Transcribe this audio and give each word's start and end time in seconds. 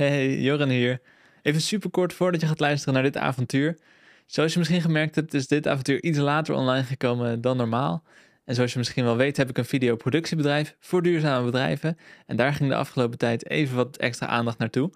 Hey, 0.00 0.40
Joran 0.40 0.68
hier. 0.68 1.00
Even 1.42 1.60
super 1.60 1.90
kort 1.90 2.12
voordat 2.12 2.40
je 2.40 2.46
gaat 2.46 2.60
luisteren 2.60 2.94
naar 2.94 3.02
dit 3.02 3.16
avontuur. 3.16 3.78
Zoals 4.26 4.52
je 4.52 4.58
misschien 4.58 4.80
gemerkt 4.80 5.14
hebt, 5.14 5.34
is 5.34 5.46
dit 5.46 5.66
avontuur 5.66 6.02
iets 6.02 6.18
later 6.18 6.54
online 6.54 6.84
gekomen 6.84 7.40
dan 7.40 7.56
normaal. 7.56 8.04
En 8.44 8.54
zoals 8.54 8.72
je 8.72 8.78
misschien 8.78 9.04
wel 9.04 9.16
weet, 9.16 9.36
heb 9.36 9.48
ik 9.48 9.58
een 9.58 9.64
videoproductiebedrijf 9.64 10.76
voor 10.78 11.02
duurzame 11.02 11.44
bedrijven. 11.44 11.98
En 12.26 12.36
daar 12.36 12.52
ging 12.52 12.68
de 12.68 12.76
afgelopen 12.76 13.18
tijd 13.18 13.48
even 13.48 13.76
wat 13.76 13.96
extra 13.96 14.26
aandacht 14.26 14.58
naartoe. 14.58 14.90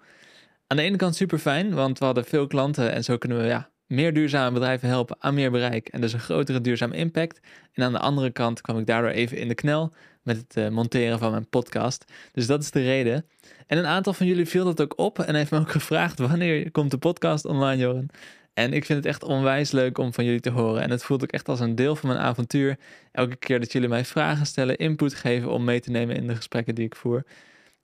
Aan 0.67 0.77
de 0.77 0.83
ene 0.83 0.97
kant 0.97 1.15
super 1.15 1.39
fijn, 1.39 1.73
want 1.73 1.99
we 1.99 2.05
hadden 2.05 2.25
veel 2.25 2.47
klanten 2.47 2.91
en 2.91 3.03
zo 3.03 3.17
kunnen 3.17 3.37
we 3.37 3.43
ja, 3.43 3.69
meer 3.87 4.13
duurzame 4.13 4.51
bedrijven 4.51 4.87
helpen 4.87 5.15
aan 5.19 5.33
meer 5.33 5.51
bereik 5.51 5.87
en 5.87 6.01
dus 6.01 6.13
een 6.13 6.19
grotere 6.19 6.61
duurzame 6.61 6.95
impact. 6.95 7.39
En 7.73 7.83
aan 7.83 7.91
de 7.91 7.99
andere 7.99 8.31
kant 8.31 8.61
kwam 8.61 8.77
ik 8.79 8.85
daardoor 8.85 9.11
even 9.11 9.37
in 9.37 9.47
de 9.47 9.55
knel 9.55 9.93
met 10.21 10.37
het 10.37 10.55
uh, 10.57 10.69
monteren 10.69 11.19
van 11.19 11.31
mijn 11.31 11.49
podcast. 11.49 12.05
Dus 12.31 12.47
dat 12.47 12.61
is 12.61 12.71
de 12.71 12.83
reden. 12.83 13.25
En 13.67 13.77
een 13.77 13.85
aantal 13.85 14.13
van 14.13 14.25
jullie 14.25 14.45
viel 14.45 14.65
dat 14.65 14.81
ook 14.81 14.99
op 14.99 15.19
en 15.19 15.35
heeft 15.35 15.51
me 15.51 15.59
ook 15.59 15.71
gevraagd 15.79 16.19
wanneer 16.19 16.71
komt 16.71 16.91
de 16.91 16.97
podcast 16.97 17.45
online, 17.45 17.81
Joren. 17.81 18.07
En 18.53 18.73
ik 18.73 18.85
vind 18.85 18.97
het 18.97 19.07
echt 19.07 19.23
onwijs 19.23 19.71
leuk 19.71 19.97
om 19.97 20.13
van 20.13 20.25
jullie 20.25 20.39
te 20.39 20.49
horen. 20.49 20.81
En 20.81 20.89
het 20.89 21.03
voelt 21.03 21.23
ook 21.23 21.31
echt 21.31 21.49
als 21.49 21.59
een 21.59 21.75
deel 21.75 21.95
van 21.95 22.09
mijn 22.09 22.21
avontuur. 22.21 22.77
Elke 23.11 23.35
keer 23.35 23.59
dat 23.59 23.71
jullie 23.71 23.89
mij 23.89 24.05
vragen 24.05 24.45
stellen, 24.45 24.77
input 24.77 25.13
geven 25.13 25.51
om 25.51 25.63
mee 25.63 25.79
te 25.79 25.91
nemen 25.91 26.15
in 26.15 26.27
de 26.27 26.35
gesprekken 26.35 26.75
die 26.75 26.85
ik 26.85 26.95
voer. 26.95 27.23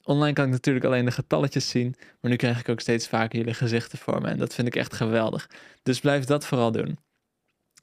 Online 0.03 0.33
kan 0.33 0.45
ik 0.45 0.51
natuurlijk 0.51 0.85
alleen 0.85 1.05
de 1.05 1.11
getalletjes 1.11 1.69
zien, 1.69 1.95
maar 2.21 2.31
nu 2.31 2.37
krijg 2.37 2.59
ik 2.59 2.69
ook 2.69 2.79
steeds 2.79 3.07
vaker 3.07 3.37
jullie 3.39 3.53
gezichten 3.53 3.97
voor 3.97 4.21
me. 4.21 4.27
En 4.27 4.37
dat 4.37 4.53
vind 4.53 4.67
ik 4.67 4.75
echt 4.75 4.93
geweldig. 4.93 5.49
Dus 5.83 5.99
blijf 5.99 6.25
dat 6.25 6.45
vooral 6.45 6.71
doen. 6.71 6.97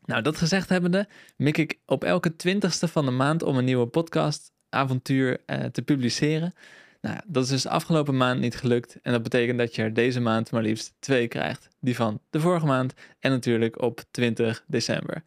Nou, 0.04 0.22
dat 0.22 0.36
gezegd 0.36 0.68
hebbende, 0.68 1.08
mik 1.36 1.58
ik 1.58 1.78
op 1.86 2.04
elke 2.04 2.36
twintigste 2.36 2.88
van 2.88 3.04
de 3.04 3.10
maand 3.10 3.42
om 3.42 3.56
een 3.56 3.64
nieuwe 3.64 3.86
podcast 3.86 4.52
avontuur 4.68 5.40
eh, 5.46 5.64
te 5.64 5.82
publiceren. 5.82 6.54
Nou, 7.00 7.20
dat 7.26 7.44
is 7.44 7.50
dus 7.50 7.66
afgelopen 7.66 8.16
maand 8.16 8.40
niet 8.40 8.56
gelukt. 8.56 8.98
En 9.02 9.12
dat 9.12 9.22
betekent 9.22 9.58
dat 9.58 9.74
je 9.74 9.82
er 9.82 9.94
deze 9.94 10.20
maand 10.20 10.50
maar 10.50 10.62
liefst 10.62 10.94
twee 10.98 11.28
krijgt. 11.28 11.68
Die 11.80 11.96
van 11.96 12.20
de 12.30 12.40
vorige 12.40 12.66
maand 12.66 12.94
en 13.18 13.30
natuurlijk 13.30 13.82
op 13.82 14.04
20 14.10 14.64
december. 14.66 15.22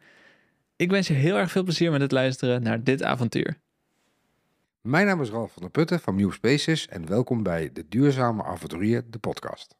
Ik 0.76 0.90
wens 0.90 1.06
je 1.06 1.14
heel 1.14 1.36
erg 1.36 1.50
veel 1.50 1.62
plezier 1.62 1.90
met 1.90 2.00
het 2.00 2.12
luisteren 2.12 2.62
naar 2.62 2.84
dit 2.84 3.02
avontuur. 3.02 3.60
Mijn 4.82 5.06
naam 5.06 5.20
is 5.20 5.30
Ralf 5.30 5.52
van 5.52 5.62
der 5.62 5.70
Putten 5.70 6.00
van 6.00 6.16
New 6.16 6.32
Spaces 6.32 6.88
en 6.88 7.06
welkom 7.06 7.42
bij 7.42 7.70
de 7.72 7.84
Duurzame 7.88 8.44
Avonturier, 8.44 9.02
de 9.10 9.18
podcast. 9.18 9.74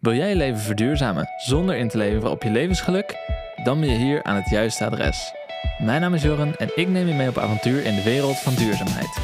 Wil 0.00 0.14
jij 0.14 0.28
je 0.28 0.36
leven 0.36 0.60
verduurzamen 0.60 1.28
zonder 1.36 1.76
in 1.76 1.88
te 1.88 1.98
leven 1.98 2.30
op 2.30 2.42
je 2.42 2.50
levensgeluk? 2.50 3.16
Dan 3.64 3.80
ben 3.80 3.88
je 3.88 3.96
hier 3.96 4.22
aan 4.22 4.36
het 4.36 4.50
juiste 4.50 4.84
adres. 4.84 5.32
Mijn 5.78 6.00
naam 6.00 6.14
is 6.14 6.22
Joren 6.22 6.58
en 6.58 6.70
ik 6.74 6.88
neem 6.88 7.06
je 7.06 7.14
mee 7.14 7.28
op 7.28 7.38
avontuur 7.38 7.84
in 7.84 7.94
de 7.94 8.02
wereld 8.02 8.36
van 8.38 8.54
duurzaamheid. 8.54 9.18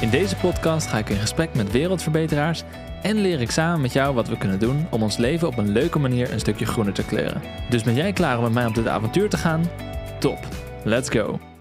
In 0.00 0.10
deze 0.10 0.36
podcast 0.36 0.86
ga 0.86 0.98
ik 0.98 1.08
in 1.08 1.16
gesprek 1.16 1.54
met 1.54 1.70
wereldverbeteraars 1.70 2.62
en 3.02 3.16
leer 3.16 3.40
ik 3.40 3.50
samen 3.50 3.80
met 3.80 3.92
jou 3.92 4.14
wat 4.14 4.28
we 4.28 4.38
kunnen 4.38 4.58
doen 4.58 4.86
om 4.90 5.02
ons 5.02 5.16
leven 5.16 5.48
op 5.48 5.56
een 5.58 5.72
leuke 5.72 5.98
manier 5.98 6.32
een 6.32 6.40
stukje 6.40 6.66
groener 6.66 6.94
te 6.94 7.04
kleuren. 7.04 7.42
Dus 7.70 7.82
ben 7.82 7.94
jij 7.94 8.12
klaar 8.12 8.36
om 8.36 8.42
met 8.42 8.52
mij 8.52 8.66
op 8.66 8.74
dit 8.74 8.88
avontuur 8.88 9.28
te 9.28 9.36
gaan? 9.36 9.62
Top, 10.18 10.38
let's 10.84 11.08
go! 11.08 11.55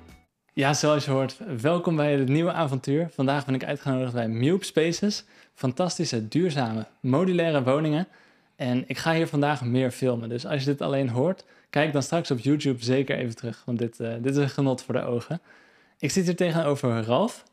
Ja, 0.55 0.73
zoals 0.73 1.05
je 1.05 1.11
hoort, 1.11 1.37
welkom 1.61 1.95
bij 1.95 2.11
het 2.11 2.27
nieuwe 2.27 2.51
avontuur. 2.51 3.09
Vandaag 3.11 3.45
ben 3.45 3.55
ik 3.55 3.63
uitgenodigd 3.63 4.13
bij 4.13 4.27
Mube 4.27 4.65
Spaces. 4.65 5.23
Fantastische, 5.53 6.27
duurzame, 6.27 6.85
modulaire 6.99 7.63
woningen. 7.63 8.07
En 8.55 8.83
ik 8.87 8.97
ga 8.97 9.13
hier 9.13 9.27
vandaag 9.27 9.63
meer 9.63 9.91
filmen. 9.91 10.29
Dus 10.29 10.45
als 10.45 10.59
je 10.59 10.65
dit 10.65 10.81
alleen 10.81 11.09
hoort, 11.09 11.45
kijk 11.69 11.93
dan 11.93 12.03
straks 12.03 12.31
op 12.31 12.39
YouTube 12.39 12.83
zeker 12.83 13.17
even 13.17 13.35
terug. 13.35 13.63
Want 13.65 13.79
dit, 13.79 13.99
uh, 13.99 14.13
dit 14.21 14.35
is 14.35 14.37
een 14.37 14.49
genot 14.49 14.83
voor 14.83 14.93
de 14.93 15.03
ogen. 15.03 15.41
Ik 15.99 16.11
zit 16.11 16.25
hier 16.25 16.35
tegenover 16.35 17.03
Ralf. 17.03 17.43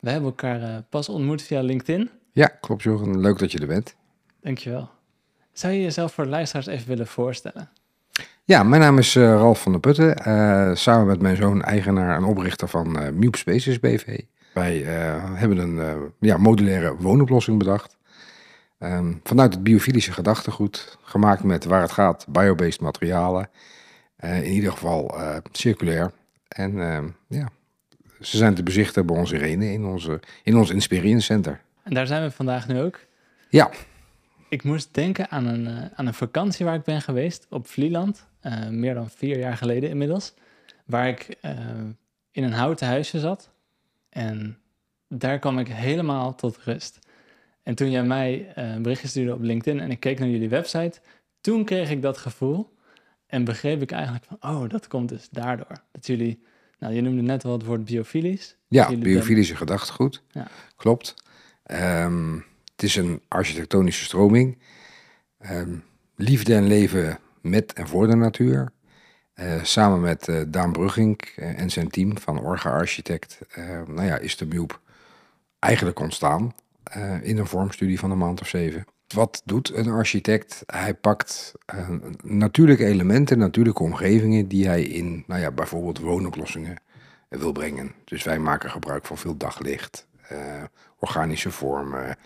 We 0.00 0.10
hebben 0.10 0.28
elkaar 0.28 0.60
uh, 0.60 0.76
pas 0.88 1.08
ontmoet 1.08 1.42
via 1.42 1.60
LinkedIn. 1.60 2.10
Ja, 2.32 2.46
klopt 2.46 2.82
Jorgen. 2.82 3.20
Leuk 3.20 3.38
dat 3.38 3.52
je 3.52 3.58
er 3.58 3.66
bent. 3.66 3.94
Dankjewel. 4.40 4.90
Zou 5.52 5.72
je 5.72 5.82
jezelf 5.82 6.12
voor 6.12 6.24
de 6.24 6.30
luisteraars 6.30 6.66
even 6.66 6.88
willen 6.88 7.06
voorstellen? 7.06 7.68
Ja, 8.46 8.62
mijn 8.62 8.80
naam 8.80 8.98
is 8.98 9.14
uh, 9.14 9.24
Ralf 9.24 9.62
van 9.62 9.72
der 9.72 9.80
Putten. 9.80 10.28
Uh, 10.28 10.74
samen 10.74 11.06
met 11.06 11.20
mijn 11.20 11.36
zoon, 11.36 11.62
eigenaar 11.62 12.16
en 12.16 12.24
oprichter 12.24 12.68
van 12.68 13.02
uh, 13.02 13.08
Mube 13.10 13.36
Spaces 13.36 13.80
BV. 13.80 14.20
Wij 14.52 14.76
hebben 15.34 15.58
een 15.58 16.12
ja, 16.20 16.36
modulaire 16.36 16.96
woonoplossing 16.96 17.58
bedacht. 17.58 17.96
Um, 18.78 19.20
vanuit 19.22 19.54
het 19.54 19.62
biofilische 19.62 20.12
gedachtegoed, 20.12 20.98
gemaakt 21.02 21.42
met 21.42 21.64
waar 21.64 21.80
het 21.80 21.92
gaat, 21.92 22.26
biobased 22.28 22.80
materialen. 22.80 23.50
in 24.18 24.52
ieder 24.52 24.72
geval 24.72 25.14
circulair. 25.52 26.12
En 26.48 26.80
ehm, 26.80 27.08
ja, 27.28 27.48
ze 28.20 28.36
zijn 28.36 28.54
te 28.54 28.62
bezichten 28.62 29.06
bij 29.06 29.16
onze 29.16 29.34
Irene 29.34 29.72
in, 29.72 29.84
onze, 29.84 30.20
in 30.42 30.56
ons 30.56 30.70
Insperience 30.70 31.24
Center. 31.26 31.60
En 31.82 31.94
daar 31.94 32.06
zijn 32.06 32.22
we 32.22 32.30
vandaag 32.30 32.68
nu 32.68 32.80
ook? 32.80 33.00
Ja. 33.48 33.70
Ik 34.48 34.62
moest 34.62 34.94
denken 34.94 35.30
aan 35.30 35.46
een, 35.46 35.90
aan 35.94 36.06
een 36.06 36.14
vakantie 36.14 36.64
waar 36.64 36.74
ik 36.74 36.84
ben 36.84 37.02
geweest 37.02 37.46
op 37.50 37.66
Vlieland. 37.66 38.26
Uh, 38.46 38.68
meer 38.68 38.94
dan 38.94 39.10
vier 39.10 39.38
jaar 39.38 39.56
geleden 39.56 39.90
inmiddels. 39.90 40.34
Waar 40.86 41.08
ik 41.08 41.36
uh, 41.42 41.50
in 42.30 42.42
een 42.42 42.52
houten 42.52 42.86
huisje 42.86 43.18
zat. 43.18 43.50
En 44.08 44.58
daar 45.08 45.38
kwam 45.38 45.58
ik 45.58 45.68
helemaal 45.68 46.34
tot 46.34 46.58
rust. 46.58 46.98
En 47.62 47.74
toen 47.74 47.90
jij 47.90 48.04
mij 48.04 48.52
een 48.54 48.82
berichtje 48.82 49.08
stuurde 49.08 49.34
op 49.34 49.42
LinkedIn 49.42 49.80
en 49.80 49.90
ik 49.90 50.00
keek 50.00 50.18
naar 50.18 50.28
jullie 50.28 50.48
website, 50.48 51.00
toen 51.40 51.64
kreeg 51.64 51.90
ik 51.90 52.02
dat 52.02 52.18
gevoel. 52.18 52.72
En 53.26 53.44
begreep 53.44 53.82
ik 53.82 53.90
eigenlijk 53.90 54.24
van, 54.24 54.36
oh, 54.40 54.68
dat 54.68 54.86
komt 54.86 55.08
dus 55.08 55.28
daardoor. 55.30 55.76
Dat 55.92 56.06
jullie 56.06 56.42
nou, 56.78 56.94
je 56.94 57.00
noemde 57.00 57.22
net 57.22 57.42
wel 57.42 57.52
het 57.52 57.64
woord 57.64 57.84
biofilisch. 57.84 58.56
Ja, 58.68 58.96
biofilische 58.96 59.56
gedachtegoed. 59.56 60.22
Ja. 60.30 60.48
Klopt. 60.76 61.14
Um, 61.70 62.44
het 62.72 62.82
is 62.82 62.96
een 62.96 63.22
architectonische 63.28 64.04
stroming. 64.04 64.58
Um, 65.50 65.84
liefde 66.16 66.54
en 66.54 66.66
leven 66.66 67.18
met 67.44 67.72
en 67.72 67.88
voor 67.88 68.06
de 68.06 68.16
natuur. 68.16 68.72
Uh, 69.34 69.62
samen 69.62 70.00
met 70.00 70.28
uh, 70.28 70.40
Daan 70.46 70.72
Brugging 70.72 71.20
uh, 71.36 71.60
en 71.60 71.70
zijn 71.70 71.88
team 71.88 72.18
van 72.18 72.40
Orga 72.40 72.70
Architect, 72.70 73.38
nou 73.86 74.04
ja, 74.04 74.18
is 74.18 74.36
de 74.36 74.46
MUB 74.46 74.78
eigenlijk 75.58 75.98
ontstaan 76.00 76.54
in 77.22 77.38
een 77.38 77.46
vormstudie 77.46 77.98
van 77.98 78.10
een 78.10 78.18
maand 78.18 78.40
of 78.40 78.48
zeven. 78.48 78.84
Wat 79.14 79.42
doet 79.44 79.74
een 79.74 79.88
architect? 79.88 80.62
Hij 80.66 80.94
pakt 80.94 81.52
natuurlijke 82.22 82.84
elementen, 82.84 83.38
natuurlijke 83.38 83.82
omgevingen 83.82 84.48
die 84.48 84.66
hij 84.66 84.82
in, 84.82 85.24
nou 85.26 85.40
ja, 85.40 85.50
bijvoorbeeld 85.50 85.98
woonoplossingen 85.98 86.76
wil 87.28 87.52
brengen. 87.52 87.92
Dus 88.04 88.22
wij 88.22 88.38
maken 88.38 88.70
gebruik 88.70 89.06
van 89.06 89.18
veel 89.18 89.36
daglicht, 89.36 90.06
organische 90.98 91.50
vormen, 91.50 92.16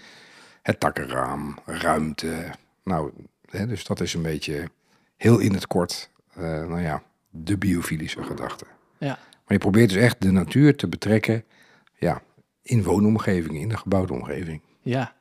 het 0.63 0.81
takkenraam, 0.81 1.59
ruimte. 1.65 2.51
Nou, 2.85 3.13
hè, 3.51 3.67
dus 3.67 3.85
dat 3.85 4.01
is 4.01 4.15
een 4.15 4.23
beetje 4.23 4.71
heel 5.19 5.39
in 5.39 5.55
het 5.55 5.67
kort, 5.67 6.11
nou 6.35 6.81
ja, 6.81 7.03
de 7.31 7.59
biofilische 7.59 8.23
gedachte. 8.23 8.65
Ja. 8.99 9.19
Maar 9.19 9.57
je 9.57 9.59
probeert 9.59 9.89
dus 9.89 10.03
echt 10.03 10.21
de 10.21 10.31
natuur 10.31 10.77
te 10.77 10.89
betrekken, 10.89 11.45
ja, 11.99 12.23
in 12.63 12.83
woonomgevingen, 12.83 13.61
in 13.61 13.69
de 13.69 13.77
gebouwde 13.77 14.13
omgeving. 14.13 14.61
Ja, 14.81 15.15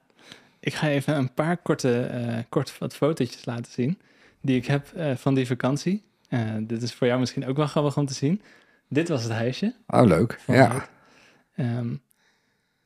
ik 0.60 0.74
ga 0.74 0.88
even 0.88 1.16
een 1.16 1.34
paar 1.34 1.58
korte, 1.58 2.12
uh, 2.14 2.38
kort 2.50 2.78
wat 2.78 2.96
fotootjes 2.96 3.46
laten 3.46 3.72
zien 3.72 4.00
die 4.42 4.58
ik 4.58 4.66
heb 4.66 4.92
uh, 4.96 5.16
van 5.16 5.34
die 5.34 5.48
vakantie. 5.48 6.04
Uh, 6.30 6.56
dit 6.60 6.82
is 6.82 6.94
voor 6.94 7.08
jou 7.08 7.20
misschien 7.20 7.46
ook 7.46 7.58
wel 7.58 7.68
grappig 7.68 7.98
om 7.98 8.06
te 8.06 8.14
zien. 8.14 8.42
Dit 8.90 9.10
was 9.10 9.24
het 9.24 9.32
huisje. 9.32 9.76
Oh, 9.88 10.06
leuk. 10.06 10.40
Ja. 10.48 10.88
Um, 11.56 12.02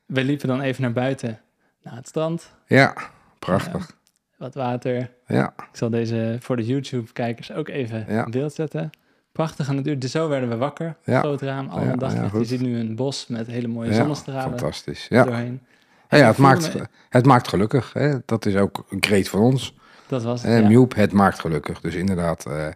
we 0.06 0.24
liepen 0.24 0.48
dan 0.48 0.62
even 0.62 0.82
naar 0.82 0.94
buiten, 0.94 1.42
naar 1.82 1.96
het 1.96 2.08
strand. 2.08 2.52
Ja, 2.68 2.96
prachtig. 3.40 3.98
Wat 4.42 4.54
water. 4.54 5.12
Ja. 5.28 5.54
Ik 5.58 5.78
zal 5.78 5.90
deze 5.90 6.38
voor 6.40 6.56
de 6.56 6.66
YouTube-kijkers 6.66 7.52
ook 7.52 7.68
even 7.68 8.06
ja. 8.08 8.26
in 8.26 8.32
beeld 8.32 8.54
zetten. 8.54 8.90
Prachtige 9.32 9.74
natuur. 9.74 10.00
Dus 10.00 10.12
zo 10.12 10.30
werden 10.30 10.50
we 10.50 10.56
wakker. 10.56 10.96
Ja. 11.04 11.20
Groot 11.20 11.42
raam, 11.42 11.68
al 11.68 11.82
een 11.82 12.00
dag. 12.00 12.34
Je 12.34 12.44
ziet 12.44 12.62
nu 12.62 12.80
een 12.80 12.96
bos 12.96 13.28
met 13.28 13.48
hele 13.48 13.68
mooie 13.68 13.94
zonnestralen. 13.94 14.50
Fantastisch. 14.50 15.08
Ja. 15.10 15.24
Doorheen. 15.24 15.62
Ja, 16.10 16.28
het, 16.28 16.38
maakt, 16.38 16.76
het 17.10 17.26
maakt 17.26 17.48
gelukkig. 17.48 17.94
Hè? 17.94 18.16
Dat 18.26 18.46
is 18.46 18.56
ook 18.56 18.86
een 18.90 19.00
kreet 19.00 19.30
van 19.30 19.40
ons. 19.40 19.76
Dat 20.08 20.24
was 20.24 20.44
het, 20.44 20.62
eh, 20.62 20.68
Mjoep, 20.68 20.96
het 20.96 21.12
maakt 21.12 21.40
gelukkig. 21.40 21.82
Dus 21.82 21.96
inderdaad, 21.96 22.46
uh, 22.48 22.68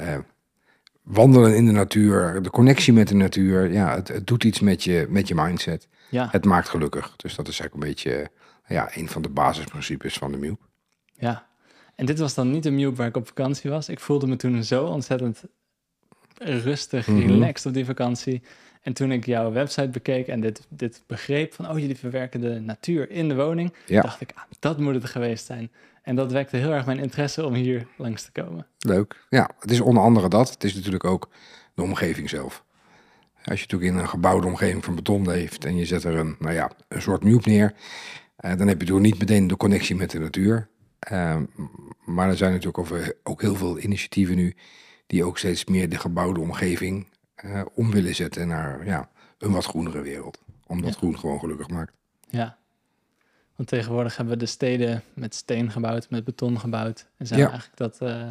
uh, 0.00 0.18
wandelen 1.02 1.56
in 1.56 1.66
de 1.66 1.72
natuur, 1.72 2.42
de 2.42 2.50
connectie 2.50 2.92
met 2.92 3.08
de 3.08 3.14
natuur. 3.14 3.72
Ja, 3.72 3.94
het, 3.94 4.08
het, 4.08 4.26
doet 4.26 4.44
iets 4.44 4.60
met 4.60 4.84
je, 4.84 5.06
met 5.08 5.28
je 5.28 5.34
mindset. 5.34 5.88
Ja. 6.10 6.28
Het 6.30 6.44
maakt 6.44 6.68
gelukkig. 6.68 7.16
Dus 7.16 7.34
dat 7.34 7.48
is 7.48 7.60
eigenlijk 7.60 7.74
een 7.74 7.94
beetje 7.94 8.30
ja, 8.66 8.88
een 8.94 9.08
van 9.08 9.22
de 9.22 9.28
basisprincipes 9.28 10.14
van 10.14 10.32
de 10.32 10.38
Mjoep. 10.38 10.60
Ja, 11.22 11.46
en 11.94 12.06
dit 12.06 12.18
was 12.18 12.34
dan 12.34 12.50
niet 12.50 12.62
de 12.62 12.70
Mjoep 12.70 12.96
waar 12.96 13.06
ik 13.06 13.16
op 13.16 13.26
vakantie 13.26 13.70
was. 13.70 13.88
Ik 13.88 14.00
voelde 14.00 14.26
me 14.26 14.36
toen 14.36 14.64
zo 14.64 14.84
ontzettend 14.84 15.42
rustig, 16.38 17.06
mm 17.06 17.20
-hmm. 17.20 17.30
relaxed 17.30 17.66
op 17.66 17.74
die 17.74 17.84
vakantie. 17.84 18.42
En 18.80 18.92
toen 18.92 19.12
ik 19.12 19.26
jouw 19.26 19.52
website 19.52 19.88
bekeek 19.88 20.26
en 20.26 20.40
dit, 20.40 20.66
dit 20.68 21.02
begreep 21.06 21.54
van, 21.54 21.70
oh, 21.70 21.78
jullie 21.78 21.96
verwerken 21.96 22.40
de 22.40 22.60
natuur 22.60 23.10
in 23.10 23.28
de 23.28 23.34
woning, 23.34 23.72
ja. 23.86 24.00
dacht 24.00 24.20
ik, 24.20 24.32
ah, 24.34 24.42
dat 24.58 24.78
moet 24.78 24.94
het 24.94 25.04
geweest 25.04 25.46
zijn. 25.46 25.70
En 26.02 26.16
dat 26.16 26.32
wekte 26.32 26.56
heel 26.56 26.72
erg 26.72 26.86
mijn 26.86 26.98
interesse 26.98 27.46
om 27.46 27.54
hier 27.54 27.86
langs 27.96 28.24
te 28.24 28.32
komen. 28.32 28.66
Leuk. 28.78 29.26
Ja, 29.28 29.50
het 29.58 29.70
is 29.70 29.80
onder 29.80 30.02
andere 30.02 30.28
dat. 30.28 30.50
Het 30.50 30.64
is 30.64 30.74
natuurlijk 30.74 31.04
ook 31.04 31.28
de 31.74 31.82
omgeving 31.82 32.28
zelf. 32.28 32.64
Als 33.44 33.60
je 33.60 33.66
natuurlijk 33.66 33.92
in 33.92 33.98
een 33.98 34.08
gebouwde 34.08 34.46
omgeving 34.46 34.84
van 34.84 34.94
beton 34.94 35.26
leeft 35.26 35.64
en 35.64 35.76
je 35.76 35.84
zet 35.84 36.04
er 36.04 36.14
een, 36.14 36.36
nou 36.38 36.54
ja, 36.54 36.70
een 36.88 37.02
soort 37.02 37.24
muur 37.24 37.40
neer, 37.44 37.74
Uh, 38.44 38.56
dan 38.56 38.68
heb 38.68 38.80
je 38.80 38.86
door 38.86 39.00
niet 39.00 39.18
meteen 39.18 39.46
de 39.46 39.56
connectie 39.56 39.96
met 39.96 40.10
de 40.10 40.18
natuur. 40.18 40.68
Ehm, 41.02 41.44
maar 42.04 42.28
er 42.28 42.36
zijn 42.36 42.50
natuurlijk 42.50 42.78
over, 42.78 43.16
ook 43.22 43.40
heel 43.40 43.54
veel 43.54 43.78
initiatieven 43.78 44.36
nu 44.36 44.54
die 45.06 45.24
ook 45.24 45.38
steeds 45.38 45.64
meer 45.64 45.88
de 45.88 45.98
gebouwde 45.98 46.40
omgeving 46.40 47.06
uh, 47.44 47.62
om 47.74 47.90
willen 47.90 48.14
zetten 48.14 48.48
naar 48.48 48.86
ja, 48.86 49.10
een 49.38 49.52
wat 49.52 49.64
groenere 49.64 50.00
wereld. 50.00 50.38
Omdat 50.66 50.96
groen 50.96 51.18
gewoon 51.18 51.38
gelukkig 51.38 51.68
maakt. 51.68 51.92
Ja, 52.28 52.58
want 53.56 53.68
tegenwoordig 53.68 54.16
hebben 54.16 54.34
we 54.34 54.40
de 54.40 54.46
steden 54.46 55.02
met 55.14 55.34
steen 55.34 55.70
gebouwd, 55.70 56.10
met 56.10 56.24
beton 56.24 56.60
gebouwd. 56.60 57.06
En 57.16 57.26
zijn 57.26 57.40
eigenlijk 57.40 57.76
dat, 57.76 57.98
uh, 58.02 58.28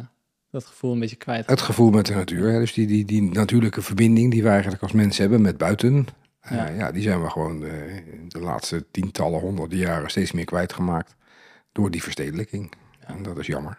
dat 0.50 0.64
gevoel 0.64 0.92
een 0.92 0.98
beetje 0.98 1.16
kwijt. 1.16 1.46
Het 1.46 1.60
gevoel 1.60 1.90
met 1.90 2.06
de 2.06 2.14
natuur. 2.14 2.52
Hè? 2.52 2.58
Dus 2.58 2.72
die, 2.72 2.86
die, 2.86 3.04
die 3.04 3.22
natuurlijke 3.22 3.82
verbinding 3.82 4.30
die 4.30 4.42
we 4.42 4.48
eigenlijk 4.48 4.82
als 4.82 4.92
mensen 4.92 5.22
hebben 5.22 5.42
met 5.42 5.56
buiten. 5.56 6.06
Ja. 6.50 6.68
ja, 6.68 6.92
die 6.92 7.02
zijn 7.02 7.22
we 7.22 7.30
gewoon 7.30 7.60
de 8.28 8.40
laatste 8.40 8.84
tientallen, 8.90 9.40
honderden 9.40 9.78
jaren 9.78 10.10
steeds 10.10 10.32
meer 10.32 10.44
kwijtgemaakt 10.44 11.14
door 11.72 11.90
die 11.90 12.02
verstedelijking. 12.02 12.72
En 13.00 13.22
dat 13.22 13.38
is 13.38 13.46
jammer. 13.46 13.78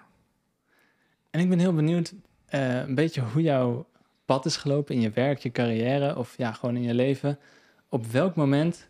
En 1.30 1.40
ik 1.40 1.50
ben 1.50 1.60
heel 1.60 1.74
benieuwd 1.74 2.14
uh, 2.50 2.78
een 2.78 2.96
beetje 2.96 3.22
hoe 3.22 3.42
jouw 3.42 3.86
pad 4.26 4.46
is 4.46 4.58
gelopen 4.58 4.96
in 4.96 5.02
je 5.02 5.10
werk, 5.10 5.40
je 5.40 5.52
carrière 5.52 6.18
of 6.18 6.38
ja, 6.38 6.52
gewoon 6.52 6.76
in 6.76 6.84
je 6.84 6.94
leven. 6.94 7.40
Op 7.90 8.06
welk 8.06 8.36
moment 8.36 8.88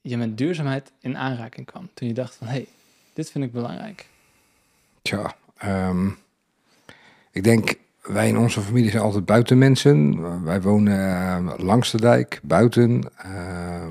je 0.00 0.16
met 0.16 0.38
duurzaamheid 0.38 0.92
in 1.00 1.16
aanraking 1.16 1.66
kwam? 1.66 1.88
Toen 1.94 2.08
je 2.08 2.14
dacht 2.14 2.34
van, 2.34 2.46
hé, 2.46 2.52
hey, 2.52 2.66
dit 3.12 3.30
vind 3.30 3.44
ik 3.44 3.52
belangrijk. 3.52 4.08
Tja, 5.02 5.34
um, 5.64 6.18
ik 7.30 7.44
denk, 7.44 7.74
wij 8.02 8.28
in 8.28 8.38
onze 8.38 8.60
familie 8.60 8.90
zijn 8.90 9.02
altijd 9.02 9.24
buitenmensen. 9.24 10.44
Wij 10.44 10.62
wonen 10.62 11.44
uh, 11.44 11.54
langs 11.58 11.90
de 11.90 12.00
dijk, 12.00 12.40
buiten. 12.42 13.02
Uh, 13.26 13.88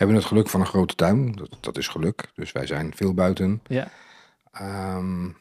hebben 0.00 0.16
het 0.16 0.24
geluk 0.24 0.48
van 0.48 0.60
een 0.60 0.66
grote 0.66 0.94
tuin. 0.94 1.32
Dat, 1.32 1.56
dat 1.60 1.78
is 1.78 1.88
geluk. 1.88 2.30
Dus 2.34 2.52
wij 2.52 2.66
zijn 2.66 2.92
veel 2.94 3.14
buiten. 3.14 3.62
Ja. 3.66 3.90
Um, 4.96 5.36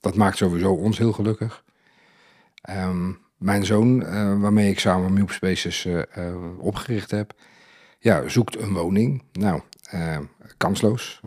dat 0.00 0.14
maakt 0.14 0.36
sowieso 0.36 0.72
ons 0.72 0.98
heel 0.98 1.12
gelukkig. 1.12 1.64
Um, 2.70 3.18
mijn 3.36 3.64
zoon, 3.64 4.02
uh, 4.02 4.40
waarmee 4.40 4.70
ik 4.70 4.80
samen 4.80 5.12
Milp 5.12 5.30
Spaces 5.30 5.84
uh, 5.84 6.02
opgericht 6.58 7.10
heb, 7.10 7.34
ja, 7.98 8.28
zoekt 8.28 8.58
een 8.58 8.72
woning. 8.72 9.22
Nou, 9.32 9.60
kansloos. 10.56 11.20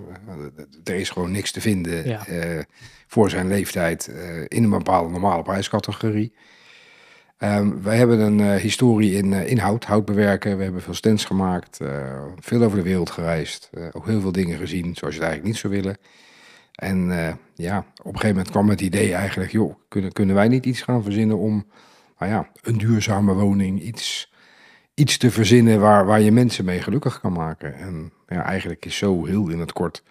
er 0.84 0.96
is 0.96 1.10
gewoon 1.10 1.32
niks 1.32 1.52
te 1.52 1.62
vinden 1.62 2.08
ja. 2.08 2.26
voor 3.08 3.30
zijn 3.30 3.48
leeftijd 3.48 4.08
in 4.48 4.64
een 4.64 4.70
bepaalde 4.70 5.10
normale 5.10 5.44
prijscategorie. 5.44 6.34
Um, 7.46 7.84
wij 7.84 7.98
hebben 7.98 8.20
een 8.20 8.40
uh, 8.40 8.56
historie 8.56 9.14
in, 9.14 9.32
uh, 9.32 9.50
in 9.50 9.58
hout, 9.58 9.86
hout 9.86 10.06
bewerken. 10.06 10.58
We 10.58 10.64
hebben 10.64 10.82
veel 10.82 10.94
stands 10.94 11.26
gemaakt, 11.26 11.80
uh, 11.82 12.24
veel 12.40 12.64
over 12.64 12.78
de 12.78 12.84
wereld 12.84 13.10
gereisd. 13.10 13.70
ook 13.92 14.06
heel 14.06 14.22
veel 14.22 14.32
dingen 14.32 14.58
gezien 14.58 14.96
zoals 14.96 15.16
je 15.16 15.20
het 15.20 15.30
eigenlijk 15.30 15.44
niet 15.44 15.58
zou 15.58 15.74
willen. 15.74 15.98
En 16.76 17.08
ja, 17.56 17.78
op 17.78 18.06
een 18.06 18.20
gegeven 18.20 18.28
moment 18.28 18.50
kwam 18.50 18.70
het 18.70 18.82
idee 18.82 19.14
eigenlijk, 19.14 19.52
joh, 19.52 19.76
kunnen, 19.88 20.12
kunnen 20.12 20.36
wij 20.36 20.48
niet 20.48 20.66
iets 20.66 20.82
gaan 20.82 21.04
verzinnen 21.04 21.38
om, 21.38 21.66
nou 22.20 22.32
ja, 22.32 22.50
een 22.62 22.78
duurzame 22.78 23.34
woning, 23.34 23.82
iets, 23.82 24.34
iets 24.94 25.18
te 25.18 25.32
verzinnen 25.32 25.80
waar, 25.80 26.06
waar 26.06 26.22
je 26.22 26.32
mensen 26.32 26.66
mee 26.66 26.82
gelukkig 26.82 27.20
kan 27.20 27.34
maken. 27.34 27.76
En 27.76 28.12
ja, 28.28 28.44
eigenlijk 28.44 28.86
is 28.86 28.98
zo 28.98 29.26
heel 29.26 29.50
in 29.50 29.60
het 29.60 29.74
kort 29.74 30.04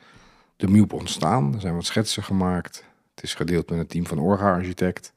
de 0.56 0.68
Miep 0.68 0.92
ontstaan. 0.92 1.54
Er 1.54 1.60
zijn 1.60 1.74
wat 1.74 1.84
schetsen 1.84 2.22
gemaakt. 2.22 2.84
Het 3.14 3.24
is 3.24 3.34
gedeeld 3.34 3.70
met 3.70 3.78
een 3.78 3.86
team 3.86 4.06
van 4.06 4.18
Orga-architect. 4.18 5.12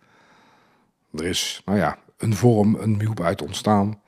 Er 1.13 1.25
is, 1.25 1.61
nou 1.65 1.77
ja, 1.77 1.97
een 2.17 2.35
vorm, 2.35 2.75
een 2.75 2.97
Miep 2.97 3.21
uit 3.21 3.41
ontstaan. 3.41 4.01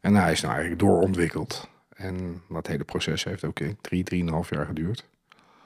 En 0.00 0.14
hij 0.14 0.32
is 0.32 0.40
nou 0.40 0.52
eigenlijk 0.52 0.82
doorontwikkeld. 0.82 1.68
En 1.96 2.42
dat 2.48 2.66
hele 2.66 2.84
proces 2.84 3.24
heeft 3.24 3.44
ook 3.44 3.58
drie, 3.80 4.04
drieënhalf 4.04 4.50
jaar 4.50 4.66
geduurd. 4.66 5.08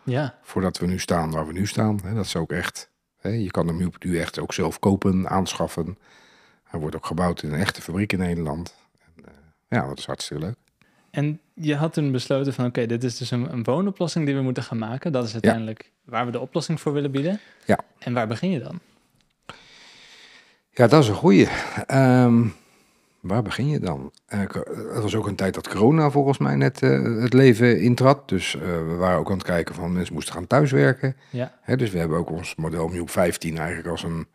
Ja. 0.03 0.39
Voordat 0.43 0.79
we 0.79 0.87
nu 0.87 0.99
staan 0.99 1.31
waar 1.31 1.47
we 1.47 1.53
nu 1.53 1.67
staan. 1.67 2.01
Dat 2.15 2.25
is 2.25 2.37
ook 2.37 2.53
echt. 2.53 2.91
Je 3.23 3.51
kan 3.51 3.67
de 3.67 3.73
Miep 3.73 4.05
nu 4.05 4.19
echt 4.19 4.39
ook 4.39 4.53
zelf 4.53 4.79
kopen, 4.79 5.29
aanschaffen. 5.29 5.99
Hij 6.65 6.81
wordt 6.81 6.97
ook 6.97 7.07
gebouwd 7.07 7.43
in 7.43 7.53
een 7.53 7.61
echte 7.61 7.83
fabriek 7.83 8.13
in 8.13 8.19
Nederland. 8.19 8.75
En, 8.99 9.25
uh, 9.25 9.35
ja, 9.69 9.87
dat 9.87 9.99
is 9.99 10.07
hartstikke 10.07 10.45
leuk. 10.45 10.57
En 11.11 11.41
je 11.55 11.75
had 11.75 11.93
toen 11.93 12.13
besloten 12.13 12.55
van 12.55 12.67
oké, 12.67 12.87
dit 12.87 13.05
is 13.05 13.17
dus 13.17 13.31
een, 13.31 13.53
een, 13.53 13.65
woonoplossing 13.65 14.27
die 14.27 14.35
we 14.35 14.43
moeten 14.43 14.63
gaan 14.63 14.79
maken. 14.79 15.13
Dat 15.13 15.25
is 15.25 15.33
uiteindelijk 15.33 15.93
waar 16.05 16.27
we 16.27 16.33
de 16.33 16.41
oplossing 16.41 16.81
voor 16.81 16.93
willen 16.93 17.11
bieden. 17.11 17.41
Ja. 17.65 17.79
En 17.99 18.13
waar 18.13 18.27
begin 18.27 18.51
je 18.51 18.61
dan? 18.61 18.81
Ja, 20.79 20.87
dat 20.87 21.03
is 21.03 21.09
een 21.09 21.15
goede. 21.15 21.49
Ehm, 21.87 22.47
waar 23.21 23.43
begin 23.43 23.69
je 23.69 23.81
dan? 23.81 24.13
Uh, 24.29 24.41
het 24.93 25.03
was 25.03 25.15
ook 25.15 25.27
een 25.27 25.35
tijd 25.35 25.55
dat 25.55 25.69
corona 25.69 26.11
volgens 26.11 26.39
mij 26.39 26.57
net 26.57 26.83
uh, 26.83 27.23
het 27.23 27.33
leven 27.33 27.81
intrad. 27.81 28.29
Dus 28.29 28.55
uh, 28.55 28.63
we 28.63 28.95
waren 28.99 29.19
ook 29.19 29.31
aan 29.31 29.37
het 29.37 29.47
kijken 29.47 29.75
van 29.75 29.93
mensen 29.93 30.15
moesten 30.15 30.35
gaan 30.35 30.47
thuiswerken. 30.47 31.17
Ja. 31.31 31.53
Hè, 31.61 31.77
dus 31.77 31.91
we 31.91 31.99
hebben 31.99 32.19
ook 32.19 32.31
ons 32.31 32.55
model 32.55 32.89
Mube 32.89 33.11
15 33.11 33.59
eigenlijk 33.59 33.89
als 33.89 34.03
een, 34.03 34.27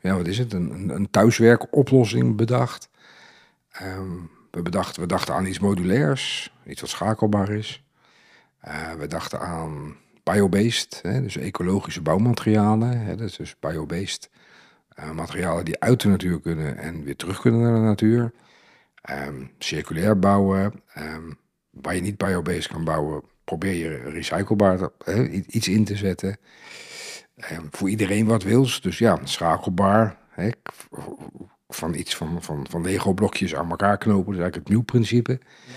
ja 0.00 0.16
wat 0.16 0.26
is 0.26 0.38
het, 0.38 0.52
een, 0.52 0.88
een 0.88 1.10
thuiswerkoplossing 1.10 2.36
bedacht. 2.36 2.88
Um, 3.82 4.30
we, 4.50 4.62
bedachten, 4.62 5.02
we 5.02 5.08
dachten 5.08 5.34
aan 5.34 5.46
iets 5.46 5.58
modulairs, 5.58 6.54
iets 6.66 6.80
wat 6.80 6.90
schakelbaar 6.90 7.50
is. 7.50 7.84
we 8.98 9.06
dachten 9.06 9.40
aan 9.40 9.96
biobased, 10.22 11.00
hè, 11.02 11.22
dus 11.22 11.36
ecologische 11.36 12.02
bouwmaterialen. 12.02 13.00
Hè, 13.00 13.16
dus 13.16 13.56
biobased 13.60 14.30
materialen 15.14 15.64
die 15.64 15.80
uit 15.80 16.00
de 16.00 16.08
natuur 16.08 16.40
kunnen 16.40 16.78
en 16.78 17.04
weer 17.04 17.16
terug 17.16 17.40
kunnen 17.40 17.60
naar 17.60 17.74
de 17.74 17.80
natuur. 17.80 18.32
Um, 19.10 19.50
circulair 19.58 20.18
bouwen. 20.18 20.82
Um, 20.98 21.38
waar 21.70 21.94
je 21.94 22.00
niet 22.00 22.16
biobased 22.16 22.68
kan 22.68 22.84
bouwen, 22.84 23.22
probeer 23.44 23.74
je 23.74 24.10
recyclebaar 24.10 24.88
iets 25.46 25.68
in 25.68 25.84
te 25.84 25.96
zetten. 25.96 26.36
Um, 27.52 27.68
voor 27.70 27.88
iedereen 27.88 28.26
wat 28.26 28.42
wils. 28.42 28.80
Dus 28.80 28.98
ja, 28.98 29.18
schakelbaar. 29.24 30.16
Hè, 30.30 30.50
van 31.68 31.94
iets 31.94 32.16
van, 32.16 32.42
van, 32.42 32.66
van 32.70 32.82
Lego-blokjes 32.82 33.54
aan 33.54 33.70
elkaar 33.70 33.98
knopen. 33.98 34.24
Dat 34.24 34.34
is 34.34 34.40
eigenlijk 34.40 34.68
het 34.68 34.76
nieuw 34.76 34.84
principe. 34.84 35.32
Ja, 35.32 35.72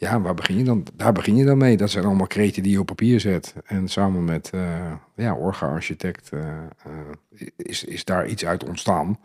waar 0.00 0.34
begin 0.34 0.58
je 0.58 0.64
dan? 0.64 0.86
Daar 0.94 1.12
begin 1.12 1.36
je 1.36 1.44
dan 1.44 1.58
mee. 1.58 1.76
Dat 1.76 1.90
zijn 1.90 2.04
allemaal 2.04 2.26
kreten 2.26 2.62
die 2.62 2.72
je 2.72 2.80
op 2.80 2.86
papier 2.86 3.20
zet. 3.20 3.54
En 3.64 3.88
samen 3.88 4.24
met 4.24 4.50
uh, 4.54 4.92
ja, 5.14 5.34
Orga-architect 5.34 6.30
uh, 6.34 6.40
uh, 6.40 7.46
is, 7.56 7.84
is 7.84 8.04
daar 8.04 8.26
iets 8.26 8.44
uit 8.44 8.64
ontstaan. 8.64 9.18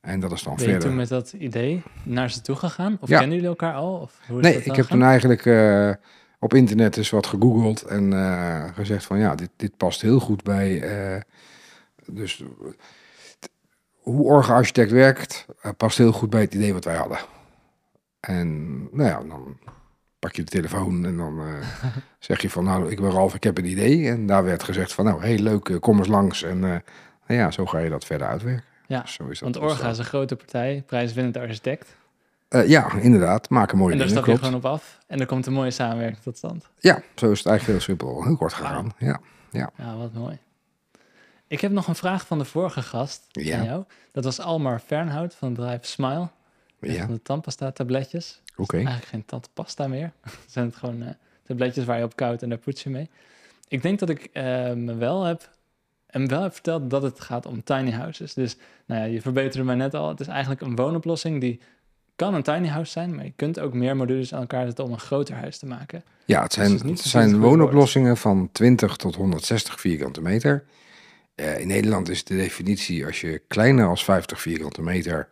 En 0.00 0.20
dat 0.20 0.32
is 0.32 0.42
dan 0.42 0.54
ben 0.54 0.64
verder. 0.64 0.80
Ben 0.80 0.90
je 0.90 0.96
toen 0.96 0.96
met 0.96 1.08
dat 1.08 1.32
idee 1.32 1.82
naar 2.02 2.30
ze 2.30 2.40
toe 2.40 2.56
gegaan? 2.56 2.98
Of 3.00 3.08
kennen 3.08 3.30
jullie 3.30 3.46
elkaar 3.46 3.74
al? 3.74 3.94
Of 3.94 4.20
hoe 4.28 4.40
is 4.40 4.44
nee, 4.44 4.62
ik 4.62 4.76
heb 4.76 4.86
toen 4.86 5.02
eigenlijk 5.02 5.46
op 6.38 6.54
internet 6.54 6.96
eens 6.96 7.10
wat 7.10 7.26
gegoogeld 7.26 7.82
en 7.82 8.12
gezegd 8.74 9.04
van 9.04 9.18
ja, 9.18 9.34
dit, 9.34 9.50
dit 9.56 9.76
past 9.76 10.00
heel 10.00 10.20
goed 10.20 10.42
bij. 10.42 10.82
dus 12.06 12.44
hoe 13.98 14.24
Orga-architect 14.24 14.90
werkt, 14.90 15.46
past 15.76 15.98
heel 15.98 16.12
goed 16.12 16.30
bij 16.30 16.40
het 16.40 16.54
idee 16.54 16.72
wat 16.72 16.84
wij 16.84 16.96
hadden. 16.96 17.18
En 18.20 18.78
nou 18.92 19.08
ja, 19.08 19.22
dan 19.28 19.56
pak 20.18 20.36
je 20.36 20.42
de 20.42 20.50
telefoon 20.50 21.04
en 21.04 21.16
dan 21.16 21.40
uh, 21.40 21.66
zeg 22.18 22.42
je 22.42 22.50
van 22.50 22.64
nou, 22.64 22.90
ik 22.90 23.00
ben 23.00 23.10
Ralf, 23.10 23.34
ik 23.34 23.42
heb 23.42 23.58
een 23.58 23.64
idee. 23.64 24.08
En 24.08 24.26
daar 24.26 24.44
werd 24.44 24.62
gezegd 24.62 24.92
van 24.92 25.04
nou, 25.04 25.24
heel 25.24 25.38
leuk, 25.38 25.68
uh, 25.68 25.78
kom 25.78 25.98
eens 25.98 26.08
langs. 26.08 26.42
En 26.42 26.56
uh, 26.56 26.62
nou 27.26 27.40
ja, 27.40 27.50
zo 27.50 27.66
ga 27.66 27.78
je 27.78 27.90
dat 27.90 28.04
verder 28.04 28.26
uitwerken. 28.26 28.64
Ja, 28.86 29.06
zo 29.06 29.28
is 29.28 29.38
dat 29.38 29.54
want 29.54 29.70
Orga 29.70 29.88
is 29.88 29.98
een 29.98 30.04
grote 30.04 30.36
partij, 30.36 30.82
prijswinnend 30.86 31.36
architect. 31.36 31.96
ja, 32.48 32.92
inderdaad, 32.92 33.48
maken 33.48 33.78
mooie 33.78 33.92
en 33.92 33.98
dingen. 33.98 34.14
En 34.14 34.14
daar 34.14 34.24
stap 34.24 34.42
je 34.42 34.44
gewoon 34.44 34.64
op 34.64 34.72
af 34.72 34.98
en 35.06 35.20
er 35.20 35.26
komt 35.26 35.46
een 35.46 35.52
mooie 35.52 35.70
samenwerking 35.70 36.22
tot 36.22 36.36
stand. 36.36 36.68
Ja, 36.78 37.02
zo 37.14 37.30
is 37.30 37.38
het 37.38 37.46
eigenlijk 37.46 37.78
heel 37.78 37.80
simpel, 37.80 38.24
heel 38.24 38.36
kort 38.36 38.52
gegaan. 38.52 38.92
Ja, 38.98 39.20
ja. 39.50 39.70
ja, 39.76 39.96
wat 39.96 40.12
mooi. 40.12 40.38
Ik 41.46 41.60
heb 41.60 41.72
nog 41.72 41.86
een 41.86 41.94
vraag 41.94 42.26
van 42.26 42.38
de 42.38 42.44
vorige 42.44 42.82
gast 42.82 43.26
ja. 43.28 43.58
aan 43.58 43.64
jou. 43.64 43.84
Dat 44.12 44.24
was 44.24 44.40
Almar 44.40 44.78
Fernhout 44.78 45.34
van 45.34 45.48
het 45.48 45.56
bedrijf 45.56 45.84
Smile. 45.84 46.28
Ja. 46.80 47.04
Van 47.04 47.14
de 47.14 47.22
tandpasta 47.22 47.72
tabletjes. 47.72 48.42
Oké. 48.58 48.76
Eigenlijk 48.76 49.06
geen 49.06 49.24
tandpasta 49.24 49.88
meer. 49.88 50.12
het 50.22 50.32
zijn 50.46 50.66
het 50.66 50.76
gewoon 50.76 51.02
uh, 51.02 51.08
tabletjes 51.46 51.84
waar 51.84 51.98
je 51.98 52.04
op 52.04 52.16
koudt 52.16 52.42
en 52.42 52.48
daar 52.48 52.58
poets 52.58 52.82
je 52.82 52.90
mee. 52.90 53.10
Ik 53.68 53.82
denk 53.82 53.98
dat 53.98 54.08
ik 54.08 54.28
uh, 54.32 54.42
me 54.72 54.94
wel 54.94 55.24
heb, 55.24 55.50
hem 56.06 56.28
wel 56.28 56.42
heb 56.42 56.52
verteld 56.52 56.90
dat 56.90 57.02
het 57.02 57.20
gaat 57.20 57.46
om 57.46 57.64
tiny 57.64 57.90
houses. 57.90 58.34
Dus 58.34 58.56
nou 58.86 59.00
ja, 59.00 59.06
je 59.06 59.20
verbeterde 59.20 59.64
mij 59.64 59.74
net 59.74 59.94
al. 59.94 60.08
Het 60.08 60.20
is 60.20 60.26
eigenlijk 60.26 60.60
een 60.60 60.76
woonoplossing 60.76 61.40
die 61.40 61.60
kan 62.16 62.34
een 62.34 62.42
tiny 62.42 62.68
house 62.68 62.92
zijn, 62.92 63.14
maar 63.14 63.24
je 63.24 63.32
kunt 63.36 63.60
ook 63.60 63.74
meer 63.74 63.96
modules 63.96 64.34
aan 64.34 64.40
elkaar 64.40 64.66
zetten 64.66 64.84
om 64.84 64.92
een 64.92 65.00
groter 65.00 65.34
huis 65.34 65.58
te 65.58 65.66
maken. 65.66 66.02
Ja, 66.24 66.42
het 66.42 66.54
dus 66.54 66.68
zijn, 66.68 66.88
het 66.88 67.00
zijn 67.00 67.40
woonoplossingen 67.40 68.16
van 68.16 68.48
20 68.52 68.96
tot 68.96 69.14
160 69.14 69.80
vierkante 69.80 70.20
meter. 70.20 70.64
Uh, 71.36 71.60
in 71.60 71.66
Nederland 71.66 72.08
is 72.08 72.24
de 72.24 72.36
definitie 72.36 73.06
als 73.06 73.20
je 73.20 73.42
kleiner 73.48 73.86
als 73.86 74.04
50 74.04 74.40
vierkante 74.40 74.82
meter 74.82 75.28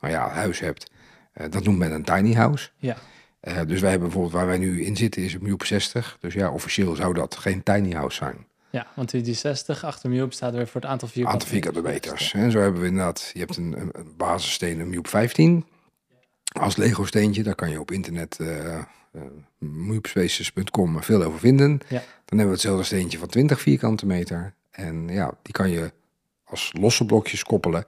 nou 0.00 0.12
ja, 0.12 0.28
huis 0.28 0.60
hebt, 0.60 0.90
dat 1.50 1.64
noemt 1.64 1.78
men 1.78 1.92
een 1.92 2.04
tiny 2.04 2.34
house. 2.34 2.68
Ja. 2.76 2.96
Uh, 3.42 3.60
dus 3.66 3.80
wij 3.80 3.90
hebben 3.90 4.08
bijvoorbeeld 4.08 4.34
waar 4.34 4.46
wij 4.46 4.58
nu 4.58 4.84
in 4.84 4.96
zitten 4.96 5.22
is 5.22 5.34
een 5.34 5.42
Mube 5.42 5.66
60. 5.66 6.16
Dus 6.20 6.34
ja, 6.34 6.50
officieel 6.50 6.94
zou 6.94 7.14
dat 7.14 7.36
geen 7.36 7.62
tiny 7.62 7.92
house 7.92 8.16
zijn. 8.16 8.46
Ja, 8.70 8.86
want 8.94 9.10
die 9.10 9.34
60 9.34 9.84
achter 9.84 10.10
Mube 10.10 10.34
staat 10.34 10.52
weer 10.52 10.66
voor 10.66 10.80
het 10.80 10.90
aantal 10.90 11.08
vierkante, 11.08 11.38
aantal 11.38 11.60
vierkante 11.60 11.82
meters. 11.82 12.34
En 12.34 12.50
zo 12.50 12.60
hebben 12.60 12.80
we 12.80 12.86
inderdaad, 12.86 13.30
je 13.32 13.38
hebt 13.38 13.56
een, 13.56 13.90
een 13.92 14.12
basissteen, 14.16 14.80
een 14.80 14.88
Mube 14.88 15.08
15. 15.08 15.66
Als 16.52 16.76
Lego 16.76 17.04
steentje, 17.04 17.42
daar 17.42 17.54
kan 17.54 17.70
je 17.70 17.80
op 17.80 17.90
internet 17.90 18.38
uh, 18.40 18.78
uh, 19.12 19.22
veel 21.00 21.22
over 21.22 21.38
vinden. 21.38 21.80
Ja. 21.88 22.02
Dan 22.24 22.38
hebben 22.38 22.46
we 22.46 22.52
hetzelfde 22.52 22.84
steentje 22.84 23.18
van 23.18 23.28
20 23.28 23.60
vierkante 23.60 24.06
meter. 24.06 24.54
En 24.70 25.08
ja, 25.08 25.34
die 25.42 25.52
kan 25.52 25.70
je 25.70 25.92
als 26.44 26.72
losse 26.80 27.04
blokjes 27.04 27.42
koppelen. 27.42 27.84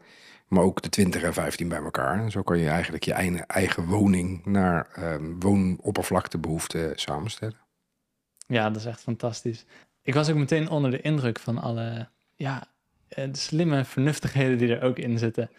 Maar 0.50 0.62
ook 0.62 0.83
de 0.83 0.88
20 0.88 1.23
en 1.23 1.33
15 1.33 1.69
bij 1.69 1.83
elkaar. 1.83 2.23
En 2.23 2.30
zo 2.30 2.42
kan 2.42 2.59
je 2.59 2.69
eigenlijk 2.69 3.04
je 3.04 3.12
eigen, 3.12 3.47
eigen 3.47 3.87
woning 3.87 4.45
naar 4.45 4.88
um, 4.99 5.40
woonoppervlaktebehoeften 5.40 6.92
samenstellen. 6.99 7.59
Ja, 8.47 8.71
dat 8.71 8.76
is 8.76 8.87
echt 8.87 9.00
fantastisch. 9.00 9.64
Ik 10.02 10.14
was 10.14 10.30
ook 10.30 10.37
meteen 10.37 10.69
onder 10.69 10.90
de 10.90 11.00
indruk 11.00 11.38
van 11.38 11.59
alle 11.59 12.09
ja, 12.35 12.66
de 13.09 13.30
slimme 13.33 13.85
vernuftigheden 13.85 14.59
die 14.59 14.76
er 14.76 14.83
ook 14.83 14.99
in 14.99 15.19
zitten. 15.19 15.50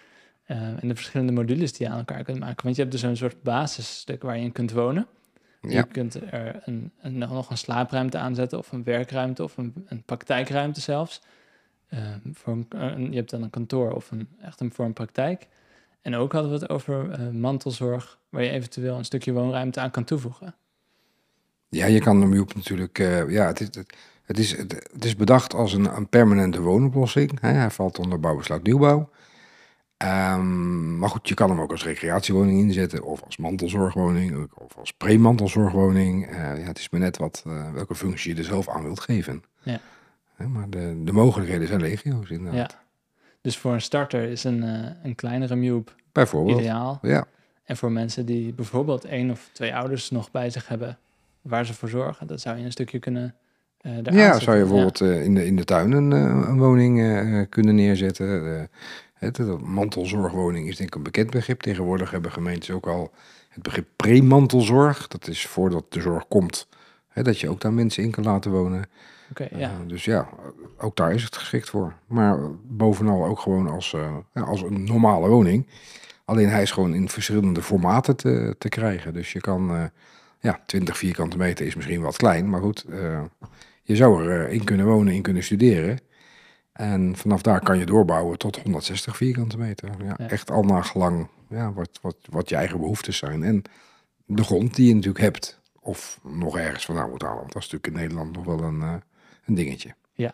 Uh, 0.48 0.58
en 0.58 0.88
de 0.88 0.96
verschillende 0.96 1.34
modules 1.34 1.74
die 1.74 1.88
je 1.88 1.94
aan 1.94 2.00
elkaar 2.00 2.24
kunt 2.24 2.40
maken. 2.40 2.64
Want 2.64 2.76
je 2.76 2.82
hebt 2.82 2.94
dus 2.94 3.02
een 3.02 3.18
soort 3.18 3.44
basisstuk 3.44 4.22
waar 4.22 4.38
je 4.38 4.44
in 4.44 4.52
kunt 4.52 4.72
wonen. 4.72 5.08
Je 5.62 5.84
kunt 5.84 6.16
er 6.32 6.62
een, 6.66 6.92
een, 7.02 7.18
nog 7.18 7.50
een 7.50 7.58
slaapruimte 7.58 8.18
aanzetten, 8.18 8.58
of 8.58 8.72
een 8.72 8.84
werkruimte, 8.84 9.44
of 9.44 9.58
een, 9.58 9.86
een 9.88 10.04
praktijkruimte 10.04 10.82
zelfs. 10.82 11.22
Voor 12.34 12.58
een, 12.70 13.10
je 13.10 13.16
hebt 13.16 13.30
dan 13.30 13.44
een 13.44 13.50
kantoor 13.50 13.92
of 13.92 14.12
een, 14.12 14.28
echt 14.42 14.60
een, 14.60 14.74
voor 14.74 14.86
een 14.86 14.94
praktijk. 14.94 15.48
En 16.02 16.16
ook 16.16 16.32
hadden 16.32 16.52
we 16.52 16.58
het 16.58 16.70
over 16.70 17.20
uh, 17.20 17.30
mantelzorg, 17.30 18.20
waar 18.30 18.44
je 18.44 18.50
eventueel 18.50 18.98
een 18.98 19.06
stukje 19.06 19.32
woonruimte 19.32 19.80
aan 19.80 19.92
kan 19.92 20.04
toevoegen. 20.04 20.56
Ja, 21.70 21.86
je 21.86 22.00
kan 22.00 22.22
hem 22.22 22.40
op 22.40 22.56
natuurlijk. 22.56 23.00
Uh, 23.00 23.30
ja, 23.30 23.48
het 23.48 23.60
is, 23.60 23.68
het, 24.24 24.40
is, 24.40 24.58
het, 24.58 25.06
is 25.06 25.16
bedacht 25.16 25.54
als 25.54 25.74
een, 25.74 25.96
een 25.96 26.10
permanente 26.10 26.62
woonoplossing. 26.62 27.40
Hè. 27.40 27.50
Hij 27.50 27.70
valt 27.70 28.00
onder 28.00 28.20
bouwbesluit 28.20 28.64
nieuwbouw. 28.64 29.10
Um, 29.98 30.98
maar 30.98 31.10
goed, 31.10 31.28
je 31.28 31.34
kan 31.34 31.50
hem 31.50 31.62
ook 31.62 31.72
als 31.72 31.84
recreatiewoning 31.84 32.60
inzetten, 32.60 33.04
of 33.04 33.22
als 33.24 33.38
mantelzorgwoning, 33.38 34.50
of 34.54 34.78
als 34.78 34.94
pre-mantelzorgwoning. 34.94 36.30
Uh, 36.30 36.38
ja, 36.38 36.68
het 36.68 36.78
is 36.78 36.90
maar 36.90 37.00
net 37.00 37.18
wat, 37.18 37.44
uh, 37.48 37.74
welke 37.74 37.96
functie 37.96 38.34
je 38.34 38.40
er 38.40 38.46
zelf 38.46 38.70
aan 38.70 38.84
wilt 38.84 39.00
geven. 39.00 39.44
Ja. 39.64 39.80
Maar 40.48 40.70
de, 40.70 41.02
de 41.04 41.12
mogelijkheden 41.12 41.68
zijn 41.68 41.82
legio's 41.82 42.30
inderdaad. 42.30 42.72
Ja. 42.72 42.80
Dus 43.42 43.58
voor 43.58 43.74
een 43.74 43.82
starter 43.82 44.24
is 44.24 44.44
een, 44.44 44.64
uh, 44.64 44.88
een 45.04 45.16
kleinere 45.16 45.56
Mube 45.56 45.92
bijvoorbeeld. 46.12 46.60
ideaal. 46.60 47.00
Ja. 47.02 47.26
En 47.64 47.78
voor 47.78 47.92
mensen 47.92 48.26
die 48.26 48.54
bijvoorbeeld 48.54 49.06
één 49.06 49.32
of 49.32 49.50
twee 49.52 49.76
ouders 49.76 50.10
nog 50.10 50.32
bij 50.32 50.50
zich 50.50 50.68
hebben, 50.68 50.98
waar 51.42 51.66
ze 51.66 51.74
voor 51.74 51.90
zorgen, 51.90 52.28
dat 52.28 52.42
zou 52.42 52.58
je 52.58 52.66
een 52.66 52.72
stukje 52.72 53.00
kunnen 53.00 53.36
ja, 54.04 54.40
zou 54.40 54.58
je 54.58 54.64
bijvoorbeeld 54.64 55.02
in, 55.02 55.36
de, 55.36 55.46
in 55.46 55.56
de 55.56 55.64
tuin 55.64 55.92
een, 55.92 56.12
een 56.12 56.58
woning 56.58 57.50
kunnen 57.50 57.76
neerzetten. 57.76 58.70
Het, 59.14 59.62
mantelzorgwoning 59.62 60.68
is 60.68 60.78
denk 60.78 60.90
ik 60.90 60.96
een 60.96 61.04
bekend 61.04 61.30
begrip. 61.30 61.62
Tegenwoordig 61.62 62.12
hebben 62.12 62.32
gemeentes 62.32 62.72
ook 62.72 62.88
al 62.88 63.12
het 63.50 63.64
begrip 63.64 63.88
premantelzorg. 63.96 65.08
Dat 65.08 65.28
is 65.28 65.48
voordat 65.48 65.86
de 65.90 66.02
zorg 66.02 66.28
komt, 66.28 66.68
hè, 67.12 67.24
dat 67.24 67.40
je 67.40 67.50
ook 67.50 67.62
daar 67.62 67.74
mensen 67.74 68.04
in 68.04 68.12
kan 68.12 68.24
laten 68.24 68.52
wonen. 68.52 68.84
Okay, 69.30 69.50
ja. 69.56 69.70
Uh, 69.70 69.88
dus 69.88 70.06
ja, 70.06 70.30
ook 70.78 70.96
daar 70.96 71.14
is 71.14 71.24
het 71.24 71.38
geschikt 71.38 71.70
voor. 71.70 71.94
Maar 72.08 72.40
bovenal 72.64 73.26
ook 73.26 73.40
gewoon 73.40 73.68
als, 73.68 73.94
uh, 73.94 74.48
als 74.48 74.62
een 74.62 74.84
normale 74.84 75.28
woning. 75.28 75.68
Alleen 76.26 76.50
hij 76.50 76.62
is 76.62 76.72
gewoon 76.72 76.94
in 76.94 77.10
verschillende 77.10 77.62
formaten 77.62 78.16
te, 78.16 78.56
te 78.58 78.70
krijgen. 78.70 79.14
Dus 79.14 79.32
je 79.32 79.42
kan, 79.42 79.76
uh, 79.76 79.84
ja, 80.40 80.60
20 80.66 80.98
vierkante 80.98 81.38
meter 81.38 81.66
is 81.66 81.76
misschien 81.76 82.02
wat 82.02 82.18
klein, 82.18 82.50
maar 82.50 82.62
goed, 82.62 82.86
je 83.84 83.96
zou 83.96 84.32
erin 84.32 84.64
kunnen 84.64 84.86
wonen, 84.86 85.14
in 85.14 85.22
kunnen 85.22 85.44
studeren. 85.44 86.00
En 86.74 87.16
vanaf 87.16 87.42
daar 87.42 87.60
kan 87.60 87.78
je 87.78 87.86
doorbouwen 87.86 88.38
tot 88.38 88.62
160 88.62 89.18
vierkante 89.18 89.58
meter. 89.58 89.90
Ja, 90.04 90.18
Echt 90.18 90.52
al 90.52 90.64
naar 90.64 90.84
gelang 90.84 91.28
ja, 91.50 91.74
wat, 91.74 92.00
wat, 92.02 92.16
wat 92.30 92.50
je 92.50 92.56
eigen 92.56 92.80
behoeftes 92.80 93.18
zijn. 93.18 93.44
En 93.44 93.62
de 94.26 94.44
grond 94.44 94.76
die 94.76 94.88
je 94.88 94.94
natuurlijk 94.94 95.24
hebt. 95.24 95.61
Of 95.84 96.20
nog 96.24 96.58
ergens 96.58 96.86
vandaan 96.86 97.10
moet 97.10 97.22
halen. 97.22 97.40
Want 97.40 97.54
dat 97.54 97.64
is 97.64 97.70
natuurlijk 97.72 97.94
in 97.94 98.02
Nederland 98.02 98.36
nog 98.36 98.46
wel 98.46 98.68
een, 98.68 98.82
uh, 98.82 98.94
een 99.46 99.56
dingetje. 99.56 99.96
Ja, 100.14 100.34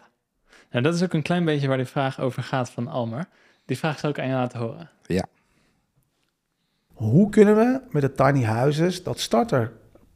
nou, 0.71 0.83
dat 0.83 0.93
is 0.93 1.03
ook 1.03 1.13
een 1.13 1.21
klein 1.21 1.45
beetje 1.45 1.67
waar 1.67 1.77
die 1.77 1.85
vraag 1.85 2.19
over 2.19 2.43
gaat 2.43 2.69
van 2.69 2.87
Almer. 2.87 3.27
Die 3.65 3.77
vraag 3.77 3.99
zou 3.99 4.13
ik 4.13 4.19
aan 4.19 4.27
je 4.27 4.33
laten 4.33 4.59
horen. 4.59 4.89
Ja. 5.05 5.25
Hoe 6.93 7.29
kunnen 7.29 7.55
we 7.55 7.81
met 7.89 8.01
de 8.01 8.13
tiny 8.13 8.43
houses 8.43 9.03
dat 9.03 9.19
starter, 9.19 9.71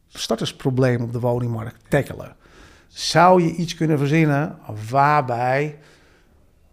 startersprobleem 0.08 1.02
op 1.02 1.12
de 1.12 1.20
woningmarkt 1.20 1.90
tackelen? 1.90 2.36
Zou 2.88 3.44
je 3.44 3.56
iets 3.56 3.76
kunnen 3.76 3.98
verzinnen 3.98 4.58
waarbij 4.90 5.80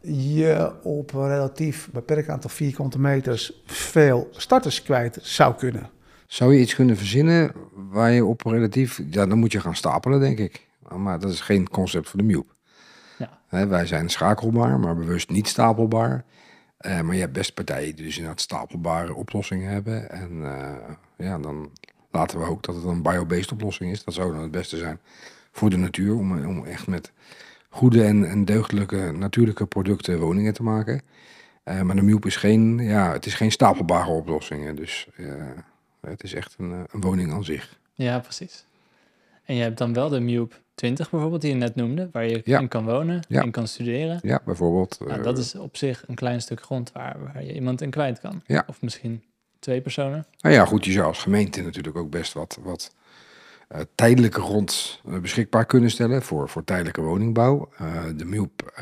je 0.00 0.73
op 0.83 1.12
een 1.12 1.29
relatief 1.29 1.91
beperkt 1.91 2.29
aantal 2.29 2.50
vierkante 2.50 3.00
meters 3.00 3.53
veel 3.65 4.29
starters 4.31 4.83
kwijt 4.83 5.19
zou 5.23 5.55
kunnen. 5.55 5.91
Zou 6.28 6.54
je 6.54 6.61
iets 6.61 6.75
kunnen 6.75 6.97
verzinnen 6.97 7.52
waar 7.75 8.11
je 8.11 8.25
op 8.25 8.42
relatief... 8.42 9.00
Ja, 9.11 9.26
dan 9.26 9.38
moet 9.38 9.52
je 9.52 9.61
gaan 9.61 9.76
stapelen, 9.76 10.20
denk 10.20 10.38
ik. 10.38 10.66
Maar 10.97 11.18
dat 11.18 11.32
is 11.32 11.40
geen 11.40 11.68
concept 11.68 12.08
voor 12.08 12.18
de 12.18 12.25
Mube. 12.25 12.47
Ja. 13.49 13.68
wij 13.68 13.87
zijn 13.87 14.08
schakelbaar, 14.08 14.78
maar 14.80 14.97
bewust 14.97 15.30
niet 15.30 15.49
stapelbaar. 15.49 16.25
Uh, 16.80 17.00
maar 17.00 17.14
je 17.14 17.20
hebt 17.20 17.32
best 17.32 17.54
partijen 17.54 17.97
die 17.97 18.04
dus 18.04 18.16
inderdaad 18.16 18.40
stapelbare 18.40 19.14
oplossingen 19.14 19.70
hebben. 19.70 20.11
En 20.11 20.30
uh, 20.32 20.75
ja, 21.16 21.38
dan 21.38 21.70
laten 22.11 22.38
we 22.38 22.44
ook 22.44 22.62
dat 22.62 22.75
het 22.75 22.85
een 22.85 23.02
biobased 23.02 23.52
oplossing 23.52 23.90
is. 23.90 24.04
Dat 24.04 24.14
zou 24.14 24.32
dan 24.32 24.42
het 24.42 24.50
beste 24.50 24.76
zijn 24.76 25.00
voor 25.52 25.70
de 25.70 25.76
natuur, 25.76 26.14
om, 26.14 26.47
om 26.47 26.64
echt 26.64 26.87
met 26.87 27.12
goede 27.68 28.04
en, 28.04 28.28
en 28.28 28.44
deugdelijke 28.44 29.12
natuurlijke 29.16 29.66
producten 29.66 30.18
woningen 30.18 30.54
te 30.54 30.62
maken. 30.62 31.02
Uh, 31.64 31.82
maar 31.82 31.97
de 31.97 32.02
Mube 32.02 32.26
is 32.26 32.37
geen, 32.37 32.78
ja, 32.78 33.12
het 33.12 33.26
is 33.26 33.35
geen 33.35 33.52
stapelbare 33.52 34.11
oplossing. 34.11 34.76
Dus 34.76 35.08
het 36.11 36.23
is 36.23 36.35
echt 36.35 36.55
een, 36.59 36.73
eh, 36.73 36.81
een, 36.91 37.00
woning 37.00 37.33
aan 37.33 37.45
zich. 37.45 37.79
Ja, 37.95 38.19
precies. 38.19 38.65
En 39.45 39.55
je 39.55 39.62
hebt 39.62 39.79
dan 39.79 39.93
wel 39.93 40.09
de 40.09 40.21
Mube 40.21 40.55
20 40.75 41.11
bijvoorbeeld, 41.11 41.41
die 41.41 41.50
je 41.50 41.57
net 41.57 41.75
noemde, 41.75 42.09
waar 42.12 42.27
je 42.27 42.43
in 42.43 42.69
kan 42.69 42.85
wonen, 42.85 43.23
ja. 43.29 43.43
in 43.43 43.50
kan 43.50 43.69
studeren. 43.69 44.19
Ja, 44.23 44.41
bijvoorbeeld. 44.45 44.99
Nou, 45.07 45.23
dat 45.23 45.38
is 45.38 45.55
op 45.55 45.77
zich 45.77 46.05
een 46.07 46.15
klein 46.15 46.41
stuk 46.41 46.62
grond 46.62 46.93
waar, 46.93 47.17
waar 47.25 47.45
je 47.45 47.55
iemand 47.55 47.81
in 47.81 47.91
kwijt 47.91 48.21
kan. 48.21 48.43
Ja. 48.47 48.65
Of 48.67 48.83
misschien 48.83 49.23
twee 49.59 49.81
personen. 49.81 50.27
Nou 50.41 50.55
ja, 50.55 50.65
goed, 50.65 50.85
je 50.85 50.93
zou 50.93 51.07
als 51.07 51.23
gemeente 51.23 51.62
natuurlijk 51.62 51.97
ook 51.97 52.11
best 52.11 52.33
wat, 52.33 52.59
wat 52.62 52.95
uh, 53.75 53.81
tijdelijke 53.95 54.41
grond 54.41 55.00
uh, 55.07 55.19
beschikbaar 55.19 55.67
kunnen 55.67 55.91
stellen 55.91 56.23
voor, 56.23 56.49
voor 56.49 56.65
tijdelijke 56.65 57.00
woningbouw. 57.00 57.69
Uh, 57.81 58.03
de 58.17 58.25
MUP 58.25 58.73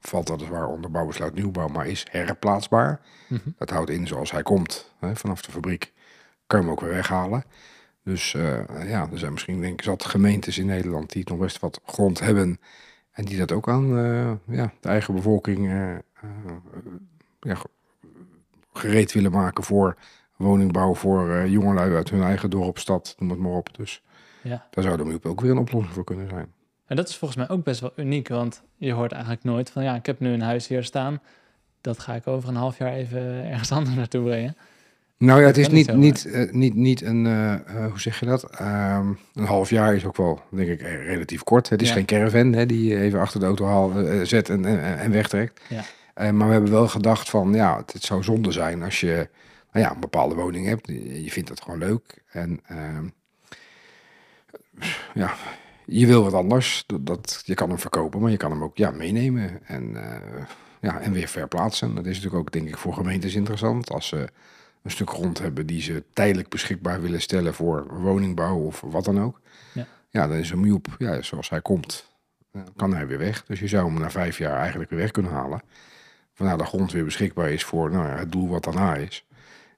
valt 0.00 0.28
weliswaar 0.28 0.68
onder 0.68 0.90
bouwbesluit 0.90 1.34
nieuwbouw, 1.34 1.68
maar 1.68 1.86
is 1.86 2.06
herplaatsbaar. 2.10 3.00
Mm 3.28 3.40
-hmm. 3.42 3.54
Dat 3.58 3.70
houdt 3.70 3.90
in 3.90 4.06
zoals 4.06 4.30
hij 4.30 4.42
komt 4.42 4.92
hè, 4.98 5.16
vanaf 5.16 5.42
de 5.42 5.52
fabriek, 5.52 5.92
kan 6.46 6.58
je 6.58 6.64
hem 6.64 6.74
ook 6.74 6.80
weer 6.80 6.90
weghalen. 6.90 7.44
Dus 8.02 8.32
ja, 8.32 9.08
er 9.12 9.18
zijn 9.18 9.32
misschien 9.32 9.60
denk 9.60 9.72
ik 9.72 9.84
zat 9.84 10.04
gemeentes 10.04 10.58
in 10.58 10.66
Nederland 10.66 11.12
die 11.12 11.24
nog 11.28 11.38
best 11.38 11.60
wat 11.60 11.80
grond 11.84 12.20
hebben 12.20 12.60
en 13.12 13.24
die 13.24 13.38
dat 13.38 13.52
ook 13.52 13.68
aan 13.68 13.88
ja, 14.46 14.72
de 14.80 14.88
eigen 14.88 15.14
bevolking 15.14 15.70
ja, 17.40 17.56
gereed 18.72 19.12
willen 19.12 19.32
maken 19.32 19.64
voor 19.64 19.96
woningbouw 20.36 20.94
voor 20.94 21.48
jongelui 21.48 21.94
uit 21.94 22.10
hun 22.10 22.22
eigen 22.22 22.50
dorp, 22.50 22.78
stad, 22.78 23.14
noem 23.18 23.30
het 23.30 23.38
maar 23.38 23.52
op. 23.52 23.76
Dus 23.76 24.02
ja. 24.42 24.66
Daar 24.70 24.84
zou 24.84 24.96
de 24.96 25.28
ook 25.28 25.40
weer 25.40 25.50
een 25.50 25.58
oplossing 25.58 25.94
voor 25.94 26.04
kunnen 26.04 26.28
zijn. 26.28 26.52
En 26.86 26.96
dat 26.96 27.08
is 27.08 27.16
volgens 27.16 27.46
mij 27.46 27.56
ook 27.56 27.64
best 27.64 27.80
wel 27.80 27.92
uniek, 27.96 28.28
want 28.28 28.62
je 28.76 28.92
hoort 28.92 29.12
eigenlijk 29.12 29.44
nooit 29.44 29.70
van 29.70 29.82
ja, 29.82 29.94
ik 29.94 30.06
heb 30.06 30.20
nu 30.20 30.32
een 30.32 30.42
huis 30.42 30.66
hier 30.66 30.84
staan. 30.84 31.20
Dat 31.80 31.98
ga 31.98 32.14
ik 32.14 32.26
over 32.26 32.48
een 32.48 32.56
half 32.56 32.78
jaar 32.78 32.92
even 32.92 33.20
ergens 33.50 33.72
anders 33.78 33.96
naartoe 33.96 34.24
brengen. 34.24 34.56
Nou 35.18 35.40
ja, 35.40 35.46
het 35.46 35.56
is 35.56 35.68
niet, 35.68 35.94
niet, 35.94 36.24
uh, 36.24 36.52
niet, 36.52 36.74
niet 36.74 37.02
een, 37.02 37.24
uh, 37.24 37.54
hoe 37.88 38.00
zeg 38.00 38.20
je 38.20 38.26
dat? 38.26 38.60
Um, 38.60 39.18
een 39.34 39.44
half 39.44 39.70
jaar 39.70 39.94
is 39.94 40.04
ook 40.04 40.16
wel, 40.16 40.40
denk 40.48 40.68
ik, 40.68 40.80
relatief 40.80 41.42
kort. 41.42 41.68
Het 41.68 41.82
is 41.82 41.90
geen 41.90 42.04
caravan 42.04 42.52
hè, 42.52 42.66
die 42.66 42.88
je 42.88 43.00
even 43.00 43.20
achter 43.20 43.40
de 43.40 43.46
auto 43.46 43.66
haal, 43.66 44.02
uh, 44.02 44.22
zet 44.22 44.48
en, 44.48 44.64
en, 44.64 44.98
en 44.98 45.10
wegtrekt. 45.10 45.60
Ja. 45.68 46.32
maar 46.32 46.46
we 46.46 46.52
hebben 46.52 46.70
wel 46.70 46.88
gedacht 46.88 47.30
van, 47.30 47.54
ja, 47.54 47.76
het, 47.76 47.92
het, 47.92 48.02
zou 48.02 48.22
zonde 48.22 48.52
zijn 48.52 48.82
als 48.82 49.00
je 49.00 49.28
nou 49.72 49.86
ja, 49.86 49.94
een 49.94 50.00
bepaalde 50.00 50.34
woning 50.34 50.66
hebt. 50.66 50.86
Je 51.22 51.30
vindt 51.30 51.48
het 51.48 51.62
gewoon 51.62 51.78
leuk. 51.78 52.22
En 52.30 52.60
ehm, 52.66 53.06
ja, 55.14 55.34
je 55.84 56.06
wil 56.06 56.22
wat 56.22 56.34
anders. 56.34 56.84
Dat, 56.86 57.06
dat, 57.06 57.42
je 57.44 57.54
kan 57.54 57.68
hem 57.68 57.78
verkopen, 57.78 58.20
maar 58.20 58.30
je 58.30 58.36
kan 58.36 58.50
hem 58.50 58.62
ook 58.62 58.76
ja, 58.76 58.90
meenemen 58.90 59.66
en, 59.66 59.96
ja, 60.80 61.00
en 61.00 61.12
weer 61.12 61.28
verplaatsen. 61.28 61.94
Dat 61.94 62.06
is 62.06 62.16
natuurlijk 62.16 62.42
ook, 62.42 62.52
denk 62.52 62.68
ik, 62.68 62.76
voor 62.76 62.94
gemeentes 62.94 63.34
interessant. 63.34 63.90
Als 63.90 64.06
ze 64.08 64.28
een 64.86 64.92
stuk 64.92 65.10
grond 65.10 65.38
hebben 65.38 65.66
die 65.66 65.82
ze 65.82 66.04
tijdelijk 66.12 66.48
beschikbaar 66.48 67.00
willen 67.00 67.20
stellen 67.20 67.54
voor 67.54 68.00
woningbouw 68.00 68.58
of 68.58 68.80
wat 68.80 69.04
dan 69.04 69.20
ook. 69.20 69.40
Ja, 69.72 69.86
ja 70.10 70.26
dan 70.28 70.36
is 70.36 70.50
een 70.50 70.60
Mube, 70.60 70.90
ja, 70.98 71.22
zoals 71.22 71.48
hij 71.48 71.60
komt, 71.60 72.12
kan 72.76 72.94
hij 72.94 73.06
weer 73.06 73.18
weg. 73.18 73.44
Dus 73.44 73.60
je 73.60 73.68
zou 73.68 73.90
hem 73.90 74.00
na 74.00 74.10
vijf 74.10 74.38
jaar 74.38 74.58
eigenlijk 74.58 74.90
weer 74.90 74.98
weg 74.98 75.10
kunnen 75.10 75.32
halen. 75.32 75.62
Waarna 76.36 76.56
de 76.56 76.64
grond 76.64 76.92
weer 76.92 77.04
beschikbaar 77.04 77.50
is 77.50 77.64
voor 77.64 77.90
nou 77.90 78.06
ja, 78.06 78.16
het 78.16 78.32
doel 78.32 78.48
wat 78.48 78.64
daarna 78.64 78.94
is. 78.94 79.24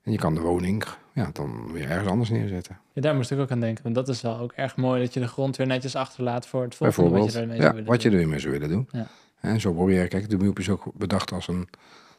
En 0.03 0.13
je 0.13 0.19
kan 0.19 0.35
de 0.35 0.41
woning 0.41 0.85
ja, 1.13 1.31
dan 1.33 1.73
weer 1.73 1.91
ergens 1.91 2.09
anders 2.09 2.31
neerzetten. 2.31 2.79
Ja, 2.93 3.01
daar 3.01 3.15
moest 3.15 3.31
ik 3.31 3.39
ook 3.39 3.51
aan 3.51 3.61
denken. 3.61 3.83
Want 3.83 3.95
dat 3.95 4.09
is 4.09 4.21
wel 4.21 4.39
ook 4.39 4.53
erg 4.53 4.77
mooi 4.77 5.03
dat 5.03 5.15
je 5.15 5.21
de 5.21 5.29
grond 5.29 5.57
weer 5.57 5.67
netjes 5.67 5.97
achterlaat 5.97 6.47
voor 6.47 6.63
het 6.63 6.75
volgende 6.75 7.11
wat 7.11 7.33
je 7.33 7.41
ermee 7.41 7.61
ja, 7.61 7.83
wat 7.83 8.03
je 8.03 8.11
er 8.11 8.29
mee 8.29 8.39
zou 8.39 8.53
willen 8.53 8.69
doen. 8.69 8.89
Ja. 8.91 9.07
En 9.41 9.61
zo 9.61 9.73
probeer 9.73 10.03
je, 10.03 10.09
kijk, 10.09 10.31
de 10.31 10.39
MUP 10.39 10.59
is 10.59 10.69
ook 10.69 10.85
bedacht 10.95 11.33
als 11.33 11.49
een, 11.49 11.69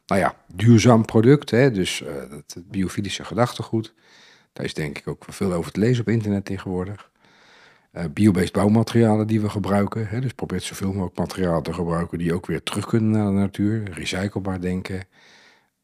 nou 0.09 0.21
ja, 0.21 0.35
duurzaam 0.53 1.05
product. 1.05 1.51
Hè? 1.51 1.71
Dus 1.71 2.01
uh, 2.01 2.07
het 2.29 2.55
biofilische 2.65 3.23
gedachtegoed. 3.23 3.93
Daar 4.53 4.65
is 4.65 4.73
denk 4.73 4.97
ik 4.97 5.07
ook 5.07 5.25
veel 5.27 5.53
over 5.53 5.71
te 5.71 5.79
lezen 5.79 6.01
op 6.01 6.09
internet 6.09 6.45
tegenwoordig. 6.45 7.11
Uh, 7.93 8.03
biobased 8.13 8.51
bouwmaterialen 8.51 9.27
die 9.27 9.41
we 9.41 9.49
gebruiken. 9.49 10.07
Hè, 10.07 10.21
dus 10.21 10.33
probeer 10.33 10.61
zoveel 10.61 10.91
mogelijk 10.93 11.17
materialen 11.17 11.63
te 11.63 11.73
gebruiken 11.73 12.17
die 12.17 12.33
ook 12.33 12.45
weer 12.45 12.63
terug 12.63 12.85
kunnen 12.85 13.11
naar 13.11 13.25
de 13.25 13.31
natuur. 13.31 13.91
Recyclebaar 13.91 14.61
denken. 14.61 15.01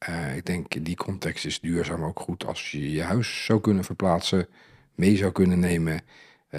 Uh, 0.10 0.36
ik 0.36 0.46
denk 0.46 0.74
in 0.74 0.84
die 0.84 0.96
context 0.96 1.46
is 1.46 1.60
duurzaam 1.60 2.04
ook 2.04 2.20
goed 2.20 2.46
als 2.46 2.72
je 2.72 2.92
je 2.92 3.02
huis 3.02 3.46
zou 3.46 3.62
kunnen 3.62 3.84
verplaatsen, 3.84 4.48
mee 4.96 5.18
zou 5.18 5.32
kunnen 5.32 5.60
nemen. 5.60 6.02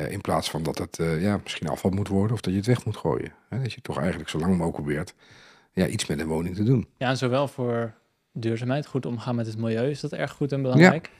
In 0.08 0.20
plaats 0.20 0.50
van 0.50 0.62
dat 0.62 0.78
het 0.78 0.98
ja, 1.18 1.40
misschien 1.42 1.68
afval 1.68 1.90
moet 1.90 2.08
worden 2.08 2.32
of 2.32 2.40
dat 2.40 2.52
je 2.52 2.58
het 2.58 2.68
weg 2.68 2.84
moet 2.84 2.96
gooien. 2.96 3.32
Hè, 3.48 3.62
dat 3.62 3.72
je 3.72 3.80
toch 3.80 3.98
eigenlijk 3.98 4.28
zo 4.28 4.38
lang 4.38 4.50
mogelijk 4.56 4.74
probeert 4.74 5.14
ja, 5.76 5.86
iets 5.86 6.06
met 6.06 6.20
een 6.20 6.26
woning 6.26 6.56
te 6.56 6.62
doen. 6.62 6.86
Ja, 6.96 7.08
en 7.08 7.16
zowel 7.16 7.48
voor 7.48 7.94
duurzaamheid, 8.32 8.86
goed 8.86 9.06
omgaan 9.06 9.34
met 9.34 9.46
het 9.46 9.58
milieu 9.58 9.90
is 9.90 10.00
dat 10.00 10.12
erg 10.12 10.32
goed 10.32 10.52
en 10.52 10.62
belangrijk. 10.62 11.10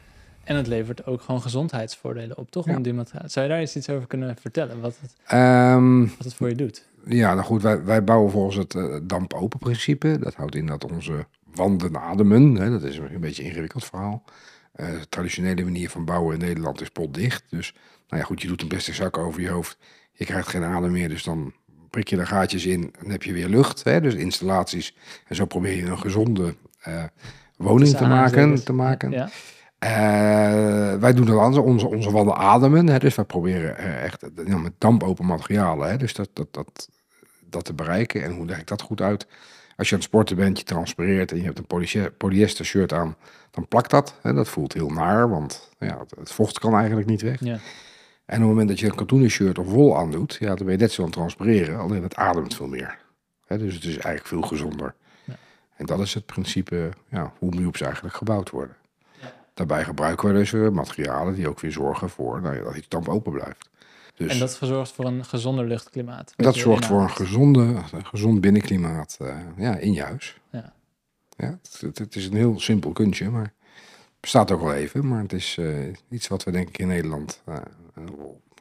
En 0.44 0.56
het 0.56 0.66
levert 0.66 1.06
ook 1.06 1.22
gewoon 1.22 1.42
gezondheidsvoordelen 1.42 2.38
op, 2.38 2.50
toch? 2.50 2.66
Om 2.66 2.82
die. 2.82 2.94
Zou 3.24 3.46
je 3.46 3.52
daar 3.52 3.60
eens 3.60 3.76
iets 3.76 3.88
over 3.88 4.06
kunnen 4.06 4.36
vertellen? 4.36 4.80
Wat 4.80 4.98
het, 5.00 5.32
um, 5.32 6.06
wat 6.06 6.24
het 6.24 6.34
voor 6.34 6.48
je 6.48 6.54
doet? 6.54 6.86
Ja, 7.04 7.34
nou 7.34 7.46
goed, 7.46 7.62
wij, 7.62 7.84
wij 7.84 8.04
bouwen 8.04 8.30
volgens 8.30 8.56
het 8.56 8.74
uh, 8.74 8.96
damp-open 9.02 9.58
principe. 9.58 10.18
Dat 10.18 10.34
houdt 10.34 10.54
in 10.54 10.66
dat 10.66 10.92
onze 10.92 11.26
wanden 11.54 12.00
ademen. 12.00 12.54
Hè, 12.54 12.70
dat 12.70 12.82
is 12.82 12.98
een 12.98 13.20
beetje 13.20 13.42
een 13.42 13.48
ingewikkeld 13.48 13.84
verhaal. 13.84 14.24
Uh, 14.76 14.86
de 14.86 15.08
traditionele 15.08 15.64
manier 15.64 15.90
van 15.90 16.04
bouwen 16.04 16.34
in 16.34 16.46
Nederland 16.46 16.80
is 16.80 16.88
potdicht. 16.88 17.44
Dus 17.50 17.74
nou 18.08 18.20
ja, 18.20 18.26
goed, 18.26 18.42
je 18.42 18.48
doet 18.48 18.62
een 18.62 18.68
plastic 18.68 18.94
zak 18.94 19.18
over 19.18 19.40
je 19.40 19.48
hoofd. 19.48 19.78
Je 20.12 20.24
krijgt 20.24 20.48
geen 20.48 20.64
adem 20.64 20.92
meer, 20.92 21.08
dus 21.08 21.22
dan 21.22 21.52
prik 21.96 22.08
je 22.08 22.16
er 22.16 22.26
gaatjes 22.26 22.66
in 22.66 22.94
en 22.98 23.10
heb 23.10 23.22
je 23.22 23.32
weer 23.32 23.48
lucht. 23.48 23.84
Hè, 23.84 24.00
dus 24.00 24.14
installaties. 24.14 24.96
En 25.26 25.36
zo 25.36 25.44
probeer 25.44 25.76
je 25.76 25.86
een 25.86 25.98
gezonde 25.98 26.54
uh, 26.88 27.04
woning 27.56 27.96
te 27.96 28.06
maken. 28.06 28.64
Te 28.64 28.72
maken. 28.72 29.10
Ja. 29.10 29.28
Uh, 29.84 31.00
wij 31.00 31.12
doen 31.12 31.26
dat 31.26 31.38
anders, 31.38 31.64
onze, 31.64 31.86
onze 31.86 32.10
wanden 32.10 32.36
ademen. 32.36 32.86
Hè, 32.86 32.98
dus 32.98 33.14
wij 33.14 33.24
proberen 33.24 33.76
uh, 33.80 34.02
echt 34.02 34.26
ja, 34.46 34.56
met 34.56 34.72
dampopen 34.78 35.26
materialen. 35.26 35.88
Hè, 35.88 35.96
dus 35.96 36.14
dat, 36.14 36.28
dat, 36.32 36.46
dat, 36.50 36.88
dat 37.40 37.64
te 37.64 37.72
bereiken. 37.72 38.22
En 38.22 38.32
hoe 38.32 38.46
leg 38.46 38.58
ik 38.58 38.66
dat 38.66 38.82
goed 38.82 39.00
uit? 39.00 39.26
Als 39.76 39.88
je 39.88 39.94
aan 39.94 40.00
het 40.00 40.08
sporten 40.08 40.36
bent, 40.36 40.58
je 40.58 40.64
transpireert 40.64 41.30
en 41.30 41.36
je 41.36 41.44
hebt 41.44 41.58
een 41.58 42.12
polyester 42.16 42.64
shirt 42.64 42.92
aan, 42.92 43.16
dan 43.50 43.68
plakt 43.68 43.90
dat. 43.90 44.14
Hè, 44.22 44.32
dat 44.32 44.48
voelt 44.48 44.72
heel 44.72 44.90
naar, 44.90 45.28
want 45.28 45.70
ja, 45.78 45.98
het, 46.18 46.32
vocht 46.32 46.58
kan 46.58 46.74
eigenlijk 46.74 47.08
niet 47.08 47.22
weg. 47.22 47.40
Ja. 47.40 47.58
En 48.26 48.36
op 48.36 48.40
het 48.40 48.48
moment 48.48 48.68
dat 48.68 48.80
je 48.80 48.86
een 48.86 48.94
katoenen 48.94 49.30
shirt 49.30 49.58
of 49.58 49.66
wol 49.66 49.96
aandoet, 49.96 50.36
ja, 50.40 50.54
dan 50.54 50.66
ben 50.66 50.74
je 50.74 50.80
net 50.80 50.92
zo 50.92 51.00
aan 51.00 51.08
het 51.08 51.16
transpireren, 51.16 51.78
alleen 51.78 52.02
het 52.02 52.14
ademt 52.14 52.54
veel 52.54 52.66
meer. 52.66 52.98
Dus 53.46 53.74
het 53.74 53.84
is 53.84 53.98
eigenlijk 53.98 54.26
veel 54.26 54.42
gezonder. 54.42 54.94
Ja. 55.24 55.34
En 55.76 55.86
dat 55.86 56.00
is 56.00 56.14
het 56.14 56.26
principe 56.26 56.90
ja, 57.08 57.32
hoe 57.38 57.54
miops 57.54 57.80
eigenlijk 57.80 58.14
gebouwd 58.14 58.50
worden. 58.50 58.76
Daarbij 59.54 59.84
gebruiken 59.84 60.28
we 60.28 60.34
dus 60.34 60.52
materialen 60.52 61.34
die 61.34 61.48
ook 61.48 61.60
weer 61.60 61.72
zorgen 61.72 62.10
voor 62.10 62.40
nou 62.40 62.56
ja, 62.56 62.62
dat 62.62 62.76
iets 62.76 62.88
damp 62.88 63.08
open 63.08 63.32
blijft. 63.32 63.68
Dus, 64.14 64.32
en 64.32 64.38
dat 64.38 64.58
zorgt 64.60 64.92
voor 64.92 65.04
een 65.04 65.24
gezonder 65.24 65.66
luchtklimaat. 65.66 66.32
Dat 66.36 66.54
zorgt 66.54 66.86
voor 66.86 67.00
een, 67.00 67.10
gezonde, 67.10 67.60
een 67.92 68.06
gezond 68.06 68.40
binnenklimaat 68.40 69.18
uh, 69.22 69.36
ja, 69.56 69.76
in 69.76 69.92
je 69.92 70.02
huis. 70.02 70.40
Ja. 70.50 70.72
Ja, 71.36 71.58
het, 71.80 71.98
het, 71.98 72.16
is 72.16 72.26
een 72.26 72.36
heel 72.36 72.60
simpel 72.60 72.92
kunstje, 72.92 73.30
maar 73.30 73.52
bestaat 74.20 74.50
ook 74.50 74.60
wel 74.60 74.74
even. 74.74 75.08
Maar 75.08 75.22
het 75.22 75.32
is 75.32 75.56
uh, 75.56 75.92
iets 76.10 76.28
wat 76.28 76.44
we 76.44 76.50
denk 76.50 76.68
ik 76.68 76.78
in 76.78 76.86
Nederland 76.86 77.42
uh, 77.48 77.56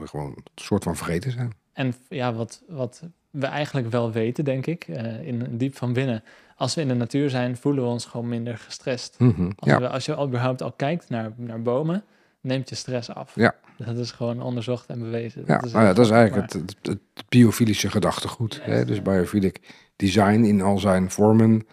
gewoon 0.03 0.31
een 0.31 0.43
soort 0.55 0.83
van 0.83 0.95
vergeten 0.95 1.31
zijn. 1.31 1.53
En 1.73 1.93
ja, 2.09 2.33
wat, 2.33 2.63
wat 2.67 3.03
we 3.29 3.45
eigenlijk 3.45 3.89
wel 3.89 4.11
weten, 4.11 4.43
denk 4.43 4.65
ik, 4.65 4.87
in 5.21 5.57
diep 5.57 5.75
van 5.75 5.93
binnen 5.93 6.23
als 6.55 6.75
we 6.75 6.81
in 6.81 6.87
de 6.87 6.93
natuur 6.93 7.29
zijn, 7.29 7.57
voelen 7.57 7.83
we 7.83 7.89
ons 7.89 8.05
gewoon 8.05 8.27
minder 8.27 8.57
gestrest. 8.57 9.15
Mhm, 9.19 9.51
als, 9.55 9.77
we, 9.77 9.89
als, 9.89 10.05
je 10.05 10.23
überhaupt 10.25 10.61
al 10.61 10.71
kijkt 10.71 11.09
naar, 11.09 11.31
naar 11.35 11.61
bomen, 11.61 12.03
neemt 12.41 12.69
je 12.69 12.75
stress 12.75 13.13
af. 13.13 13.35
Ja. 13.35 13.55
Dat 13.77 13.97
is 13.97 14.11
gewoon 14.11 14.41
onderzocht 14.41 14.87
en 14.87 14.99
bewezen. 14.99 15.43
Ja, 15.45 15.55
dat 15.55 15.65
is, 15.65 15.71
nou 15.71 15.85
ja, 15.85 15.93
dat 15.93 16.05
is 16.05 16.11
eigenlijk 16.11 16.53
het, 16.53 16.75
het, 16.81 16.99
biofilische 17.29 17.89
gedachtegoed. 17.89 18.59
hè? 18.63 18.85
Dus 18.85 19.01
biophilic 19.01 19.61
design 19.95 20.43
in 20.43 20.61
al 20.61 20.77
zijn 20.77 21.11
vormen. 21.11 21.67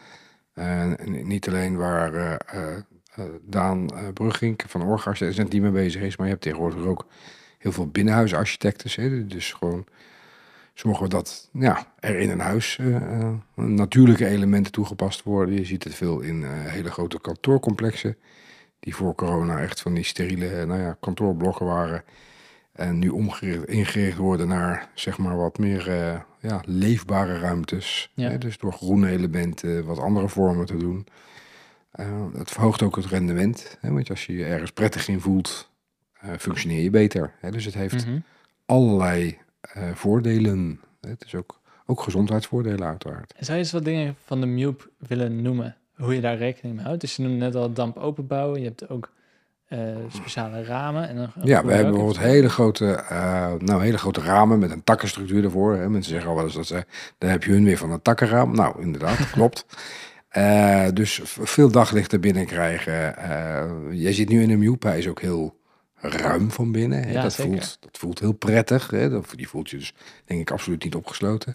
En 0.55 0.97
niet 1.27 1.49
alleen 1.49 1.77
waar 1.77 2.15
uh, 2.15 2.35
uh, 3.19 3.25
Daan 3.43 3.91
Bruggink 4.15 4.65
van 4.67 4.83
Orga 4.83 5.13
die 5.49 5.61
mee 5.61 5.71
bezig 5.71 6.03
is, 6.03 6.17
maar 6.17 6.27
je 6.27 6.33
hebt 6.33 6.45
tegenwoordig 6.45 6.85
ook 6.85 7.07
heel 7.63 7.73
veel 7.73 7.87
binnenhuisarchitecten. 7.87 9.03
Hè? 9.03 9.27
Dus 9.27 9.53
gewoon 9.53 9.87
zorgen 10.75 11.03
we 11.03 11.09
dat 11.09 11.49
ja, 11.53 11.87
er 12.01 12.19
in 12.19 12.31
een 12.31 12.41
huis 12.41 12.79
uh, 12.81 13.31
natuurlijke 13.55 14.27
elementen 14.27 14.73
toegepast 14.73 15.23
worden. 15.23 15.55
Je 15.55 15.65
ziet 15.65 15.85
het 15.85 15.95
veel 15.95 16.21
in 16.21 16.41
uh, 16.41 16.49
hele 16.51 16.91
grote 16.91 17.21
kantoorcomplexen, 17.21 18.17
die 18.81 18.95
voor 18.95 19.15
corona 19.15 19.59
echt 19.59 19.81
van 19.81 19.95
die 19.95 20.05
steriele 20.05 20.67
nou 20.67 20.81
ja, 20.81 20.97
kantoorblokken 21.01 21.67
waren. 21.67 22.05
En 22.73 22.99
nu 22.99 23.09
omgericht, 23.09 23.65
ingericht 23.65 24.17
worden 24.17 24.49
naar 24.49 24.91
zeg 24.95 25.19
maar 25.19 25.37
wat 25.37 25.59
meer 25.59 25.89
uh, 25.89 26.21
ja, 26.41 26.61
leefbare 26.65 27.39
ruimtes. 27.39 28.11
Ja. 28.15 28.31
Hè? 28.31 28.39
Dus 28.39 28.59
door 28.59 28.73
groene 28.73 29.11
elementen, 29.11 29.85
wat 29.85 29.99
andere 29.99 30.29
vormen 30.29 30.67
te 30.67 30.77
doen. 30.77 31.07
het 32.37 32.51
verhoogt 32.51 32.83
ook 32.83 32.97
het 32.97 33.07
rendement. 33.07 33.79
Hè? 33.81 33.91
Want 33.91 34.11
als 34.11 34.27
je 34.27 34.33
je 34.33 34.45
ergens 34.45 34.73
prettig 34.73 35.09
in 35.09 35.21
voelt, 35.21 35.72
functioneer 36.39 36.83
je 36.83 36.91
beter. 36.91 37.35
Hè? 37.41 37.51
Dus 37.51 37.65
het 37.65 37.75
heeft 37.75 38.07
mm 38.07 38.13
-hmm. 38.13 38.23
allerlei 38.67 39.39
uh, 39.77 39.95
voordelen. 39.95 40.81
Het 41.01 41.25
is 41.25 41.35
ook, 41.35 41.61
ook 41.87 42.01
gezondheidsvoordelen 42.01 42.89
uiteraard. 42.89 43.35
Zou 43.39 43.53
je 43.53 43.65
eens 43.65 43.73
wat 43.73 43.85
dingen 43.85 44.17
van 44.25 44.41
de 44.41 44.47
MUP 44.47 44.91
willen 44.99 45.43
noemen? 45.43 45.77
Hoe 45.97 46.15
je 46.15 46.21
daar 46.21 46.37
rekening 46.37 46.77
mee 46.77 46.85
houdt? 46.85 47.01
Dus 47.01 47.17
je 47.17 47.23
noemde 47.23 47.39
net 47.39 47.55
al 47.55 47.73
damp 47.73 47.97
openbouwen. 47.97 48.61
Je 48.61 48.67
hebt 48.67 48.89
ook 48.89 49.13
uh, 49.69 49.79
speciale 50.09 50.65
ramen. 50.65 51.09
En 51.09 51.17
een, 51.17 51.31
ja, 51.43 51.65
we 51.65 51.73
hebben 51.73 51.91
bijvoorbeeld 51.93 52.25
hele 52.25 52.49
grote, 52.49 53.05
uh, 53.13 53.53
nou, 53.59 53.83
hele 53.83 53.99
grote 53.99 54.21
ramen 54.21 54.59
met 54.59 54.71
een 54.71 54.85
takkenstructuur 54.85 55.45
ervoor. 55.45 55.77
Hè. 55.77 55.89
Mensen 55.89 56.13
zeggen 56.13 56.31
al 56.31 56.37
wel 56.37 56.45
eens 56.45 56.55
dat 56.55 56.67
ze, 56.67 56.85
dan 57.19 57.31
heb 57.31 57.45
je 57.45 57.53
hun 57.53 57.65
weer 57.65 57.79
van 57.79 57.91
een 57.91 58.03
takkenraam. 58.03 58.55
Nou, 58.55 58.83
inderdaad, 58.83 59.31
klopt. 59.31 59.67
Uh, 60.37 60.87
dus 60.93 61.21
veel 61.25 61.71
daglicht 61.71 62.13
er 62.13 62.21
binnen 62.21 62.47
krijgen. 62.47 63.15
jij 63.97 64.13
zit 64.13 64.29
nu 64.29 64.43
in 64.43 64.51
een 64.51 64.77
hij 64.81 64.99
is 64.99 65.09
ook 65.09 65.21
heel 65.21 65.61
ruim 66.03 66.51
van 66.51 66.73
binnen. 66.73 67.03
Hè? 67.03 67.13
Ja, 67.13 67.23
dat, 67.23 67.35
voelt, 67.35 67.77
dat 67.81 67.99
voelt 67.99 68.19
heel 68.19 68.33
prettig. 68.33 68.91
Hè? 68.91 69.11
Dat, 69.11 69.33
die 69.35 69.49
voelt 69.49 69.71
je 69.71 69.77
dus 69.77 69.95
denk 70.25 70.41
ik 70.41 70.51
absoluut 70.51 70.85
niet 70.85 70.95
opgesloten. 70.95 71.55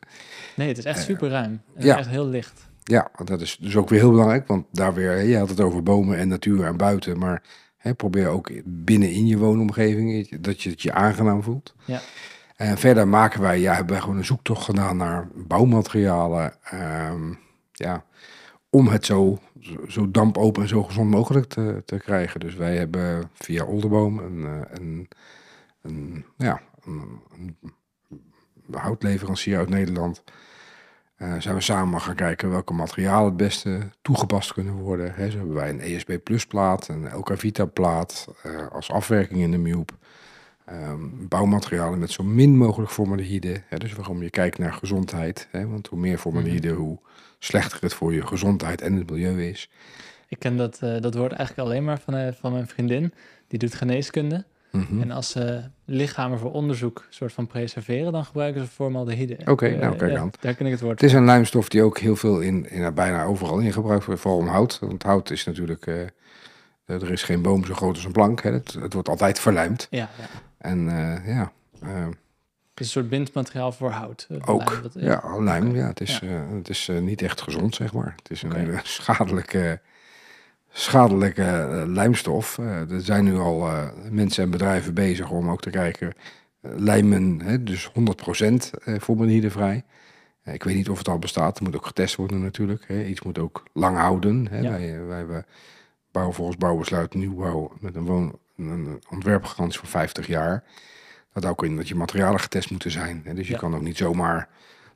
Nee, 0.55 0.67
het 0.67 0.77
is 0.77 0.85
echt 0.85 0.97
uh, 0.97 1.03
super 1.03 1.29
ruim. 1.29 1.61
ja. 1.77 1.97
Echt 1.97 2.09
heel 2.09 2.27
licht. 2.27 2.67
Ja, 2.83 3.11
dat 3.25 3.41
is 3.41 3.57
dus 3.59 3.75
ook 3.75 3.89
weer 3.89 3.99
heel 3.99 4.11
belangrijk. 4.11 4.47
Want 4.47 4.65
daar 4.71 4.93
weer, 4.93 5.23
je 5.23 5.37
had 5.37 5.49
het 5.49 5.61
over 5.61 5.83
bomen 5.83 6.17
en 6.17 6.27
natuur 6.27 6.65
en 6.65 6.77
buiten. 6.77 7.19
Maar 7.19 7.43
hè, 7.77 7.93
probeer 7.93 8.27
ook 8.27 8.51
binnen 8.65 9.11
in 9.11 9.27
je 9.27 9.37
woonomgeving 9.37 10.29
dat 10.41 10.61
je 10.61 10.69
het 10.69 10.81
je 10.81 10.93
aangenaam 10.93 11.43
voelt. 11.43 11.75
Ja. 11.85 11.99
En 12.55 12.77
verder 12.77 13.07
maken 13.07 13.41
wij, 13.41 13.59
ja, 13.59 13.73
hebben 13.73 13.91
wij 13.91 14.01
gewoon 14.01 14.17
een 14.17 14.25
zoektocht 14.25 14.63
gedaan 14.63 14.97
naar 14.97 15.27
bouwmaterialen. 15.35 16.53
Um, 16.73 17.39
ja, 17.71 18.03
om 18.69 18.87
het 18.87 19.05
zo, 19.05 19.39
zo 19.87 20.11
dampopen 20.11 20.61
en 20.61 20.67
zo 20.67 20.83
gezond 20.83 21.09
mogelijk 21.09 21.45
te, 21.45 21.81
te 21.85 21.97
krijgen. 21.97 22.39
Dus 22.39 22.55
wij 22.55 22.77
hebben 22.77 23.29
via 23.33 23.63
Olderboom 23.63 24.19
een, 24.19 24.45
eh, 24.45 24.61
een, 24.71 25.07
een 25.81 26.25
ja, 26.37 26.61
een, 26.85 27.21
houtleverancier 28.71 29.57
uit 29.57 29.69
Nederland. 29.69 30.23
Uh, 31.17 31.33
zijn 31.39 31.55
we 31.55 31.61
samen 31.61 32.01
gaan 32.01 32.15
kijken 32.15 32.49
welke 32.49 32.73
materialen 32.73 33.25
het 33.25 33.37
beste 33.37 33.89
toegepast 34.01 34.53
kunnen 34.53 34.73
worden. 34.73 35.13
He, 35.13 35.29
zo 35.29 35.37
hebben 35.37 35.55
wij 35.55 35.69
een 35.69 35.79
ESB 35.79 36.17
Plus 36.23 36.45
plaat, 36.45 36.87
een 36.87 37.37
Vita 37.37 37.65
plaat 37.65 38.27
uh, 38.45 38.67
als 38.67 38.91
afwerking 38.91 39.39
in 39.41 39.51
de 39.51 39.57
MIOP. 39.57 39.91
Um, 40.71 41.27
bouwmaterialen 41.27 41.99
met 41.99 42.11
zo 42.11 42.23
min 42.23 42.57
mogelijk 42.57 42.91
formaldehyde. 42.91 43.61
Hè, 43.67 43.77
dus 43.77 43.93
waarom 43.93 44.23
je 44.23 44.29
kijkt 44.29 44.57
naar 44.57 44.73
gezondheid. 44.73 45.47
Hè, 45.51 45.67
want 45.67 45.87
hoe 45.87 45.99
meer 45.99 46.17
formaldehyde, 46.17 46.71
mhm. 46.71 46.77
hoe 46.77 46.99
slechter 47.39 47.81
het 47.81 47.93
voor 47.93 48.13
je 48.13 48.27
gezondheid 48.27 48.81
en 48.81 48.95
het 48.95 49.09
milieu 49.09 49.47
is. 49.47 49.69
Ik 50.27 50.39
ken 50.39 50.57
dat, 50.57 50.79
uh, 50.83 51.01
dat 51.01 51.15
woord 51.15 51.31
eigenlijk 51.31 51.69
alleen 51.69 51.83
maar 51.83 51.99
van, 51.99 52.15
uh, 52.15 52.27
van 52.31 52.51
mijn 52.51 52.67
vriendin. 52.67 53.13
Die 53.47 53.59
doet 53.59 53.73
geneeskunde. 53.73 54.45
Mm-hmm. 54.71 55.01
En 55.01 55.11
als 55.11 55.29
ze 55.29 55.61
lichamen 55.85 56.39
voor 56.39 56.51
onderzoek 56.51 57.05
soort 57.09 57.33
van 57.33 57.47
preserveren, 57.47 58.11
dan 58.11 58.25
gebruiken 58.25 58.61
ze 58.61 58.67
formaldehyde. 58.67 59.37
Oké, 59.39 59.51
okay, 59.51 59.75
nou 59.75 59.95
kijk 59.95 60.11
ja, 60.11 60.19
aan. 60.19 60.31
Daar 60.39 60.53
ken 60.53 60.65
ik 60.65 60.71
het 60.71 60.81
woord. 60.81 61.01
Het 61.01 61.09
is 61.09 61.15
een 61.15 61.25
lijmstof 61.25 61.69
die 61.69 61.83
ook 61.83 61.97
heel 61.97 62.15
veel 62.15 62.39
in, 62.39 62.69
in 62.69 62.93
bijna 62.93 63.23
overal 63.23 63.59
in 63.59 63.73
gebruikt 63.73 64.05
wordt, 64.05 64.21
vooral 64.21 64.39
om 64.39 64.47
hout. 64.47 64.79
Want 64.79 65.03
hout 65.03 65.29
is 65.29 65.45
natuurlijk, 65.45 65.85
er 66.85 67.11
is 67.11 67.23
geen 67.23 67.41
boom 67.41 67.65
zo 67.65 67.73
groot 67.73 67.95
als 67.95 68.05
een 68.05 68.11
plank. 68.11 68.41
Hè. 68.41 68.51
Het, 68.51 68.73
het 68.73 68.93
wordt 68.93 69.09
altijd 69.09 69.39
verlijmd. 69.39 69.87
Ja, 69.89 70.09
ja. 70.19 70.25
En 70.57 70.79
ja... 71.25 71.51
Het 72.77 72.85
is 72.85 72.95
een 72.95 73.01
soort 73.01 73.11
bindmateriaal 73.11 73.71
voor 73.71 73.91
hout. 73.91 74.27
Ook, 74.45 74.81
lijm, 74.93 75.09
ja, 75.09 75.41
lijm. 75.41 75.75
Ja, 75.75 75.87
het 75.87 76.01
is, 76.01 76.19
ja. 76.19 76.27
Uh, 76.27 76.57
het 76.57 76.69
is 76.69 76.87
uh, 76.87 76.99
niet 76.99 77.21
echt 77.21 77.41
gezond, 77.41 77.75
zeg 77.75 77.93
maar. 77.93 78.13
Het 78.15 78.31
is 78.31 78.41
een 78.41 78.51
okay. 78.51 78.63
hele 78.63 78.79
schadelijke, 78.99 79.81
schadelijke 80.69 81.41
uh, 81.41 81.83
lijmstof. 81.85 82.57
er 82.57 83.01
zijn 83.01 83.23
nu 83.23 83.37
al 83.37 83.69
mensen 84.11 84.43
en 84.43 84.49
bedrijven 84.49 84.93
bezig 84.93 85.29
om 85.29 85.49
ook 85.49 85.61
te 85.61 85.69
kijken... 85.69 86.13
lijmen, 86.61 87.41
hè, 87.41 87.63
dus 87.63 87.89
100% 87.89 87.93
formaldehydevrij. 89.01 89.83
ik 90.43 90.63
weet 90.63 90.75
niet 90.75 90.89
of 90.89 90.97
het 90.97 91.07
al 91.07 91.19
bestaat. 91.19 91.59
Het 91.59 91.67
moet 91.67 91.75
ook 91.75 91.85
getest 91.85 92.15
worden 92.15 92.41
natuurlijk. 92.41 92.83
Hè. 92.87 93.03
Iets 93.03 93.21
moet 93.21 93.39
ook 93.39 93.63
lang 93.73 93.97
houden. 93.97 94.47
Hè. 94.49 94.59
Ja. 94.59 94.69
Wij, 94.69 95.05
wij, 95.05 95.25
wij 95.25 95.43
bouwen 96.11 96.35
volgens 96.35 96.57
bouwbesluit 96.57 97.13
nieuwbouw 97.13 97.71
met 97.79 97.95
een 97.95 98.05
woon 98.05 98.39
een 98.57 99.01
ontwerpgarantie 99.09 99.79
voor 99.79 99.89
50 99.89 100.27
jaar. 100.27 100.63
Dat 101.33 101.45
ook 101.45 101.63
in 101.63 101.75
dat 101.75 101.87
je 101.87 101.95
materialen 101.95 102.39
getest 102.39 102.71
moeten 102.71 102.91
zijn. 102.91 103.21
Hè? 103.23 103.33
Dus 103.33 103.47
je 103.47 103.57
kan 103.57 103.75
ook 103.75 103.81
niet 103.81 103.97
zomaar 103.97 104.49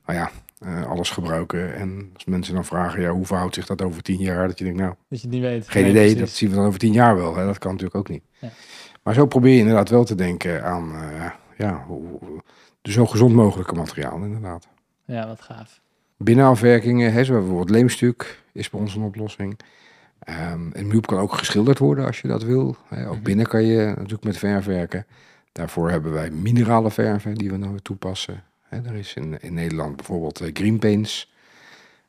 nou 0.06 0.19
ja, 0.19 0.32
uh, 0.63 0.89
alles 0.89 1.10
gebruiken. 1.10 1.76
En 1.76 2.10
als 2.13 2.26
mensen 2.26 2.54
dan 2.54 2.65
vragen, 2.65 3.02
ja, 3.02 3.10
hoe 3.10 3.26
verhoudt 3.26 3.56
zich 3.56 3.65
dat 3.65 3.82
over 3.82 4.02
tien 4.02 4.19
jaar? 4.19 4.47
Dat 4.47 4.58
je 4.58 4.63
denkt, 4.63 4.80
nou, 4.80 4.93
dat 5.10 5.21
je 5.21 5.28
niet 5.28 5.41
weet. 5.41 5.69
Geen 5.69 5.88
idee, 5.88 6.15
dat 6.15 6.30
zien 6.30 6.50
we 6.50 6.56
dan 6.56 6.65
over 6.65 6.80
tien 6.80 6.93
jaar 6.93 7.15
wel. 7.15 7.36
Hè? 7.36 7.45
Dat 7.45 7.58
kan 7.58 7.71
natuurlijk 7.71 7.97
ook 7.97 8.10
niet. 8.10 8.24
Ja. 8.39 8.50
Maar 9.04 9.13
zo 9.13 9.26
probeer 9.26 9.54
je 9.54 9.60
inderdaad 9.60 9.89
wel 9.89 10.04
te 10.04 10.15
denken 10.15 10.63
aan, 10.63 10.91
uh, 10.95 11.32
ja, 11.58 11.84
hoe, 11.88 12.19
de 12.82 12.91
zo 12.91 13.06
gezond 13.06 13.34
mogelijke 13.34 13.76
materiaal 13.76 14.24
inderdaad. 14.24 14.67
Ja, 15.06 15.28
wat 15.28 15.41
gaaf. 15.41 15.82
Binnenafwerkingen, 16.17 17.13
hè, 17.13 17.24
zoals 17.24 17.41
bijvoorbeeld 17.41 17.78
leemstuk 17.78 18.43
is 18.54 18.69
bij 18.69 18.80
ons 18.80 18.95
een 18.95 19.02
oplossing. 19.02 19.60
Um, 20.30 20.70
een 20.74 20.88
muur 20.88 21.02
kan 21.02 21.18
ook 21.18 21.34
geschilderd 21.34 21.78
worden 21.78 22.06
als 22.06 22.22
je 22.22 22.28
dat 22.28 22.44
wil. 22.44 22.76
Ook 22.90 23.14
mhm. 23.16 23.22
binnen 23.22 23.48
kan 23.48 23.64
je 23.64 23.86
natuurlijk 23.86 24.24
met 24.24 24.38
verf 24.38 24.66
werken. 24.66 25.06
Daarvoor 25.52 25.90
hebben 25.90 26.12
wij 26.12 26.32
minerale 26.32 26.92
verven 26.92 27.36
die 27.36 27.50
we 27.52 27.58
nou 27.58 27.80
toepassen. 27.80 28.44
Er 28.70 28.96
is 28.96 29.14
in, 29.14 29.42
in 29.42 29.54
Nederland 29.54 29.96
bijvoorbeeld 29.96 30.42
uh, 30.42 30.50
Green 30.54 30.80
Paints, 30.80 31.34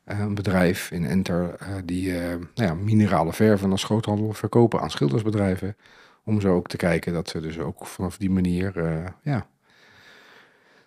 uh, 0.05 0.19
een 0.19 0.35
bedrijf 0.35 0.91
in 0.91 1.05
Enter, 1.05 1.55
uh, 1.61 1.67
die 1.85 2.11
nou 2.11 2.47
ja, 2.53 2.73
minerale 2.73 3.33
verven 3.33 3.71
als 3.71 3.83
groothandel 3.83 4.33
verkopen 4.33 4.81
aan 4.81 4.91
schildersbedrijven. 4.91 5.75
Om 6.23 6.41
zo 6.41 6.55
ook 6.55 6.67
te 6.67 6.77
kijken 6.77 7.13
dat 7.13 7.29
ze 7.29 7.41
dus 7.41 7.59
ook 7.59 7.85
vanaf 7.85 8.17
die 8.17 8.29
manier 8.29 8.73
ja, 9.23 9.47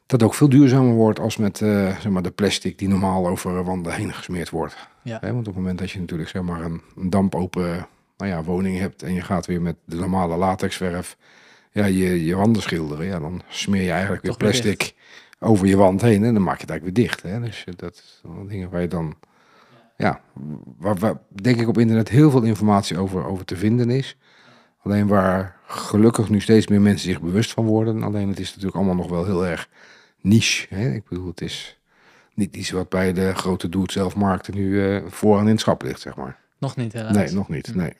dat 0.07 0.23
ook 0.23 0.35
veel 0.35 0.49
duurzamer 0.49 0.95
wordt 0.95 1.19
als 1.19 1.37
met 1.37 1.61
uh, 1.61 1.99
zeg 2.01 2.09
maar 2.09 2.23
de 2.23 2.31
plastic 2.31 2.79
die 2.79 2.88
normaal 2.88 3.29
over 3.29 3.64
wanden 3.64 3.92
heen 3.92 4.12
gesmeerd 4.12 4.51
wordt. 4.51 4.77
Ja. 5.03 5.21
want 5.21 5.38
op 5.38 5.45
het 5.45 5.55
moment 5.55 5.79
dat 5.79 5.90
je 5.90 5.99
natuurlijk 5.99 6.29
zeg 6.29 6.42
maar 6.42 6.61
een, 6.61 6.81
een 6.97 7.11
dampopen 7.11 7.87
nou 8.16 8.31
ja, 8.31 8.42
woning 8.42 8.79
hebt 8.79 9.03
en 9.03 9.14
je 9.14 9.21
gaat 9.21 9.47
weer 9.47 9.62
met 9.62 9.77
de 9.85 9.97
normale 9.97 10.37
latexverf 10.37 11.16
ja, 11.77 11.85
je, 11.85 12.25
je 12.25 12.37
wanden 12.37 12.62
schilderen, 12.62 13.07
ja, 13.07 13.19
dan 13.19 13.42
smeer 13.49 13.83
je 13.83 13.90
eigenlijk 13.90 14.23
weer 14.23 14.37
plastic 14.37 14.95
over 15.38 15.66
je 15.66 15.77
wand 15.77 16.01
heen 16.01 16.25
en 16.25 16.35
dan 16.35 16.42
maak 16.42 16.55
je 16.55 16.61
het 16.61 16.71
eigenlijk 16.71 16.99
weer 16.99 17.07
dicht. 17.07 17.23
Hè? 17.23 17.40
Dus 17.40 17.64
eh, 17.66 17.75
dat 17.77 18.03
zijn 18.23 18.47
dingen 18.47 18.71
waar 18.71 18.81
je 18.81 18.88
dan, 18.88 19.14
ja, 19.97 20.21
waar, 20.79 20.97
waar 20.97 21.19
denk 21.29 21.61
ik 21.61 21.69
op 21.69 21.79
internet 21.79 22.09
heel 22.09 22.31
veel 22.31 22.42
informatie 22.42 22.99
over, 22.99 23.25
over 23.25 23.45
te 23.45 23.57
vinden 23.57 23.90
is. 23.90 24.16
Alleen 24.83 25.07
waar 25.07 25.57
gelukkig 25.66 26.29
nu 26.29 26.40
steeds 26.40 26.66
meer 26.66 26.81
mensen 26.81 27.09
zich 27.09 27.21
bewust 27.21 27.53
van 27.53 27.64
worden. 27.64 28.03
Alleen 28.03 28.29
het 28.29 28.40
is 28.40 28.49
natuurlijk 28.49 28.77
allemaal 28.77 28.95
nog 28.95 29.09
wel 29.09 29.25
heel 29.25 29.47
erg 29.47 29.69
niche. 30.27 30.67
Hè? 30.75 30.93
Ik 30.93 31.09
bedoel, 31.09 31.27
het 31.27 31.41
is 31.41 31.79
niet 32.35 32.57
iets 32.57 32.71
wat 32.71 32.89
bij 32.89 33.12
de 33.12 33.35
grote 33.35 33.69
doe-het-zelf-markten 33.69 34.55
nu 34.55 34.69
uh, 34.69 35.03
vooraan 35.07 35.45
in 35.45 35.51
het 35.51 35.61
schap 35.61 35.83
ligt, 35.83 36.01
zeg 36.01 36.17
maar. 36.17 36.39
Nog 36.59 36.77
niet, 36.77 36.93
helaas. 36.93 37.15
Nee, 37.15 37.31
nog 37.31 37.49
niet, 37.49 37.75
nee. 37.75 37.93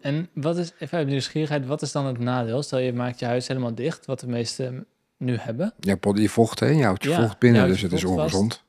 En 0.00 0.28
wat 0.32 0.58
is, 0.58 0.72
even 0.78 0.98
uit 0.98 1.06
nieuwsgierigheid, 1.06 1.66
wat 1.66 1.82
is 1.82 1.92
dan 1.92 2.06
het 2.06 2.18
nadeel? 2.18 2.62
Stel 2.62 2.78
je 2.78 2.92
maakt 2.92 3.18
je 3.18 3.26
huis 3.26 3.48
helemaal 3.48 3.74
dicht, 3.74 4.06
wat 4.06 4.20
de 4.20 4.26
meesten 4.26 4.86
nu 5.16 5.36
hebben. 5.36 5.74
Ja, 5.80 5.96
je 6.00 6.28
vocht, 6.28 6.60
hè? 6.60 6.66
Je 6.66 6.84
houdt 6.84 7.04
je 7.04 7.12
vocht 7.12 7.38
binnen, 7.38 7.68
dus 7.68 7.80
het 7.80 7.92
is 7.92 8.04
ongezond. 8.04 8.64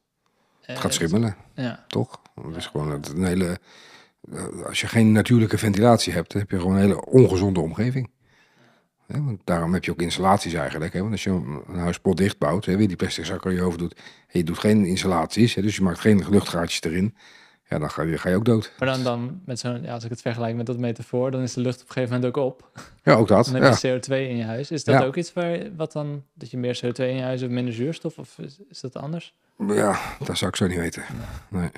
het 0.62 0.80
gaat 0.80 0.94
schimmelen, 0.94 1.36
ja. 1.56 1.86
toch? 1.88 2.22
Het 2.46 2.56
is 2.56 2.66
gewoon 2.66 2.92
een 3.16 3.26
hele... 3.26 3.60
Eh, 4.32 4.66
als 4.66 4.82
je 4.82 4.88
geen 4.88 5.12
natuurlijke 5.12 5.58
ventilatie 5.58 6.14
hebt, 6.14 6.34
heb 6.34 6.52
je 6.52 6.60
gewoon 6.60 6.76
een 6.76 6.82
hele 6.82 7.06
ongezonde 7.06 7.60
omgeving. 7.60 8.10
Want 9.08 9.40
daarom 9.44 9.74
heb 9.74 9.84
je 9.84 9.92
ook 9.92 10.02
installaties 10.02 10.54
eigenlijk. 10.54 10.94
Hè? 10.94 11.00
Want 11.00 11.12
als 11.12 11.24
je 11.24 11.30
een 11.68 11.80
huis 11.80 12.00
potdicht 12.00 12.38
bouwt, 12.38 12.66
hè, 12.66 12.78
weer 12.78 12.88
die 12.88 12.96
plastic 12.96 13.26
zak 13.26 13.44
je 13.44 13.62
over 13.62 13.78
doet, 13.78 13.94
en 14.28 14.40
je 14.40 14.44
doet 14.44 14.60
geen 14.60 14.86
installaties, 14.86 15.56
hè, 15.56 15.62
dus 15.62 15.76
je 15.76 15.82
maakt 15.82 16.00
geen 16.00 16.24
luchtgaatjes 16.30 16.82
erin, 16.82 17.16
ja, 17.70 17.80
dan 17.80 17.92
ga 17.92 18.02
je, 18.02 18.18
ga 18.18 18.30
je 18.30 18.36
ook 18.36 18.46
dood. 18.46 18.74
Maar 18.80 18.88
dan, 18.88 19.04
dan 19.04 19.42
met 19.46 19.60
zo'n, 19.60 19.82
ja, 19.82 19.94
als 19.94 20.04
ik 20.04 20.10
het 20.10 20.22
vergelijk 20.22 20.56
met 20.56 20.66
dat 20.66 20.78
metafoor, 20.78 21.32
dan 21.32 21.42
is 21.42 21.54
de 21.54 21.62
lucht 21.62 21.82
op 21.82 21.88
een 21.88 21.94
gegeven 21.94 22.16
moment 22.16 22.38
ook 22.38 22.46
op. 22.46 22.70
Ja, 23.04 23.14
ook 23.14 23.28
dat. 23.28 23.46
Dan 23.52 23.62
heb 23.62 23.78
je 23.78 24.00
CO2 24.00 24.10
in 24.10 24.38
je 24.38 24.44
huis. 24.44 24.72
Is 24.72 24.84
dat 24.84 25.04
ook 25.04 25.16
iets 25.16 25.34
waar, 25.34 25.76
wat 25.76 25.92
dan, 25.92 26.24
dat 26.34 26.52
je 26.52 26.58
meer 26.58 26.82
CO2 26.86 26.96
in 26.96 27.16
je 27.16 27.22
huis 27.22 27.42
hebt, 27.42 27.54
minder 27.54 27.74
zuurstof, 27.74 28.18
of 28.18 28.38
is, 28.40 28.60
is 28.70 28.80
dat 28.80 28.96
anders? 28.96 29.34
Ja, 29.68 30.00
dat 30.20 30.38
zou 30.38 30.50
ik 30.50 30.56
zo 30.56 30.68
niet 30.68 30.78
weten. 30.78 31.04
Nee. 31.50 31.70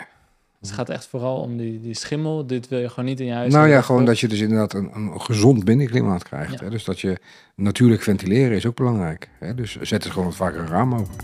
Het 0.68 0.76
gaat 0.76 0.90
echt 0.90 1.06
vooral 1.06 1.42
om 1.42 1.58
die, 1.58 1.80
die 1.80 1.94
schimmel. 1.94 2.48
Dit 2.48 2.68
wil 2.68 2.80
je 2.80 2.90
gewoon 2.90 3.06
niet 3.06 3.20
in 3.20 3.26
je 3.26 3.34
huis. 3.34 3.54
Nou 3.54 3.68
ja, 3.68 3.82
gewoon 3.82 4.06
dat 4.06 4.20
je 4.20 4.28
dus 4.28 4.40
inderdaad 4.40 4.74
een, 4.74 4.96
een 4.96 5.22
gezond 5.22 5.64
binnenklimaat 5.64 6.24
krijgt. 6.24 6.60
Hè? 6.60 6.70
Dus 6.70 6.84
dat 6.84 7.00
je 7.00 7.18
natuurlijk 7.56 8.02
ventileren 8.02 8.58
is 8.58 8.66
ook 8.66 8.76
belangrijk. 8.76 9.30
Hè? 9.40 9.56
Dus 9.56 9.76
zet 9.82 10.04
er 10.04 10.12
gewoon 10.12 10.28
wat 10.28 10.36
vaker 10.36 10.60
een 10.60 10.68
raam 10.68 10.94
open. 10.94 11.16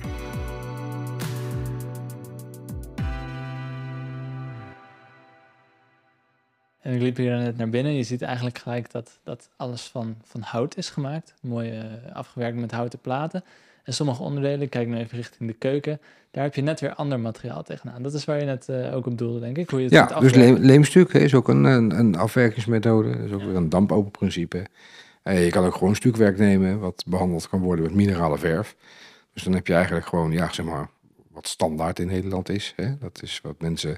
En 6.81 6.93
ik 6.93 7.01
liep 7.01 7.17
hier 7.17 7.37
net 7.37 7.57
naar 7.57 7.69
binnen. 7.69 7.93
Je 7.93 8.03
ziet 8.03 8.21
eigenlijk 8.21 8.57
gelijk 8.57 8.91
dat, 8.91 9.19
dat 9.23 9.49
alles 9.55 9.81
van, 9.81 10.15
van 10.23 10.41
hout 10.41 10.77
is 10.77 10.89
gemaakt. 10.89 11.33
Mooi 11.41 11.77
uh, 11.77 11.83
afgewerkt 12.13 12.57
met 12.57 12.71
houten 12.71 12.99
platen. 12.99 13.43
En 13.83 13.93
sommige 13.93 14.23
onderdelen, 14.23 14.69
kijk 14.69 14.87
nu 14.87 14.97
even 14.97 15.17
richting 15.17 15.49
de 15.49 15.55
keuken, 15.55 15.99
daar 16.31 16.43
heb 16.43 16.55
je 16.55 16.61
net 16.61 16.79
weer 16.79 16.93
ander 16.93 17.19
materiaal 17.19 17.63
tegenaan. 17.63 18.03
Dat 18.03 18.13
is 18.13 18.25
waar 18.25 18.39
je 18.39 18.45
net 18.45 18.67
uh, 18.69 18.95
ook 18.95 19.05
op 19.05 19.17
doelde, 19.17 19.39
denk 19.39 19.57
ik. 19.57 19.69
Hoe 19.69 19.79
je 19.79 19.85
het 19.85 19.93
ja, 19.93 20.19
dus 20.19 20.33
leemstuk 20.59 21.13
is 21.13 21.35
ook 21.35 21.47
een, 21.47 21.63
een, 21.63 21.99
een, 21.99 22.15
afwerkingsmethode. 22.15 23.09
Dat 23.09 23.25
is 23.25 23.31
ook 23.31 23.43
weer 23.43 23.55
een 23.55 23.69
dampopen 23.69 24.11
principe. 24.11 24.65
En 25.23 25.39
je 25.39 25.49
kan 25.49 25.65
ook 25.65 25.75
gewoon 25.75 25.95
stukwerk 25.95 26.37
nemen, 26.37 26.79
wat 26.79 27.03
behandeld 27.07 27.49
kan 27.49 27.59
worden 27.59 27.85
met 27.85 27.93
minerale 27.93 28.37
verf. 28.37 28.75
Dus 29.33 29.43
dan 29.43 29.53
heb 29.53 29.67
je 29.67 29.73
eigenlijk 29.73 30.05
gewoon, 30.05 30.31
ja, 30.31 30.53
zeg 30.53 30.65
maar, 30.65 30.89
wat 31.31 31.47
standaard 31.47 31.99
in 31.99 32.07
Nederland 32.07 32.49
is. 32.49 32.73
Hè? 32.75 32.97
Dat 32.97 33.19
is 33.21 33.39
wat 33.43 33.61
mensen 33.61 33.97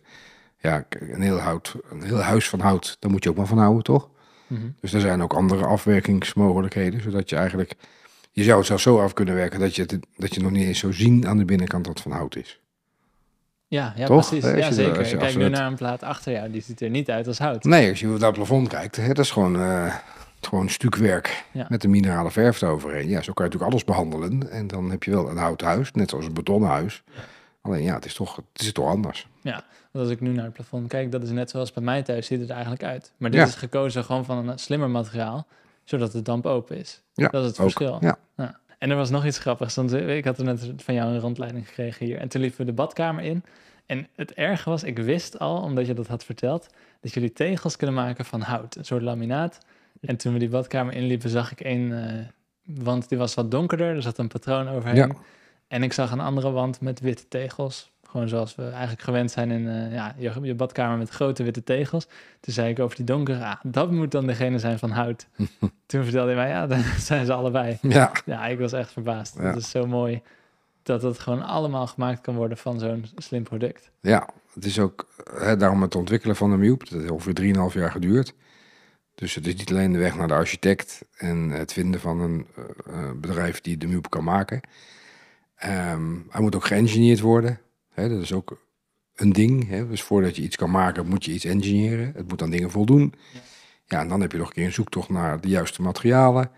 ja, 0.60 0.86
een 0.89 1.21
heel, 1.21 1.38
hout, 1.38 1.76
een 1.89 2.04
heel 2.04 2.21
huis 2.21 2.50
van 2.50 2.60
hout, 2.60 2.98
daar 3.00 3.12
moet 3.12 3.24
je 3.24 3.30
ook 3.30 3.36
maar 3.38 3.48
van 3.48 3.58
houden, 3.58 3.84
toch? 3.84 4.10
Mhm. 4.48 4.62
Dus 4.80 4.93
er 4.93 5.02
zijn 5.02 5.21
ook 5.21 5.34
andere 5.34 5.65
afwerkingsmogelijkheden, 5.65 7.02
zodat 7.02 7.30
je 7.30 7.36
eigenlijk... 7.36 7.76
Je 8.36 8.43
zou 8.43 8.58
het 8.58 8.67
zelfs 8.67 8.84
zo 8.84 9.02
af 9.02 9.13
kunnen 9.13 9.36
werken 9.36 9.60
dat 9.60 9.76
je, 9.76 9.82
het, 9.82 10.00
dat 10.17 10.34
je 10.34 10.41
nog 10.41 10.52
niet 10.52 10.67
eens 10.67 10.80
zo 10.80 10.91
zien 10.91 11.28
aan 11.28 11.38
de 11.38 11.45
binnenkant 11.45 11.86
dat 11.86 12.02
van 12.02 12.12
hout 12.12 12.36
is. 12.36 12.60
Ja, 13.67 13.93
ja 13.95 14.06
precies. 14.06 14.43
Ja, 14.43 14.71
zeker. 14.71 15.17
Kijk 15.17 15.36
nu 15.36 15.50
naar 15.50 15.67
een 15.67 15.76
plaat 15.76 16.04
achter 16.04 16.32
jou, 16.32 16.52
die 16.52 16.62
ziet 16.62 16.82
er 16.82 16.89
niet 16.89 17.10
uit 17.10 17.28
als 17.28 17.38
hout. 17.38 17.63
Nee, 17.63 17.89
als 17.89 18.00
je 18.00 18.08
naar 18.08 18.19
het 18.19 18.34
plafond 18.34 18.67
kijkt, 18.67 18.95
hè, 18.95 19.08
dat 19.08 19.26
is 19.26 19.32
gewoon, 19.32 19.56
uh, 19.56 19.95
gewoon 20.41 20.69
stukwerk 20.69 21.45
met 21.69 21.84
een 21.84 21.89
minerale 21.89 22.32
verf 22.32 22.62
eroverheen. 22.62 23.08
Ja, 23.08 23.21
zo 23.21 23.34
kan 23.34 23.45
je 23.45 23.52
natuurlijk 23.52 23.71
alles 23.71 23.84
behandelen. 23.84 24.52
En 24.52 24.67
dan 24.67 24.89
heb 24.89 25.04
je 25.04 25.12
wel 25.12 25.30
een 25.30 25.38
houten 25.38 25.67
huis, 25.67 25.91
net 25.91 26.10
zoals 26.10 26.26
een 26.26 26.34
betonnen 26.34 26.69
huis. 26.69 27.04
Alleen 27.62 27.84
ja, 27.84 27.95
het 27.95 28.06
is 28.06 28.13
toch, 28.13 28.36
het 28.36 28.62
is 28.62 28.71
toch 28.71 28.88
anders. 28.88 29.28
Ja, 29.41 29.63
want 29.91 30.06
als 30.06 30.13
ik 30.13 30.21
nu 30.21 30.32
naar 30.32 30.45
het 30.45 30.54
plafond 30.54 30.88
kijk, 30.88 31.12
dat 31.12 31.24
is 31.24 31.30
net 31.30 31.50
zoals 31.50 31.74
bij 31.74 31.84
mij 31.84 32.04
thuis, 32.04 32.26
ziet 32.26 32.39
het 32.39 32.50
er 32.50 32.56
eigenlijk 32.56 32.84
uit. 32.84 33.12
Maar 33.17 33.32
dit 33.32 33.48
is 33.48 33.56
gekozen 33.56 34.04
gewoon 34.04 34.26
van 34.26 34.50
een 34.50 34.60
slimmer 34.60 34.89
materiaal, 34.89 35.48
zodat 35.86 36.12
de 36.12 36.21
damp 36.21 36.45
open 36.45 36.78
is. 36.78 37.02
Ja, 37.13 37.28
dat 37.28 37.41
is 37.41 37.48
het 37.48 37.58
verschil. 37.58 37.98
Ja. 38.02 38.17
ja. 38.36 38.60
En 38.78 38.89
er 38.89 38.95
was 38.95 39.10
nog 39.10 39.26
iets 39.26 39.39
grappigs. 39.39 39.76
Want 39.76 39.93
ik 39.93 40.26
had 40.26 40.38
er 40.38 40.43
net 40.43 40.71
van 40.78 40.93
jou 40.93 41.13
een 41.13 41.19
rondleiding 41.19 41.67
gekregen 41.67 42.06
hier. 42.06 42.17
En 42.17 42.28
toen 42.28 42.41
liepen 42.41 42.60
we 42.60 42.65
de 42.65 42.74
badkamer 42.74 43.24
in. 43.24 43.43
En 43.86 44.08
het 44.15 44.34
erge 44.34 44.69
was, 44.69 44.84
ik 44.84 44.98
wist 44.98 45.39
al, 45.39 45.62
omdat 45.62 45.88
je 45.88 45.93
dat 45.93 46.08
had 46.08 46.24
verteld, 46.24 46.67
dat 47.02 47.13
jullie 47.13 47.34
tegels 47.34 47.76
kunnen 47.76 47.95
maken 47.95 48.26
van 48.26 48.41
hout. 48.41 48.76
Een 48.76 48.86
soort 48.86 49.02
laminaat. 49.02 49.58
En 50.02 50.17
toen 50.17 50.34
we 50.34 50.39
die 50.39 50.50
badkamer 50.50 50.93
inliepen, 50.93 51.30
zag 51.30 51.52
ik 51.52 51.62
één 51.62 51.91
uh, 51.91 52.84
wand 52.84 53.10
die 53.10 53.17
was 53.17 53.34
wat 53.34 53.52
donkerder. 53.52 53.95
Er 53.95 54.02
zat 54.02 54.17
een 54.17 54.28
patroon 54.28 54.67
overheen. 54.67 54.95
Ja. 54.95 55.15
En 55.67 55.84
ik 55.84 55.93
zag 55.93 56.12
een 56.12 56.19
andere 56.19 56.52
wand 56.52 56.82
met 56.82 57.00
witte 57.00 57.28
tegels. 57.28 57.91
Gewoon 58.15 58.30
zoals 58.30 58.56
we 58.56 58.63
eigenlijk 58.69 59.01
gewend 59.01 59.32
zijn 59.32 59.51
in 59.51 59.62
uh, 59.62 59.93
ja, 59.93 60.15
je, 60.17 60.32
je, 60.41 60.56
badkamer 60.56 60.97
met 60.97 61.10
grote 61.10 61.43
witte 61.43 61.63
tegels. 61.63 62.08
Toen 62.39 62.54
zei 62.54 62.69
ik 62.69 62.80
over 62.80 62.95
die 62.95 63.06
donkere, 63.06 63.45
ah, 63.45 63.56
dat 63.63 63.91
moet 63.91 64.12
dan 64.12 64.28
degene 64.28 64.60
zijn 64.60 64.80
van 64.80 64.89
hout. 64.89 65.28
Toen 65.86 66.04
vertelde 66.04 66.28
hij 66.28 66.36
mij, 66.36 66.49
ja, 66.49 66.67
dat 66.67 66.80
zijn 67.10 67.25
ze 67.25 67.34
allebei. 67.34 67.78
Ja, 67.82 68.12
ja 68.25 68.45
ik 68.45 68.60
was 68.60 68.73
echt 68.73 68.91
verbaasd. 68.91 69.36
Ja. 69.38 69.43
Dat 69.43 69.56
is 69.56 69.69
zo 69.69 69.88
mooi 69.88 70.21
dat 70.84 71.01
het 71.01 71.19
gewoon 71.19 71.41
allemaal 71.43 71.88
gemaakt 71.88 72.21
kan 72.21 72.36
worden 72.36 72.58
van 72.58 72.80
zo'n 72.80 73.06
slim 73.15 73.43
product. 73.43 73.91
Ja, 74.01 74.30
het 74.54 74.65
is 74.65 74.80
ook 74.80 75.08
hè, 75.34 75.58
daarom 75.58 75.82
het 75.82 75.95
ontwikkelen 75.95 76.36
van 76.36 76.49
de 76.49 76.58
Mube. 76.58 76.86
Dat 76.89 76.99
heeft 76.99 77.12
ongeveer 77.12 77.54
3,5 77.71 77.73
jaar 77.73 77.91
geduurd. 77.91 78.34
Dus 79.15 79.36
het 79.36 79.47
is 79.47 79.56
niet 79.56 79.69
alleen 79.69 79.91
de 79.91 79.99
weg 79.99 80.15
naar 80.15 80.28
de 80.28 80.34
architect 80.34 81.06
en 81.17 81.49
het 81.49 81.73
vinden 81.73 81.99
van 81.99 82.19
een 82.19 82.47
uh, 82.89 83.12
bedrijf 83.15 83.62
die 83.62 83.78
de 83.78 83.88
Mube 83.88 84.10
kan 84.10 84.23
maken. 84.23 84.62
Um, 85.65 86.25
hij 86.30 86.41
moet 86.41 86.56
ook 86.56 86.65
geëngineerd 86.65 87.19
worden. 87.19 87.60
Dat 87.95 88.21
is 88.21 88.34
ook 88.34 88.58
een 89.15 89.34
ding. 89.34 89.69
Dus 89.88 90.03
voordat 90.03 90.36
je 90.36 90.41
iets 90.41 90.55
kan 90.55 90.71
maken, 90.71 91.08
moet 91.08 91.25
je 91.25 91.31
iets 91.31 91.45
engineeren. 91.45 92.12
Het 92.15 92.27
moet 92.27 92.41
aan 92.41 92.49
dingen 92.49 92.71
voldoen. 92.71 93.13
Ja. 93.86 94.01
en 94.01 94.08
dan 94.08 94.21
heb 94.21 94.31
je 94.31 94.38
nog 94.38 94.47
een 94.47 94.53
keer 94.53 94.65
een 94.65 94.73
zoektocht 94.73 95.10
naar 95.10 95.41
de 95.41 95.47
juiste 95.47 95.81
materialen. 95.81 96.51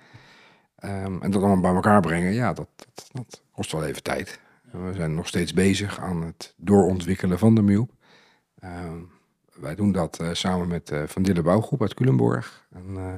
Um, 0.83 1.21
en 1.21 1.31
dat 1.31 1.41
allemaal 1.41 1.61
bij 1.61 1.73
elkaar 1.73 2.01
brengen, 2.01 2.33
ja, 2.33 2.53
dat, 2.53 2.69
dat, 3.11 3.41
kost 3.51 3.71
wel 3.71 3.85
even 3.85 4.03
tijd. 4.03 4.39
We 4.71 4.93
zijn 4.93 5.15
nog 5.15 5.27
steeds 5.27 5.53
bezig 5.53 5.99
aan 5.99 6.21
het 6.21 6.53
doorontwikkelen 6.57 7.39
van 7.39 7.55
de 7.55 7.61
Mube. 7.61 7.87
Um, 8.63 9.11
wij 9.53 9.75
doen 9.75 9.91
dat 9.91 10.19
uh, 10.21 10.29
samen 10.33 10.67
met 10.67 10.91
uh, 10.91 11.03
Van 11.05 11.23
Dille 11.23 11.41
Bouwgroep 11.41 11.81
uit 11.81 11.93
Culemborg. 11.93 12.67
Een 12.71 12.95
uh, 12.95 13.13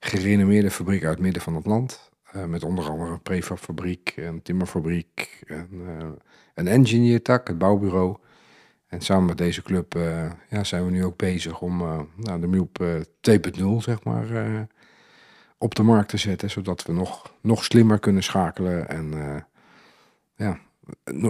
gerenommeerde 0.00 0.70
fabriek 0.70 1.02
uit 1.02 1.14
het 1.14 1.22
midden 1.22 1.42
van 1.42 1.54
het 1.54 1.66
land. 1.66 2.10
Met 2.46 2.64
onder 2.64 2.90
andere 2.90 3.10
een 3.10 3.22
prefabfabriek, 3.22 4.14
een 4.16 4.42
timmerfabriek, 4.42 5.42
een 5.46 6.18
een 6.58 6.66
engineer 6.66 7.22
tak, 7.22 7.48
het 7.48 7.58
bouwbureau. 7.58 8.16
En 8.86 9.00
samen 9.00 9.26
met 9.26 9.38
deze 9.38 9.62
club 9.62 9.94
uh, 9.94 10.30
ja, 10.48 10.64
zijn 10.64 10.84
we 10.84 10.90
nu 10.90 11.04
ook 11.04 11.16
bezig 11.16 11.60
om 11.60 11.80
uh, 11.80 12.00
nou, 12.16 12.40
de 12.40 12.46
MILP 12.46 12.80
uh, 12.80 12.94
2.0, 13.30 13.64
zeg 13.78 14.04
maar, 14.04 14.26
op 15.58 15.74
de 15.74 15.82
markt 15.82 16.08
te 16.08 16.16
zetten, 16.16 16.50
zodat 16.50 16.82
we 16.82 16.92
nog, 16.92 17.34
nog 17.40 17.64
slimmer 17.64 17.98
kunnen 17.98 18.22
schakelen 18.22 18.88
en 18.88 19.14
ja, 20.36 20.58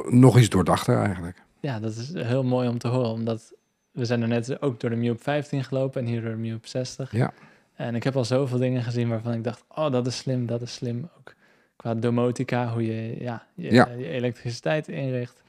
nog 0.09 0.39
iets 0.39 0.49
doordachter 0.49 0.99
eigenlijk. 0.99 1.43
Ja, 1.61 1.81
dat 1.81 1.97
is 1.97 2.13
heel 2.13 2.45
mooi 2.45 2.69
om 2.69 2.79
te 2.79 2.89
horen, 2.89 3.11
omdat 3.11 3.53
we 3.91 4.05
zijn 4.05 4.23
er 4.23 4.29
net 4.29 4.63
ook 4.63 4.81
door 4.81 4.91
de 4.91 4.97
Mute 4.97 5.23
15 5.23 5.65
gelopen 5.65 6.01
en 6.01 6.07
hier 6.07 6.23
door 6.23 6.31
de 6.31 6.37
Mute 6.37 6.69
60. 6.69 7.13
Ja. 7.13 7.33
En 7.79 7.95
ik 7.95 8.05
heb 8.05 8.17
al 8.17 8.25
zoveel 8.25 8.59
dingen 8.59 8.83
gezien 8.83 9.09
waarvan 9.09 9.33
ik 9.33 9.45
dacht, 9.45 9.64
oh, 9.69 9.91
dat 9.91 10.07
is 10.07 10.17
slim, 10.17 10.47
dat 10.47 10.62
is 10.62 10.73
slim. 10.73 11.09
Ook 11.19 11.35
qua 11.77 11.95
domotica, 11.95 12.73
hoe 12.73 12.87
je 12.87 13.23
ja, 13.23 13.47
je, 13.55 13.73
je 13.73 14.09
elektriciteit 14.09 14.88
inricht. 14.88 15.43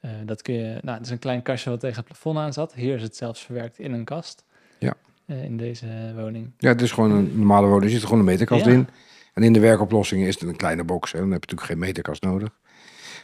Uh, 0.00 0.10
dat 0.24 0.42
kun 0.42 0.54
je, 0.54 0.78
nou, 0.82 0.96
het 0.96 1.06
is 1.06 1.12
een 1.12 1.18
klein 1.18 1.42
kastje 1.42 1.70
wat 1.70 1.80
tegen 1.80 1.96
het 1.96 2.04
plafond 2.04 2.38
aan 2.38 2.52
zat. 2.52 2.74
Hier 2.74 2.94
is 2.94 3.02
het 3.02 3.16
zelfs 3.16 3.44
verwerkt 3.44 3.78
in 3.78 3.92
een 3.92 4.04
kast. 4.04 4.44
Ja. 4.78 4.94
Uh, 5.26 5.44
in 5.44 5.56
deze 5.56 5.86
woning. 6.16 6.52
Ja, 6.58 6.68
het 6.68 6.82
is 6.82 6.92
gewoon 6.92 7.10
een 7.10 7.38
normale 7.38 7.66
woning. 7.66 7.84
Er 7.84 7.90
zit 7.90 8.04
gewoon 8.04 8.18
een 8.18 8.24
meterkast 8.24 8.66
in. 8.66 8.88
En 9.34 9.42
in 9.42 9.52
de 9.52 9.60
werkoplossing 9.60 10.26
is 10.26 10.40
het 10.40 10.48
een 10.48 10.56
kleine 10.56 10.84
box. 10.84 11.12
Hè. 11.12 11.18
Dan 11.18 11.30
heb 11.30 11.44
je 11.44 11.54
natuurlijk 11.54 11.70
geen 11.70 11.88
meterkast 11.88 12.22
nodig. 12.22 12.48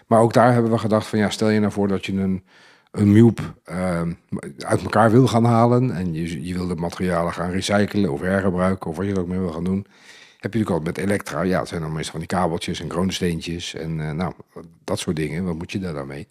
Maar 0.06 0.20
ook 0.20 0.32
daar 0.32 0.52
hebben 0.52 0.70
we 0.70 0.78
gedacht 0.78 1.06
van 1.06 1.18
ja, 1.18 1.30
stel 1.30 1.48
je 1.48 1.60
nou 1.60 1.72
voor 1.72 1.88
dat 1.88 2.06
je 2.06 2.12
een, 2.12 2.44
een 2.94 3.12
Mube 3.12 3.42
uh, 3.70 4.02
uit 4.58 4.82
elkaar 4.82 5.10
wil 5.10 5.26
gaan 5.26 5.44
halen. 5.44 5.90
En 5.90 6.14
je, 6.14 6.46
je 6.46 6.54
wil 6.54 6.66
de 6.66 6.74
materialen 6.74 7.32
gaan 7.32 7.50
recyclen 7.50 8.12
of 8.12 8.20
hergebruiken 8.20 8.90
of 8.90 8.96
wat 8.96 9.06
je 9.06 9.12
er 9.12 9.20
ook 9.20 9.26
mee 9.26 9.38
wil 9.38 9.52
gaan 9.52 9.64
doen. 9.64 9.86
Heb 10.38 10.52
je 10.52 10.58
natuurlijk 10.58 10.70
al 10.70 10.92
met 10.92 10.98
elektra, 10.98 11.42
ja, 11.42 11.58
het 11.58 11.68
zijn 11.68 11.80
dan 11.80 11.92
meestal 11.92 12.10
van 12.10 12.20
die 12.20 12.28
kabeltjes 12.28 12.80
en 12.80 12.88
kroonsteentjes 12.88 13.74
en 13.74 13.98
uh, 13.98 14.10
nou, 14.10 14.32
dat 14.84 14.98
soort 14.98 15.16
dingen. 15.16 15.44
Wat 15.44 15.54
moet 15.54 15.72
je 15.72 15.78
daar 15.78 15.92
dan 15.92 16.06
mee? 16.06 16.28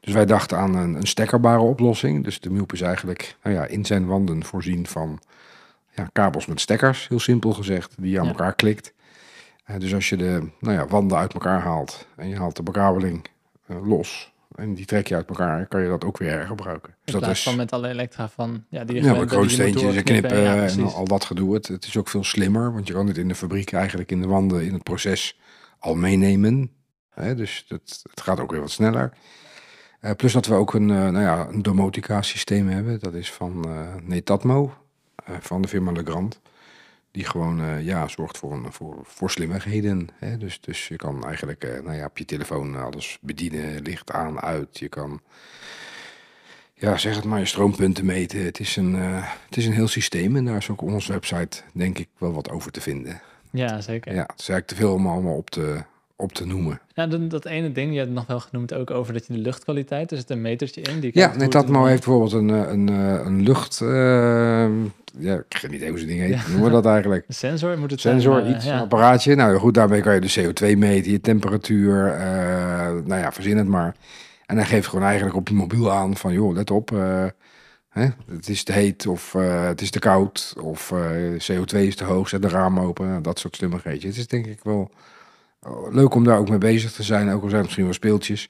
Dus 0.00 0.14
wij 0.14 0.26
dachten 0.26 0.58
aan 0.58 0.74
een, 0.74 0.94
een 0.94 1.06
stekkerbare 1.06 1.60
oplossing. 1.60 2.24
Dus 2.24 2.40
de 2.40 2.50
Mube 2.50 2.74
is 2.74 2.80
eigenlijk 2.80 3.36
nou 3.42 3.56
ja, 3.56 3.66
in 3.66 3.84
zijn 3.84 4.06
wanden 4.06 4.44
voorzien 4.44 4.86
van 4.86 5.20
ja, 5.90 6.08
kabels 6.12 6.46
met 6.46 6.60
stekkers, 6.60 7.08
heel 7.08 7.20
simpel 7.20 7.52
gezegd, 7.52 7.94
die 7.98 8.10
je 8.10 8.20
aan 8.20 8.28
elkaar 8.28 8.54
klikt. 8.54 8.92
Uh, 9.70 9.78
dus 9.78 9.94
als 9.94 10.08
je 10.08 10.16
de 10.16 10.48
nou 10.58 10.76
ja, 10.76 10.86
wanden 10.86 11.18
uit 11.18 11.32
elkaar 11.32 11.60
haalt 11.60 12.06
en 12.16 12.28
je 12.28 12.36
haalt 12.36 12.56
de 12.56 12.62
bekabeling 12.62 13.24
uh, 13.68 13.86
los 13.86 14.33
en 14.54 14.74
die 14.74 14.84
trek 14.84 15.06
je 15.06 15.14
uit 15.14 15.28
elkaar, 15.28 15.66
kan 15.66 15.82
je 15.82 15.88
dat 15.88 16.04
ook 16.04 16.18
weer 16.18 16.30
hergebruiken. 16.30 16.88
In 16.88 17.12
dus 17.12 17.20
dat 17.20 17.30
is 17.30 17.42
van 17.42 17.56
met 17.56 17.72
alle 17.72 17.88
elektra 17.88 18.28
van 18.28 18.64
ja, 18.68 18.84
die 18.84 19.02
ja, 19.02 19.24
kroonsteentjes 19.24 19.96
en 19.96 20.04
knippen 20.04 20.40
ja, 20.40 20.66
en 20.66 20.82
al 20.82 21.04
dat 21.04 21.24
gedoe. 21.24 21.54
Het, 21.54 21.68
het 21.68 21.84
is 21.84 21.96
ook 21.96 22.08
veel 22.08 22.24
slimmer, 22.24 22.72
want 22.72 22.86
je 22.86 22.94
kan 22.94 23.06
het 23.06 23.18
in 23.18 23.28
de 23.28 23.34
fabriek 23.34 23.72
eigenlijk 23.72 24.10
in 24.10 24.20
de 24.20 24.26
wanden 24.26 24.64
in 24.64 24.72
het 24.72 24.82
proces 24.82 25.38
al 25.78 25.94
meenemen. 25.94 26.70
Dus 27.14 27.64
dat, 27.68 28.02
het 28.10 28.20
gaat 28.20 28.40
ook 28.40 28.50
weer 28.50 28.60
wat 28.60 28.70
sneller. 28.70 29.12
Uh, 30.00 30.10
plus 30.10 30.32
dat 30.32 30.46
we 30.46 30.54
ook 30.54 30.74
een, 30.74 30.88
uh, 30.88 31.08
nou 31.08 31.20
ja, 31.20 31.48
een 31.48 31.62
domotica 31.62 32.22
systeem 32.22 32.68
hebben. 32.68 33.00
Dat 33.00 33.14
is 33.14 33.32
van 33.32 33.64
uh, 33.68 33.94
Netatmo, 34.02 34.74
van 35.40 35.62
de 35.62 35.68
firma 35.68 35.92
Legrand. 35.92 36.40
Die 37.14 37.24
gewoon 37.24 37.84
ja, 37.84 38.08
zorgt 38.08 38.38
voor, 38.38 38.52
een, 38.52 38.72
voor, 38.72 38.98
voor 39.02 39.30
slimmigheden. 39.30 40.08
Hè? 40.18 40.36
Dus, 40.36 40.60
dus 40.60 40.88
je 40.88 40.96
kan 40.96 41.24
eigenlijk 41.24 41.80
nou 41.84 41.96
ja, 41.96 42.04
op 42.04 42.18
je 42.18 42.24
telefoon 42.24 42.76
alles 42.76 43.18
bedienen, 43.20 43.82
licht 43.82 44.10
aan, 44.10 44.40
uit. 44.40 44.78
Je 44.78 44.88
kan, 44.88 45.20
ja, 46.74 46.96
zeg 46.96 47.16
het 47.16 47.24
maar, 47.24 47.38
je 47.38 47.44
stroompunten 47.44 48.04
meten. 48.04 48.44
Het 48.44 48.60
is 48.60 48.76
een, 48.76 48.94
het 48.94 49.56
is 49.56 49.66
een 49.66 49.72
heel 49.72 49.88
systeem 49.88 50.36
en 50.36 50.44
daar 50.44 50.56
is 50.56 50.70
ook 50.70 50.82
op 50.82 50.88
onze 50.88 51.12
website 51.12 51.62
denk 51.72 51.98
ik 51.98 52.08
wel 52.18 52.32
wat 52.32 52.50
over 52.50 52.70
te 52.70 52.80
vinden. 52.80 53.20
Ja, 53.50 53.80
zeker. 53.80 54.14
Ja, 54.14 54.20
het 54.20 54.40
is 54.40 54.48
eigenlijk 54.48 54.66
te 54.66 54.74
veel 54.74 54.92
om 54.92 55.06
allemaal 55.06 55.36
op 55.36 55.50
te, 55.50 55.84
op 56.16 56.32
te 56.32 56.46
noemen. 56.46 56.80
Ja, 56.94 57.06
dat, 57.06 57.30
dat 57.30 57.44
ene 57.44 57.72
ding, 57.72 57.90
je 57.90 57.96
hebt 57.96 58.08
het 58.08 58.18
nog 58.18 58.26
wel 58.26 58.40
genoemd 58.40 58.74
ook 58.74 58.90
over 58.90 59.12
dat 59.12 59.26
je 59.26 59.32
de 59.32 59.38
luchtkwaliteit, 59.38 60.10
er 60.10 60.16
zit 60.16 60.30
een 60.30 60.40
metertje 60.40 60.80
in. 60.80 61.00
Die 61.00 61.10
ja, 61.14 61.36
net 61.36 61.52
dat 61.52 61.68
maar 61.68 61.88
heeft 61.88 62.04
bijvoorbeeld 62.04 62.32
een, 62.32 62.50
eh, 62.50 62.70
een, 62.72 62.88
een, 62.88 63.26
een 63.26 63.42
lucht, 63.42 63.80
uh, 63.82 63.88
ja, 65.18 65.34
ik 65.48 65.58
weet 65.62 65.70
niet 65.70 65.88
hoe 65.88 65.98
ze 65.98 66.06
dingen 66.06 66.24
heet, 66.24 66.34
ja. 66.34 66.48
noemen 66.48 66.64
we 66.64 66.70
dat 66.70 66.86
eigenlijk? 66.86 67.24
Een 67.28 67.34
sensor 67.34 67.78
moet 67.78 67.90
het 67.90 68.00
Sensor, 68.00 68.40
zijn, 68.40 68.54
iets, 68.54 68.64
een 68.64 68.78
apparaatje. 68.78 69.34
Nou 69.34 69.58
goed, 69.58 69.74
daarmee 69.74 70.00
kan 70.00 70.14
je 70.14 70.20
de 70.20 70.40
CO2 70.40 70.78
meten, 70.78 71.12
je 71.12 71.20
temperatuur, 71.20 72.06
uh, 72.06 72.22
nou 73.04 73.20
ja, 73.20 73.32
verzin 73.32 73.56
het 73.56 73.68
maar. 73.68 73.94
En 74.46 74.56
hij 74.56 74.66
geeft 74.66 74.86
gewoon 74.86 75.04
eigenlijk 75.04 75.36
op 75.36 75.48
je 75.48 75.54
mobiel 75.54 75.92
aan 75.92 76.16
van, 76.16 76.32
joh, 76.32 76.54
let 76.54 76.70
op, 76.70 76.90
hè, 77.88 78.08
het 78.30 78.48
is 78.48 78.64
te 78.64 78.72
heet 78.72 79.06
of 79.06 79.32
het 79.68 79.80
is 79.80 79.90
te 79.90 79.98
koud 79.98 80.54
of 80.60 80.92
CO2 81.50 81.78
is 81.78 81.96
te 81.96 82.04
hoog, 82.04 82.28
zet 82.28 82.42
de 82.42 82.48
raam 82.48 82.80
open, 82.80 83.22
dat 83.22 83.38
soort 83.38 83.56
slimmigheidjes. 83.56 84.10
Het 84.10 84.20
is 84.20 84.26
denk 84.26 84.46
ik 84.46 84.58
wel 84.62 84.90
leuk 85.90 86.14
om 86.14 86.24
daar 86.24 86.38
ook 86.38 86.48
mee 86.48 86.58
bezig 86.58 86.92
te 86.92 87.02
zijn. 87.02 87.30
Ook 87.30 87.42
al 87.42 87.48
zijn 87.48 87.52
het 87.52 87.62
misschien 87.62 87.84
wel 87.84 87.92
speeltjes. 87.92 88.48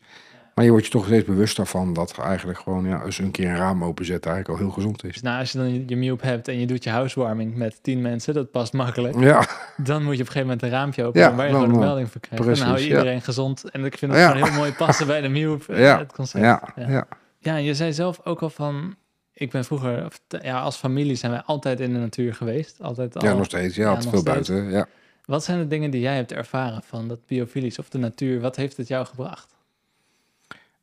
Maar 0.54 0.64
je 0.64 0.70
wordt 0.70 0.86
je 0.86 0.92
toch 0.92 1.06
steeds 1.06 1.24
bewuster 1.24 1.66
van 1.66 1.92
dat 1.92 2.18
eigenlijk 2.18 2.58
gewoon 2.58 2.84
ja, 2.84 3.04
eens 3.04 3.18
een 3.18 3.30
keer 3.30 3.48
een 3.48 3.56
raam 3.56 3.84
openzetten 3.84 4.30
eigenlijk 4.30 4.60
al 4.60 4.66
heel 4.66 4.74
gezond 4.74 5.04
is. 5.04 5.12
Dus 5.12 5.22
nou, 5.22 5.38
als 5.38 5.52
je 5.52 5.58
dan 5.58 5.84
je 5.86 5.96
Mute 5.96 6.26
hebt 6.26 6.48
en 6.48 6.60
je 6.60 6.66
doet 6.66 6.84
je 6.84 6.90
housewarming 6.90 7.56
met 7.56 7.82
tien 7.82 8.00
mensen, 8.00 8.34
dat 8.34 8.50
past 8.50 8.72
makkelijk. 8.72 9.20
Ja. 9.20 9.46
Dan 9.76 10.02
moet 10.02 10.16
je 10.16 10.22
op 10.22 10.26
een 10.26 10.32
gegeven 10.32 10.40
moment 10.40 10.62
een 10.62 10.70
raampje 10.70 11.04
openen 11.04 11.28
ja, 11.28 11.34
waar 11.34 11.46
je 11.46 11.52
gewoon 11.52 11.70
een 11.70 11.78
melding 11.78 12.10
voor 12.10 12.20
krijgt. 12.20 12.44
Precies, 12.44 12.62
dan 12.62 12.72
hou 12.72 12.80
je 12.80 12.88
iedereen 12.88 13.22
gezond. 13.22 13.70
En 13.70 13.84
ik 13.84 13.98
vind 13.98 14.12
het 14.12 14.22
gewoon 14.22 14.48
heel 14.48 14.56
mooi 14.56 14.72
passen 14.72 15.06
bij 15.06 15.20
de 15.20 15.28
Mute, 15.28 15.72
eh, 15.72 15.80
ja. 15.80 15.98
het 15.98 16.12
concept. 16.12 16.44
Ja, 16.44 16.72
ja. 16.76 17.06
ja. 17.38 17.56
en 17.56 17.62
je 17.62 17.74
zei 17.74 17.92
zelf 17.92 18.20
ook 18.24 18.42
al 18.42 18.50
van, 18.50 18.96
ik 19.32 19.50
ben 19.50 19.64
vroeger, 19.64 20.12
ja, 20.42 20.60
als 20.60 20.76
familie 20.76 21.16
zijn 21.16 21.32
wij 21.32 21.42
altijd 21.44 21.80
in 21.80 21.92
de 21.92 21.98
natuur 21.98 22.34
geweest. 22.34 22.82
Altijd 22.82 23.16
al, 23.16 23.24
ja, 23.24 23.34
nog 23.34 23.44
steeds. 23.44 23.76
Ja, 23.76 23.88
altijd 23.88 24.08
veel 24.08 24.22
buiten. 24.22 24.70
Ja. 24.70 24.86
Wat 25.24 25.44
zijn 25.44 25.58
de 25.58 25.66
dingen 25.66 25.90
die 25.90 26.00
jij 26.00 26.16
hebt 26.16 26.32
ervaren 26.32 26.82
van 26.82 27.08
dat 27.08 27.26
biofilisch 27.26 27.78
of 27.78 27.88
de 27.88 27.98
natuur? 27.98 28.40
Wat 28.40 28.56
heeft 28.56 28.76
het 28.76 28.88
jou 28.88 29.06
gebracht? 29.06 29.54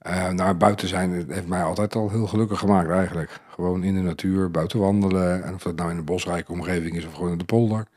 Uh, 0.08 0.30
nou, 0.30 0.54
buiten 0.54 0.88
zijn 0.88 1.32
heeft 1.32 1.48
mij 1.48 1.64
altijd 1.64 1.96
al 1.96 2.10
heel 2.10 2.28
gelukkig 2.28 2.60
gemaakt 2.60 2.90
eigenlijk. 2.90 3.40
Gewoon 3.50 3.84
in 3.84 3.94
de 3.94 4.02
natuur, 4.02 4.52
buiten 4.52 4.80
wandelen. 4.80 5.44
En 5.44 5.54
of 5.54 5.62
dat 5.62 5.76
nou 5.76 5.92
in 5.92 5.98
een 5.98 6.06
bosrijke 6.06 6.52
omgeving 6.52 6.96
is 6.96 7.06
of 7.06 7.14
gewoon 7.14 7.32
in 7.32 7.38
de 7.38 7.44
polder. 7.44 7.88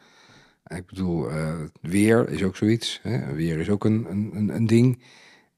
Ik 0.66 0.86
bedoel, 0.86 1.30
uh, 1.30 1.54
weer 1.80 2.28
is 2.28 2.42
ook 2.42 2.56
zoiets. 2.56 3.00
Hè? 3.02 3.34
Weer 3.34 3.58
is 3.58 3.68
ook 3.70 3.84
een, 3.84 4.06
een, 4.10 4.48
een 4.54 4.66
ding. 4.66 5.02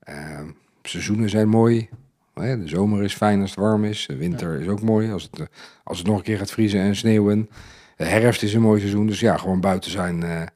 Uh, 0.08 0.40
seizoenen 0.82 1.30
zijn 1.30 1.48
mooi. 1.48 1.88
De 2.34 2.62
zomer 2.64 3.02
is 3.02 3.14
fijn 3.14 3.40
als 3.40 3.50
het 3.50 3.58
warm 3.58 3.84
is. 3.84 4.06
De 4.06 4.16
winter 4.16 4.60
is 4.60 4.68
ook 4.68 4.82
mooi 4.82 5.12
als 5.12 5.22
het, 5.30 5.48
als 5.84 5.98
het 5.98 6.06
nog 6.06 6.16
een 6.16 6.22
keer 6.22 6.38
gaat 6.38 6.50
vriezen 6.50 6.80
en 6.80 6.96
sneeuwen. 6.96 7.48
De 7.96 8.04
herfst 8.04 8.42
is 8.42 8.54
een 8.54 8.60
mooi 8.60 8.80
seizoen. 8.80 9.06
Dus 9.06 9.20
ja, 9.20 9.36
gewoon 9.36 9.60
buiten 9.60 9.90
zijn 9.90 10.48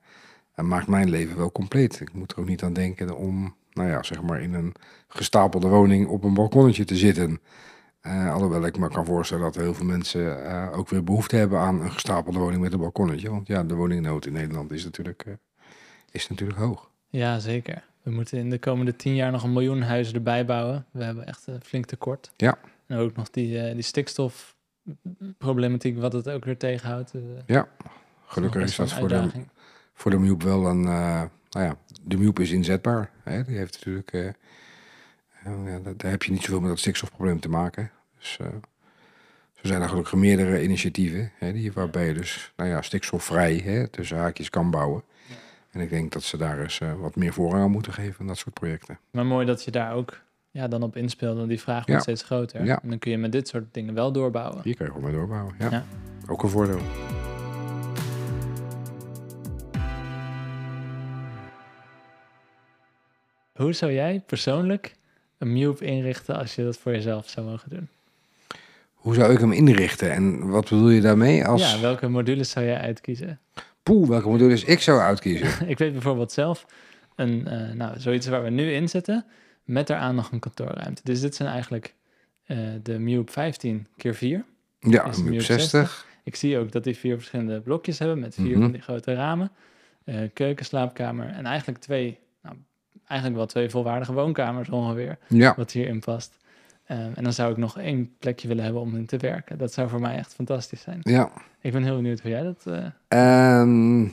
en 0.60 0.68
maakt 0.68 0.86
mijn 0.86 1.10
leven 1.10 1.36
wel 1.36 1.52
compleet. 1.52 2.00
Ik 2.00 2.12
moet 2.12 2.32
er 2.32 2.38
ook 2.38 2.48
niet 2.48 2.62
aan 2.62 2.72
denken 2.72 3.16
om, 3.16 3.54
nou 3.72 3.88
ja, 3.88 4.02
zeg 4.02 4.22
maar 4.22 4.42
in 4.42 4.54
een 4.54 4.74
gestapelde 5.08 5.68
woning 5.68 6.06
op 6.06 6.24
een 6.24 6.34
balkonnetje 6.34 6.84
te 6.84 6.96
zitten. 6.96 7.40
Uh, 8.06 8.32
alhoewel 8.32 8.66
ik 8.66 8.78
me 8.78 8.88
kan 8.88 9.04
voorstellen 9.04 9.44
dat 9.44 9.54
heel 9.54 9.74
veel 9.74 9.86
mensen 9.86 10.20
uh, 10.20 10.78
ook 10.78 10.88
weer 10.88 11.04
behoefte 11.04 11.36
hebben 11.36 11.58
aan 11.58 11.80
een 11.80 11.92
gestapelde 11.92 12.38
woning 12.38 12.62
met 12.62 12.72
een 12.72 12.78
balkonnetje. 12.78 13.30
Want 13.30 13.46
ja, 13.46 13.62
de 13.62 13.74
woningnood 13.74 14.26
in 14.26 14.32
Nederland 14.32 14.72
is 14.72 14.84
natuurlijk, 14.84 15.24
uh, 15.26 15.34
is 16.10 16.28
natuurlijk 16.28 16.58
hoog. 16.58 16.90
Ja, 17.08 17.38
zeker. 17.38 17.84
We 18.02 18.10
moeten 18.10 18.38
in 18.38 18.50
de 18.50 18.58
komende 18.58 18.96
tien 18.96 19.14
jaar 19.14 19.30
nog 19.30 19.42
een 19.42 19.52
miljoen 19.52 19.82
huizen 19.82 20.14
erbij 20.14 20.44
bouwen. 20.44 20.86
We 20.90 21.04
hebben 21.04 21.26
echt 21.26 21.46
een 21.46 21.60
flink 21.62 21.86
tekort. 21.86 22.32
Ja. 22.36 22.58
En 22.86 22.98
ook 22.98 23.16
nog 23.16 23.30
die, 23.30 23.74
die 23.74 23.82
stikstofproblematiek, 23.82 25.98
wat 25.98 26.12
het 26.12 26.28
ook 26.28 26.44
weer 26.44 26.56
tegenhoudt. 26.56 27.12
ja, 27.46 27.68
gelukkig 28.26 28.62
is 28.62 28.76
dat 28.76 28.92
voor 28.92 29.08
de, 29.08 29.28
voor 30.00 30.10
de 30.10 30.18
Mube 30.18 30.44
wel 30.44 30.66
een, 30.66 30.82
uh, 30.82 31.22
nou 31.50 31.66
ja, 31.66 31.76
de 32.02 32.16
Mube 32.16 32.42
is 32.42 32.50
inzetbaar. 32.50 33.10
Hè? 33.22 33.44
Die 33.44 33.56
heeft 33.56 33.72
natuurlijk, 33.72 34.12
uh, 34.12 34.30
ja, 35.44 35.78
daar 35.96 36.10
heb 36.10 36.22
je 36.22 36.32
niet 36.32 36.42
zoveel 36.42 36.60
met 36.60 36.68
dat 36.68 36.78
stikstofprobleem 36.78 37.40
te 37.40 37.48
maken. 37.48 37.90
Dus 38.18 38.38
uh, 38.40 38.46
zo 39.54 39.60
zijn 39.62 39.82
er 39.82 39.88
gelukkig 39.88 40.14
meerdere 40.14 40.62
initiatieven, 40.62 41.32
hè, 41.38 41.52
die, 41.52 41.72
waarbij 41.72 42.06
je 42.06 42.14
dus, 42.14 42.52
nou 42.56 42.70
ja, 42.70 42.82
stikstofvrij, 42.82 43.56
hè, 43.56 43.88
tussen 43.88 44.16
haakjes 44.16 44.50
kan 44.50 44.70
bouwen. 44.70 45.02
Ja. 45.28 45.34
En 45.70 45.80
ik 45.80 45.90
denk 45.90 46.12
dat 46.12 46.22
ze 46.22 46.36
daar 46.36 46.60
eens 46.60 46.80
wat 46.98 47.16
meer 47.16 47.32
voorrang 47.32 47.62
aan 47.62 47.70
moeten 47.70 47.92
geven, 47.92 48.26
dat 48.26 48.38
soort 48.38 48.54
projecten. 48.54 48.98
Maar 49.10 49.26
mooi 49.26 49.46
dat 49.46 49.64
je 49.64 49.70
daar 49.70 49.94
ook 49.94 50.20
ja, 50.50 50.68
dan 50.68 50.82
op 50.82 50.96
inspeelt, 50.96 51.36
want 51.36 51.48
die 51.48 51.60
vraag 51.60 51.86
wordt 51.86 52.02
steeds 52.02 52.22
groter. 52.22 52.64
Ja. 52.64 52.82
En 52.82 52.88
dan 52.88 52.98
kun 52.98 53.10
je 53.10 53.18
met 53.18 53.32
dit 53.32 53.48
soort 53.48 53.74
dingen 53.74 53.94
wel 53.94 54.12
doorbouwen. 54.12 54.60
Hier 54.62 54.76
kan 54.76 54.86
je 54.86 54.92
gewoon 54.92 55.10
mee 55.10 55.18
doorbouwen, 55.18 55.54
ja. 55.58 55.84
Ook 56.26 56.42
een 56.42 56.48
voordeel. 56.48 56.80
Hoe 63.60 63.72
zou 63.72 63.92
jij 63.92 64.22
persoonlijk 64.26 64.94
een 65.38 65.52
Mube 65.52 65.84
inrichten 65.84 66.36
als 66.36 66.54
je 66.54 66.64
dat 66.64 66.76
voor 66.76 66.92
jezelf 66.92 67.28
zou 67.28 67.46
mogen 67.46 67.70
doen? 67.70 67.88
Hoe 68.94 69.14
zou 69.14 69.32
ik 69.32 69.38
hem 69.38 69.52
inrichten 69.52 70.12
en 70.12 70.48
wat 70.48 70.68
bedoel 70.68 70.88
je 70.88 71.00
daarmee? 71.00 71.46
Als... 71.46 71.72
Ja, 71.72 71.80
welke 71.80 72.08
modules 72.08 72.50
zou 72.50 72.66
jij 72.66 72.78
uitkiezen? 72.78 73.40
Poeh, 73.82 74.08
welke 74.08 74.28
modules 74.28 74.64
ik 74.64 74.80
zou 74.80 75.00
uitkiezen? 75.00 75.48
ik 75.68 75.78
weet 75.78 75.92
bijvoorbeeld 75.92 76.32
zelf, 76.32 76.66
een, 77.16 77.46
uh, 77.48 77.72
nou, 77.72 78.00
zoiets 78.00 78.26
waar 78.26 78.42
we 78.42 78.50
nu 78.50 78.72
in 78.72 78.88
zitten, 78.88 79.24
met 79.64 79.86
daaraan 79.86 80.14
nog 80.14 80.32
een 80.32 80.38
kantoorruimte. 80.38 81.02
Dus 81.04 81.20
dit 81.20 81.34
zijn 81.34 81.48
eigenlijk 81.48 81.94
uh, 82.46 82.58
de 82.82 82.98
Mube 82.98 83.32
15 83.32 83.86
keer 83.96 84.14
4. 84.14 84.44
Ja, 84.78 85.06
een 85.06 85.24
Mube 85.24 85.40
60. 85.40 86.06
Ik 86.24 86.36
zie 86.36 86.58
ook 86.58 86.72
dat 86.72 86.84
die 86.84 86.96
vier 86.96 87.16
verschillende 87.16 87.60
blokjes 87.60 87.98
hebben 87.98 88.18
met 88.18 88.34
vier 88.34 88.50
mhm. 88.50 88.60
van 88.60 88.72
die 88.72 88.82
grote 88.82 89.14
ramen. 89.14 89.50
Uh, 90.04 90.16
keuken, 90.32 90.64
slaapkamer 90.64 91.26
en 91.26 91.46
eigenlijk 91.46 91.78
twee 91.78 92.18
eigenlijk 93.10 93.36
wel 93.40 93.46
twee 93.46 93.70
volwaardige 93.70 94.12
woonkamers 94.12 94.68
ongeveer. 94.68 95.18
Ja. 95.28 95.54
Wat 95.56 95.72
hierin 95.72 96.00
past. 96.00 96.38
Um, 96.88 97.12
en 97.14 97.22
dan 97.22 97.32
zou 97.32 97.50
ik 97.50 97.56
nog 97.56 97.78
één 97.78 98.14
plekje 98.18 98.48
willen 98.48 98.64
hebben 98.64 98.82
om 98.82 98.96
in 98.96 99.06
te 99.06 99.16
werken. 99.16 99.58
Dat 99.58 99.72
zou 99.72 99.88
voor 99.88 100.00
mij 100.00 100.16
echt 100.16 100.34
fantastisch 100.34 100.80
zijn. 100.80 100.98
Ja. 101.02 101.30
Ik 101.60 101.72
ben 101.72 101.82
heel 101.82 101.96
benieuwd 101.96 102.20
hoe 102.20 102.30
jij 102.30 102.42
dat... 102.42 102.64
Uh... 102.66 104.08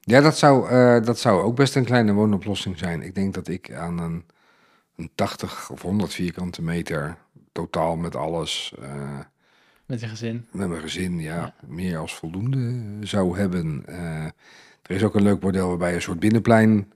Ja, 0.00 0.20
dat 0.20 0.38
zou, 0.38 0.70
uh, 0.70 1.04
dat 1.04 1.18
zou 1.18 1.42
ook 1.42 1.56
best 1.56 1.76
een 1.76 1.84
kleine 1.84 2.12
woonoplossing 2.12 2.78
zijn. 2.78 3.02
Ik 3.02 3.14
denk 3.14 3.34
dat 3.34 3.48
ik 3.48 3.72
aan 3.72 3.98
een, 3.98 4.24
een 4.96 5.10
80 5.14 5.70
of 5.70 5.82
100 5.82 6.14
vierkante 6.14 6.62
meter 6.62 7.16
totaal 7.52 7.96
met 7.96 8.16
alles. 8.16 8.74
Uh, 8.82 9.18
met 9.86 10.00
je 10.00 10.08
gezin? 10.08 10.46
Met 10.50 10.68
mijn 10.68 10.80
gezin, 10.80 11.20
ja, 11.20 11.54
Meer 11.66 11.98
als 11.98 12.14
voldoende 12.14 12.82
zou 13.06 13.38
hebben. 13.38 13.84
Er 14.86 14.94
is 14.94 15.02
ook 15.02 15.14
een 15.14 15.22
leuk 15.22 15.40
model 15.40 15.68
waarbij 15.68 15.88
je 15.88 15.94
een 15.94 16.02
soort 16.02 16.20
binnenplein 16.20 16.92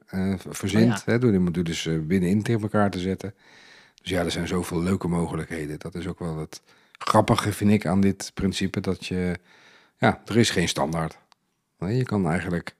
verzint. 0.49 0.93
Oh, 0.93 1.05
hè, 1.05 1.19
door 1.19 1.53
die 1.53 1.63
dus 1.63 1.89
binnenin 2.07 2.43
tegen 2.43 2.63
elkaar 2.63 2.91
te 2.91 2.99
zetten. 2.99 3.35
Dus 4.03 4.11
ja, 4.11 4.25
er 4.25 4.31
zijn 4.31 4.49
zoveel 4.49 4.83
leuke 4.83 5.09
mogelijkheden. 5.09 5.79
Dat 5.79 5.95
is 5.95 6.07
ook 6.07 6.19
wel 6.19 6.39
het 6.39 6.63
grappige, 6.99 7.53
vind 7.53 7.71
ik, 7.71 7.87
aan 7.87 8.01
dit 8.01 8.31
principe. 8.35 8.81
Dat 8.81 9.07
je, 9.07 9.39
ja, 9.99 10.23
er 10.27 10.37
is 10.37 10.51
geen 10.51 10.69
standaard. 10.69 11.19
Nee, 11.79 11.97
je 11.97 12.05
kan 12.05 12.29
eigenlijk 12.29 12.77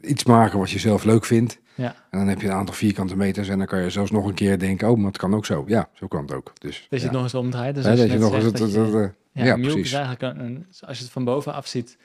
iets 0.00 0.24
maken 0.24 0.58
wat 0.58 0.70
je 0.70 0.78
zelf 0.78 1.04
leuk 1.04 1.24
vindt. 1.24 1.58
Ja. 1.74 1.94
En 2.10 2.18
dan 2.18 2.28
heb 2.28 2.40
je 2.40 2.46
een 2.46 2.54
aantal 2.54 2.74
vierkante 2.74 3.16
meters 3.16 3.48
en 3.48 3.58
dan 3.58 3.66
kan 3.66 3.82
je 3.82 3.90
zelfs 3.90 4.10
nog 4.10 4.26
een 4.26 4.34
keer 4.34 4.58
denken, 4.58 4.90
oh, 4.90 4.96
maar 4.96 5.06
het 5.06 5.16
kan 5.18 5.34
ook 5.34 5.46
zo. 5.46 5.64
Ja, 5.66 5.88
zo 5.92 6.06
kan 6.06 6.22
het 6.22 6.32
ook. 6.32 6.52
Dus, 6.58 6.86
dat 6.90 7.00
je 7.00 7.06
het 7.06 7.14
nog 7.14 7.22
eens 7.22 7.34
omdraait. 7.34 7.74
Dus 7.74 7.86
als 7.86 8.00
je, 8.00 8.08
je 8.08 8.18
nog 8.18 8.34
eens 8.34 9.12
ja, 9.32 9.44
ja 9.44 9.56
precies. 9.56 9.80
is 9.80 9.92
eigenlijk 9.92 10.38
een, 10.38 10.66
als 10.80 10.98
je 10.98 11.04
het 11.04 11.12
van 11.12 11.24
bovenaf 11.24 11.66
ziet, 11.66 11.96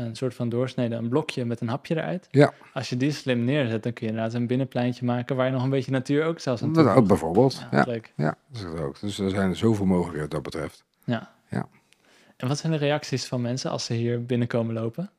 een 0.00 0.16
soort 0.16 0.34
van 0.34 0.48
doorsnede, 0.48 0.94
een 0.94 1.08
blokje 1.08 1.44
met 1.44 1.60
een 1.60 1.68
hapje 1.68 1.96
eruit. 1.96 2.28
Ja. 2.30 2.52
Als 2.72 2.88
je 2.88 2.96
die 2.96 3.10
slim 3.10 3.44
neerzet, 3.44 3.82
dan 3.82 3.92
kun 3.92 4.06
je 4.06 4.12
inderdaad 4.12 4.34
een 4.34 4.46
binnenpleintje 4.46 5.04
maken 5.04 5.36
waar 5.36 5.46
je 5.46 5.52
nog 5.52 5.62
een 5.62 5.70
beetje 5.70 5.90
natuur 5.90 6.24
ook 6.24 6.40
zelfs 6.40 6.62
aan 6.62 6.72
Dat 6.72 6.86
ook 6.86 7.06
bijvoorbeeld. 7.06 7.66
Ja, 7.70 7.84
ja, 7.88 8.00
ja, 8.16 8.36
dat 8.48 8.60
is 8.60 8.62
het 8.62 8.80
ook. 8.80 9.00
Dus 9.00 9.18
er 9.18 9.30
zijn 9.30 9.56
zoveel 9.56 9.86
mogelijkheden 9.86 10.30
wat 10.30 10.42
dat 10.42 10.52
betreft. 10.52 10.84
Ja. 11.04 11.32
ja. 11.50 11.68
En 12.36 12.48
wat 12.48 12.58
zijn 12.58 12.72
de 12.72 12.78
reacties 12.78 13.24
van 13.24 13.40
mensen 13.40 13.70
als 13.70 13.84
ze 13.84 13.94
hier 13.94 14.24
binnenkomen 14.24 14.74
lopen? 14.74 15.10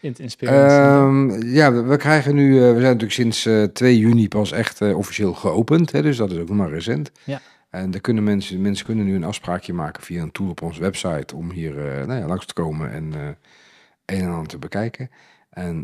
In 0.00 0.16
het 0.16 0.42
um, 0.42 1.42
ja, 1.42 1.72
we 1.84 1.96
krijgen 1.96 2.34
nu, 2.34 2.54
uh, 2.54 2.60
we 2.60 2.66
zijn 2.66 2.82
natuurlijk 2.82 3.12
sinds 3.12 3.46
uh, 3.46 3.62
eh, 3.62 3.70
2 3.70 3.98
juni 3.98 4.28
pas 4.28 4.52
echt 4.52 4.80
uh, 4.80 4.96
officieel 4.96 5.34
geopend, 5.34 5.92
hè, 5.92 6.02
dus 6.02 6.16
dat 6.16 6.30
is 6.30 6.38
ook 6.38 6.48
nog 6.48 6.56
maar 6.56 6.70
recent. 6.70 7.10
Ja. 7.24 7.40
En 7.70 7.90
daar 7.90 8.00
kunnen 8.00 8.24
mensen, 8.24 8.60
mensen 8.60 8.86
kunnen 8.86 9.04
nu 9.04 9.14
een 9.14 9.24
afspraakje 9.24 9.72
maken 9.72 10.02
via 10.02 10.22
een 10.22 10.32
tool 10.32 10.48
op 10.48 10.62
onze 10.62 10.80
website 10.80 11.36
om 11.36 11.50
hier 11.50 11.74
nou 12.06 12.20
ja, 12.20 12.26
langs 12.26 12.46
te 12.46 12.52
komen 12.52 12.92
en 12.92 13.36
een 14.08 14.20
en 14.20 14.30
ander 14.30 14.46
te 14.46 14.58
bekijken. 14.58 15.10
En 15.50 15.80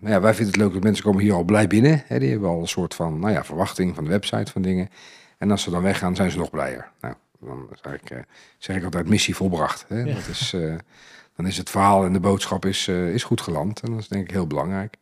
nou 0.00 0.12
ja, 0.12 0.20
wij 0.20 0.34
vinden 0.34 0.52
het 0.52 0.62
leuk 0.62 0.72
dat 0.72 0.82
mensen 0.82 1.04
komen 1.04 1.22
hier 1.22 1.32
al 1.32 1.44
blij 1.44 1.66
binnen. 1.66 2.02
Hè, 2.06 2.18
die 2.18 2.30
hebben 2.30 2.48
al 2.48 2.60
een 2.60 2.68
soort 2.68 2.94
van 2.94 3.18
nou 3.18 3.32
ja, 3.32 3.44
verwachting 3.44 3.94
van 3.94 4.04
de 4.04 4.10
website 4.10 4.52
van 4.52 4.62
dingen. 4.62 4.88
En 5.38 5.50
als 5.50 5.62
ze 5.62 5.70
dan 5.70 5.82
weggaan, 5.82 6.16
zijn 6.16 6.30
ze 6.30 6.38
nog 6.38 6.50
blijer. 6.50 6.90
Nou, 7.00 7.14
dan 7.40 7.68
zeg 7.82 7.92
ik, 7.92 8.24
zeg 8.58 8.76
ik 8.76 8.84
altijd 8.84 9.08
missie 9.08 9.36
volbracht. 9.36 9.84
Hè. 9.88 9.98
Ja. 9.98 10.14
Dat 10.14 10.28
is 10.28 10.56
dan 11.36 11.46
is 11.46 11.56
het 11.56 11.70
verhaal 11.70 12.04
en 12.04 12.12
de 12.12 12.20
boodschap 12.20 12.64
is, 12.64 12.88
is 12.88 13.24
goed 13.24 13.40
geland. 13.40 13.80
En 13.80 13.90
dat 13.90 14.00
is 14.00 14.08
denk 14.08 14.24
ik 14.24 14.30
heel 14.30 14.46
belangrijk. 14.46 14.96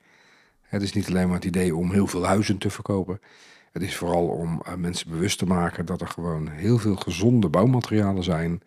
Het 0.62 0.82
is 0.82 0.92
niet 0.92 1.08
alleen 1.08 1.26
maar 1.26 1.36
het 1.36 1.44
idee 1.44 1.76
om 1.76 1.92
heel 1.92 2.06
veel 2.06 2.26
huizen 2.26 2.58
te 2.58 2.70
verkopen. 2.70 3.20
Het 3.72 3.82
is 3.82 3.96
vooral 3.96 4.26
om 4.26 4.62
mensen 4.76 5.10
bewust 5.10 5.38
te 5.38 5.46
maken 5.46 5.86
dat 5.86 6.00
er 6.00 6.06
gewoon 6.06 6.48
heel 6.48 6.78
veel 6.78 6.96
gezonde 6.96 7.48
bouwmaterialen 7.48 8.24
zijn, 8.24 8.62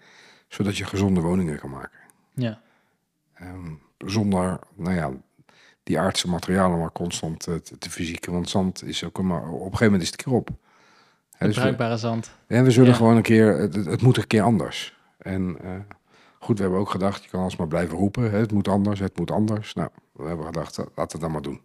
zodat 0.48 0.78
je 0.78 0.86
gezonde 0.86 1.22
woningen 1.22 1.60
kan 1.60 1.70
maken. 1.70 2.00
Ja. 2.34 2.60
Um, 3.42 3.82
zonder, 3.98 4.60
nou 4.76 4.96
ja, 4.96 5.12
die 5.84 6.00
aardse 6.00 6.30
materialen 6.30 6.80
maar 6.80 6.92
constant 6.92 7.48
uh, 7.48 7.56
te, 7.56 7.78
te, 7.78 7.90
fysieken. 7.90 8.32
Want 8.32 8.50
zand 8.50 8.84
is 8.84 9.04
ook 9.04 9.22
maar 9.22 9.42
op 9.42 9.54
een 9.54 9.62
gegeven 9.62 9.86
moment 9.86 10.02
is 10.02 10.12
het 10.12 10.24
keer 10.24 10.34
op. 10.34 10.50
Dus 11.40 11.56
bruikbare 11.56 11.98
zand. 11.98 12.32
En 12.48 12.64
we 12.64 12.72
zullen 12.72 12.96
gewoon 12.96 13.16
een 13.16 13.22
keer, 13.22 13.58
het, 13.58 13.76
het, 13.76 14.02
moet 14.02 14.18
een 14.18 14.28
keer 14.28 14.42
anders. 14.42 14.98
En 15.18 15.58
Goed, 16.46 16.58
we 16.58 16.62
hebben 16.62 16.80
ook 16.80 16.90
gedacht, 16.90 17.24
je 17.24 17.30
kan 17.30 17.42
alsmaar 17.42 17.68
blijven 17.68 17.98
roepen. 17.98 18.32
Hè, 18.32 18.38
het 18.38 18.52
moet 18.52 18.68
anders, 18.68 19.00
het 19.00 19.18
moet 19.18 19.32
anders. 19.32 19.74
Nou, 19.74 19.90
we 20.12 20.28
hebben 20.28 20.46
gedacht, 20.46 20.78
laten 20.78 20.94
we 20.96 21.02
het 21.12 21.22
dan 21.22 21.32
maar 21.32 21.42
doen. 21.42 21.62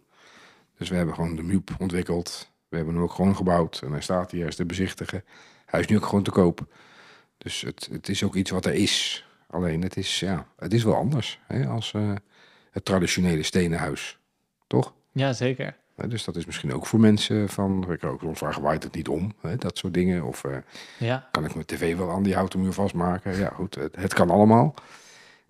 Dus 0.77 0.89
we 0.89 0.95
hebben 0.95 1.15
gewoon 1.15 1.35
de 1.35 1.43
MUP 1.43 1.69
ontwikkeld. 1.79 2.51
We 2.69 2.75
hebben 2.75 2.93
hem 2.93 3.03
ook 3.03 3.13
gewoon 3.13 3.35
gebouwd. 3.35 3.81
En 3.83 3.91
hij 3.91 4.01
staat 4.01 4.31
hier, 4.31 4.47
is 4.47 4.55
te 4.55 4.65
bezichtigen. 4.65 5.23
Hij 5.65 5.79
is 5.79 5.87
nu 5.87 5.95
ook 5.95 6.05
gewoon 6.05 6.23
te 6.23 6.31
koop. 6.31 6.65
Dus 7.37 7.61
het, 7.61 7.89
het 7.91 8.09
is 8.09 8.23
ook 8.23 8.35
iets 8.35 8.51
wat 8.51 8.65
er 8.65 8.73
is. 8.73 9.25
Alleen 9.51 9.81
het 9.81 9.97
is, 9.97 10.19
ja, 10.19 10.47
het 10.57 10.73
is 10.73 10.83
wel 10.83 10.95
anders 10.95 11.39
hè, 11.47 11.67
als 11.67 11.93
uh, 11.93 12.11
het 12.71 12.85
traditionele 12.85 13.43
stenen 13.43 13.79
huis. 13.79 14.19
Toch? 14.67 14.93
Ja, 15.11 15.33
zeker 15.33 15.75
dus 16.07 16.23
dat 16.23 16.35
is 16.35 16.45
misschien 16.45 16.73
ook 16.73 16.85
voor 16.85 16.99
mensen 16.99 17.49
van, 17.49 17.91
ik 17.91 18.03
ook 18.03 18.21
soms 18.21 18.37
vragen, 18.37 18.61
waait 18.61 18.83
het 18.83 18.95
niet 18.95 19.07
om? 19.07 19.33
Hè, 19.41 19.55
dat 19.55 19.77
soort 19.77 19.93
dingen. 19.93 20.23
Of 20.23 20.43
uh, 20.43 20.55
ja. 20.97 21.27
kan 21.31 21.45
ik 21.45 21.53
mijn 21.53 21.65
tv 21.65 21.95
wel 21.97 22.09
aan 22.11 22.23
die 22.23 22.35
houten 22.35 22.73
vastmaken? 22.73 23.37
Ja, 23.37 23.49
goed, 23.49 23.75
het, 23.75 23.95
het 23.95 24.13
kan 24.13 24.29
allemaal. 24.29 24.73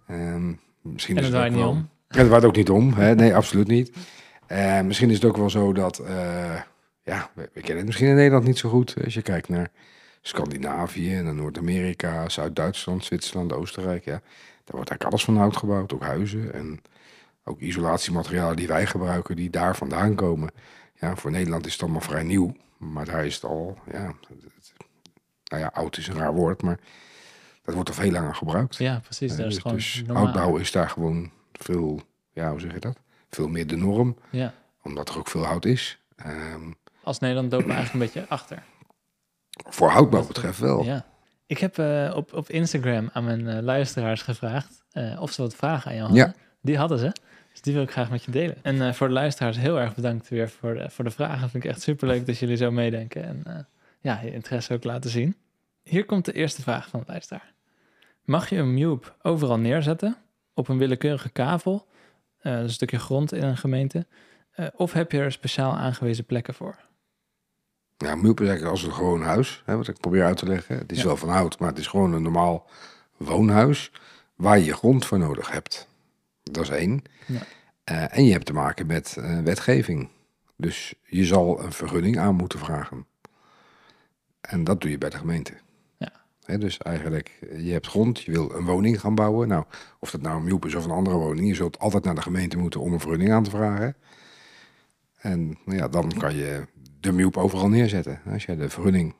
Um, 0.10 0.60
misschien 0.82 1.18
en 1.18 1.24
het 1.24 1.34
waait 1.34 1.54
niet 1.54 1.64
om. 1.64 1.90
het 2.08 2.28
waait 2.28 2.46
ook 2.46 2.56
niet 2.56 2.70
om. 2.70 2.94
Hè? 2.94 3.16
Nee, 3.16 3.36
absoluut 3.36 3.68
niet. 3.68 3.92
Uh, 4.48 4.82
misschien 4.82 5.10
is 5.10 5.16
het 5.16 5.26
ook 5.26 5.38
wel 5.38 5.50
zo 5.50 5.74
dat, 5.74 6.02
ja, 7.04 7.30
we, 7.34 7.50
we, 7.54 7.60
kennen 7.60 7.78
het 7.78 7.86
misschien 7.86 8.08
in 8.08 8.16
Nederland 8.16 8.46
niet 8.46 8.58
zo 8.58 8.70
goed. 8.70 8.96
Als 9.04 9.14
je 9.14 9.22
kijkt 9.22 9.50
naar 9.50 9.72
Scandinavië, 10.22 11.22
naar 11.22 11.34
Noord-Amerika, 11.34 12.30
Zuid-Duitsland, 12.30 13.06
Zwitserland, 13.06 13.54
Oostenrijk. 13.54 14.06
Ja, 14.06 14.12
daar 14.12 14.76
wordt 14.76 14.90
eigenlijk 14.90 15.04
alles 15.04 15.24
van 15.24 15.38
hout 15.38 15.58
gebouwd, 15.58 15.94
ook 15.94 16.04
huizen. 16.04 16.54
En 16.54 16.82
ook 17.44 17.60
isolatiematerialen 17.60 18.56
die 18.56 18.68
wij 18.68 18.86
gebruiken, 18.86 19.36
die 19.36 19.50
daar 19.50 19.76
vandaan 19.76 20.16
komen. 20.16 20.52
Ja, 20.94 21.16
voor 21.16 21.32
Nederland 21.32 21.66
is 21.66 21.74
het 21.74 21.82
allemaal 21.82 22.02
vrij 22.02 22.24
nieuw. 22.24 22.56
Maar 22.78 23.06
daar 23.06 23.26
is 23.26 23.36
het 23.36 23.44
al, 23.44 23.78
ja, 23.92 24.14
nou 25.44 25.62
ja, 25.62 25.72
oud 25.74 25.98
is 25.98 26.08
een 26.08 26.18
raar 26.18 26.34
woord, 26.34 26.62
maar 26.62 26.80
dat 27.64 27.74
wordt 27.74 27.90
al 27.90 27.96
veel 27.96 28.12
langer 28.12 28.36
gebruikt. 28.36 28.76
Ja, 28.76 29.00
precies. 29.00 29.36
Dat 29.36 29.46
is 29.46 29.54
dus, 29.54 29.62
gewoon 29.62 29.78
dus 29.78 30.04
houtbouw 30.08 30.58
is 30.58 30.72
daar 30.72 30.90
gewoon 30.90 31.32
veel, 31.52 32.02
ja, 32.32 32.50
hoe 32.52 32.60
zeg 32.60 32.74
je 32.74 32.80
dat? 32.80 32.98
Veel 33.30 33.48
meer 33.48 33.68
de 33.68 33.76
norm. 33.76 34.18
Ja. 34.30 34.54
Omdat 34.82 35.10
er 35.10 35.18
ook 35.18 35.28
veel 35.28 35.46
hout 35.46 35.66
is. 35.66 36.00
Um, 36.26 36.76
Als 37.04 37.20
Nederland 37.20 37.52
lopen 37.52 37.68
we 37.68 37.74
eigenlijk 37.74 38.06
een 38.06 38.12
beetje 38.14 38.30
achter. 38.30 38.64
Voor 39.70 39.90
houtbouw 39.90 40.28
betreft 40.28 40.60
wel. 40.60 40.84
Ja. 40.84 41.06
Ik 41.46 41.58
heb 41.58 41.78
uh, 41.78 42.14
op, 42.16 42.34
op 42.34 42.50
Instagram 42.50 43.10
aan 43.14 43.24
mijn 43.24 43.48
uh, 43.48 43.60
luisteraars 43.60 44.22
gevraagd 44.22 44.84
uh, 44.94 45.22
of 45.22 45.32
ze 45.32 45.42
wat 45.42 45.56
vragen 45.56 45.90
aan 45.92 45.98
jou 45.98 46.08
hadden. 46.08 46.28
Ja. 46.28 46.34
Die 46.62 46.78
hadden 46.78 47.00
ze. 47.00 47.12
Dus 47.52 47.62
die 47.62 47.74
wil 47.74 47.84
ik 47.84 47.92
graag 47.92 48.10
met 48.10 48.24
je 48.24 48.32
delen. 48.32 48.58
En 48.62 48.96
voor 48.96 49.08
de 49.08 49.14
luisteraars 49.14 49.58
heel 49.58 49.80
erg 49.80 49.96
bedankt 49.96 50.30
weer 50.30 50.50
voor 50.50 50.74
de, 50.74 50.90
voor 50.90 51.04
de 51.04 51.12
vragen. 51.12 51.50
Vind 51.50 51.64
ik 51.64 51.70
echt 51.70 51.82
superleuk 51.82 52.26
dat 52.26 52.38
jullie 52.38 52.56
zo 52.56 52.72
meedenken. 52.72 53.24
En 53.24 53.68
ja, 54.00 54.20
je 54.24 54.32
interesse 54.32 54.74
ook 54.74 54.84
laten 54.84 55.10
zien. 55.10 55.36
Hier 55.84 56.06
komt 56.06 56.26
de 56.26 56.34
eerste 56.34 56.62
vraag 56.62 56.88
van 56.88 57.00
de 57.00 57.06
luisteraar. 57.08 57.54
Mag 58.26 58.50
je 58.50 58.56
een 58.56 58.74
Mube 58.74 59.08
overal 59.22 59.58
neerzetten? 59.58 60.18
Op 60.54 60.68
een 60.68 60.78
willekeurige 60.78 61.30
kavel? 61.30 61.88
Een 62.42 62.70
stukje 62.70 63.00
grond 63.00 63.34
in 63.34 63.44
een 63.44 63.58
gemeente? 63.58 64.06
of 64.76 64.94
heb 64.94 65.12
je 65.12 65.20
er 65.20 65.32
speciaal 65.32 65.74
aangewezen 65.74 66.26
plekken 66.26 66.54
voor? 66.54 66.76
Ja, 68.02 68.16
Mube 68.16 68.44
is 68.44 68.50
eigenlijk 68.50 68.72
als 68.72 68.84
een 68.84 68.94
gewoon 68.94 69.22
huis. 69.22 69.64
Hè, 69.66 69.78
wat 69.78 69.88
ik 69.88 70.00
probeer 70.00 70.24
uit 70.24 70.38
te 70.38 70.46
leggen. 70.48 70.78
Het 70.78 70.92
is 70.92 71.04
wel 71.04 71.18
van 71.18 71.30
hout, 71.30 71.60
maar 71.60 71.70
het 71.70 71.78
is 71.78 71.88
gewoon 71.88 72.14
een 72.14 72.22
normaal 72.22 72.70
woonhuis. 73.18 73.92
Waar 74.36 74.60
je 74.60 74.74
grond 74.74 75.06
voor 75.06 75.20
nodig 75.20 75.52
hebt. 75.52 75.88
Dat 76.44 76.64
is 76.64 76.70
één. 76.70 77.02
Ja. 77.26 77.42
Uh, 77.92 78.18
en 78.18 78.26
je 78.26 78.32
hebt 78.32 78.46
te 78.46 78.54
maken 78.54 78.86
met 78.86 79.16
uh, 79.20 79.40
wetgeving. 79.40 80.10
Dus 80.56 80.94
je 81.06 81.26
zal 81.26 81.64
een 81.64 81.72
vergunning 81.72 82.20
aan 82.20 82.36
moeten 82.36 82.60
vragen. 82.60 83.06
En 84.42 84.64
dat 84.64 84.82
doe 84.82 84.92
je 84.92 84.98
bij 84.98 85.10
de 85.10 85.18
gemeente. 85.18 85.54
Ja. 85.98 86.58
dus 86.58 86.78
eigenlijk, 86.78 87.38
je 87.58 87.72
hebt 87.72 87.88
grond, 87.88 88.22
je 88.22 88.32
wil 88.32 88.52
een 88.56 88.66
woning 88.66 89.00
gaan 89.00 89.16
bouwen. 89.16 89.48
Nou, 89.48 89.64
of 90.00 90.12
dat 90.12 90.22
nou 90.22 90.52
een 90.52 90.60
is 90.62 90.76
of 90.76 90.86
een 90.86 90.92
andere 90.92 91.16
woning, 91.16 91.48
je 91.48 91.56
zult 91.56 91.80
altijd 91.80 92.04
naar 92.04 92.16
de 92.16 92.22
gemeente 92.22 92.58
moeten 92.58 92.82
om 92.82 92.94
een 92.94 93.00
vergunning 93.00 93.32
aan 93.32 93.44
te 93.44 93.50
vragen. 93.50 93.96
En 95.18 95.58
nou 95.66 95.78
ja, 95.78 95.88
dan 95.88 96.12
kan 96.18 96.36
je 96.36 96.68
de 97.02 97.12
Mjoep 97.12 97.38
overal 97.38 97.70
neerzetten. 97.70 98.20
Als 98.32 98.46
je 98.46 98.56
de 98.56 98.70
vergunning 98.70 99.16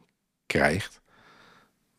krijgt, 0.46 1.02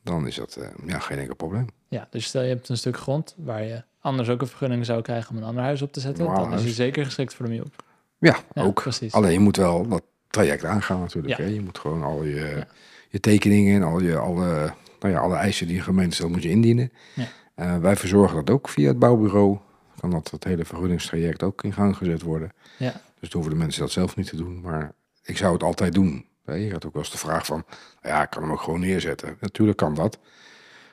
dan 0.02 0.26
is 0.26 0.34
dat 0.34 0.56
uh, 0.58 0.66
ja, 0.86 0.98
geen 0.98 1.18
enkel 1.18 1.34
probleem. 1.34 1.66
Ja, 1.88 2.06
dus 2.10 2.24
stel 2.24 2.42
je 2.42 2.48
hebt 2.48 2.68
een 2.68 2.76
stuk 2.76 2.96
grond 2.96 3.34
waar 3.38 3.62
je 3.62 3.82
anders 4.00 4.28
ook 4.28 4.40
een 4.40 4.46
vergunning 4.46 4.86
zou 4.86 5.02
krijgen 5.02 5.30
om 5.30 5.36
een 5.36 5.48
ander 5.48 5.62
huis 5.62 5.82
op 5.82 5.92
te 5.92 6.00
zetten, 6.00 6.24
dan 6.24 6.52
is 6.52 6.64
je 6.64 6.70
zeker 6.70 7.04
geschikt 7.04 7.34
voor 7.34 7.46
de 7.46 7.52
MIOP. 7.52 7.84
Ja, 8.18 8.36
ook. 8.54 8.82
Precies. 8.82 9.12
Alleen 9.12 9.32
je 9.32 9.38
moet 9.38 9.56
wel 9.56 9.88
dat 9.88 10.02
traject 10.28 10.64
aangaan 10.64 11.00
natuurlijk. 11.00 11.36
Ja. 11.36 11.44
Hè? 11.44 11.50
Je 11.50 11.60
moet 11.60 11.78
gewoon 11.78 12.02
al 12.02 12.24
je, 12.24 12.66
je 13.08 13.20
tekeningen 13.20 13.76
en 13.76 13.88
al 13.88 14.00
je, 14.00 14.18
alle, 14.18 14.74
nou 15.00 15.14
ja, 15.14 15.20
alle 15.20 15.36
eisen 15.36 15.66
die 15.66 15.76
een 15.76 15.82
gemeente 15.82 16.14
stelt, 16.14 16.30
moet 16.30 16.42
je 16.42 16.48
indienen. 16.48 16.92
Ja. 17.14 17.26
Uh, 17.56 17.76
wij 17.78 17.96
verzorgen 17.96 18.36
dat 18.36 18.50
ook 18.50 18.68
via 18.68 18.88
het 18.88 18.98
bouwbureau. 18.98 19.58
Kan 20.00 20.10
dat 20.10 20.30
het 20.30 20.44
hele 20.44 20.64
vergunningstraject 20.64 21.42
ook 21.42 21.64
in 21.64 21.72
gang 21.72 21.96
gezet 21.96 22.22
worden. 22.22 22.52
Ja. 22.78 22.92
Dus 23.20 23.30
dan 23.30 23.40
hoeven 23.40 23.50
de 23.50 23.64
mensen 23.64 23.80
dat 23.80 23.90
zelf 23.90 24.16
niet 24.16 24.26
te 24.26 24.36
doen. 24.36 24.60
Maar 24.60 24.92
ik 25.22 25.36
zou 25.36 25.52
het 25.52 25.62
altijd 25.62 25.94
doen. 25.94 26.26
Je 26.44 26.72
had 26.72 26.86
ook 26.86 26.92
wel 26.92 27.02
eens 27.02 27.12
de 27.12 27.18
vraag 27.18 27.46
van, 27.46 27.64
ja, 28.02 28.22
ik 28.22 28.30
kan 28.30 28.42
hem 28.42 28.52
ook 28.52 28.60
gewoon 28.60 28.80
neerzetten. 28.80 29.36
Natuurlijk 29.40 29.78
kan 29.78 29.94
dat. 29.94 30.18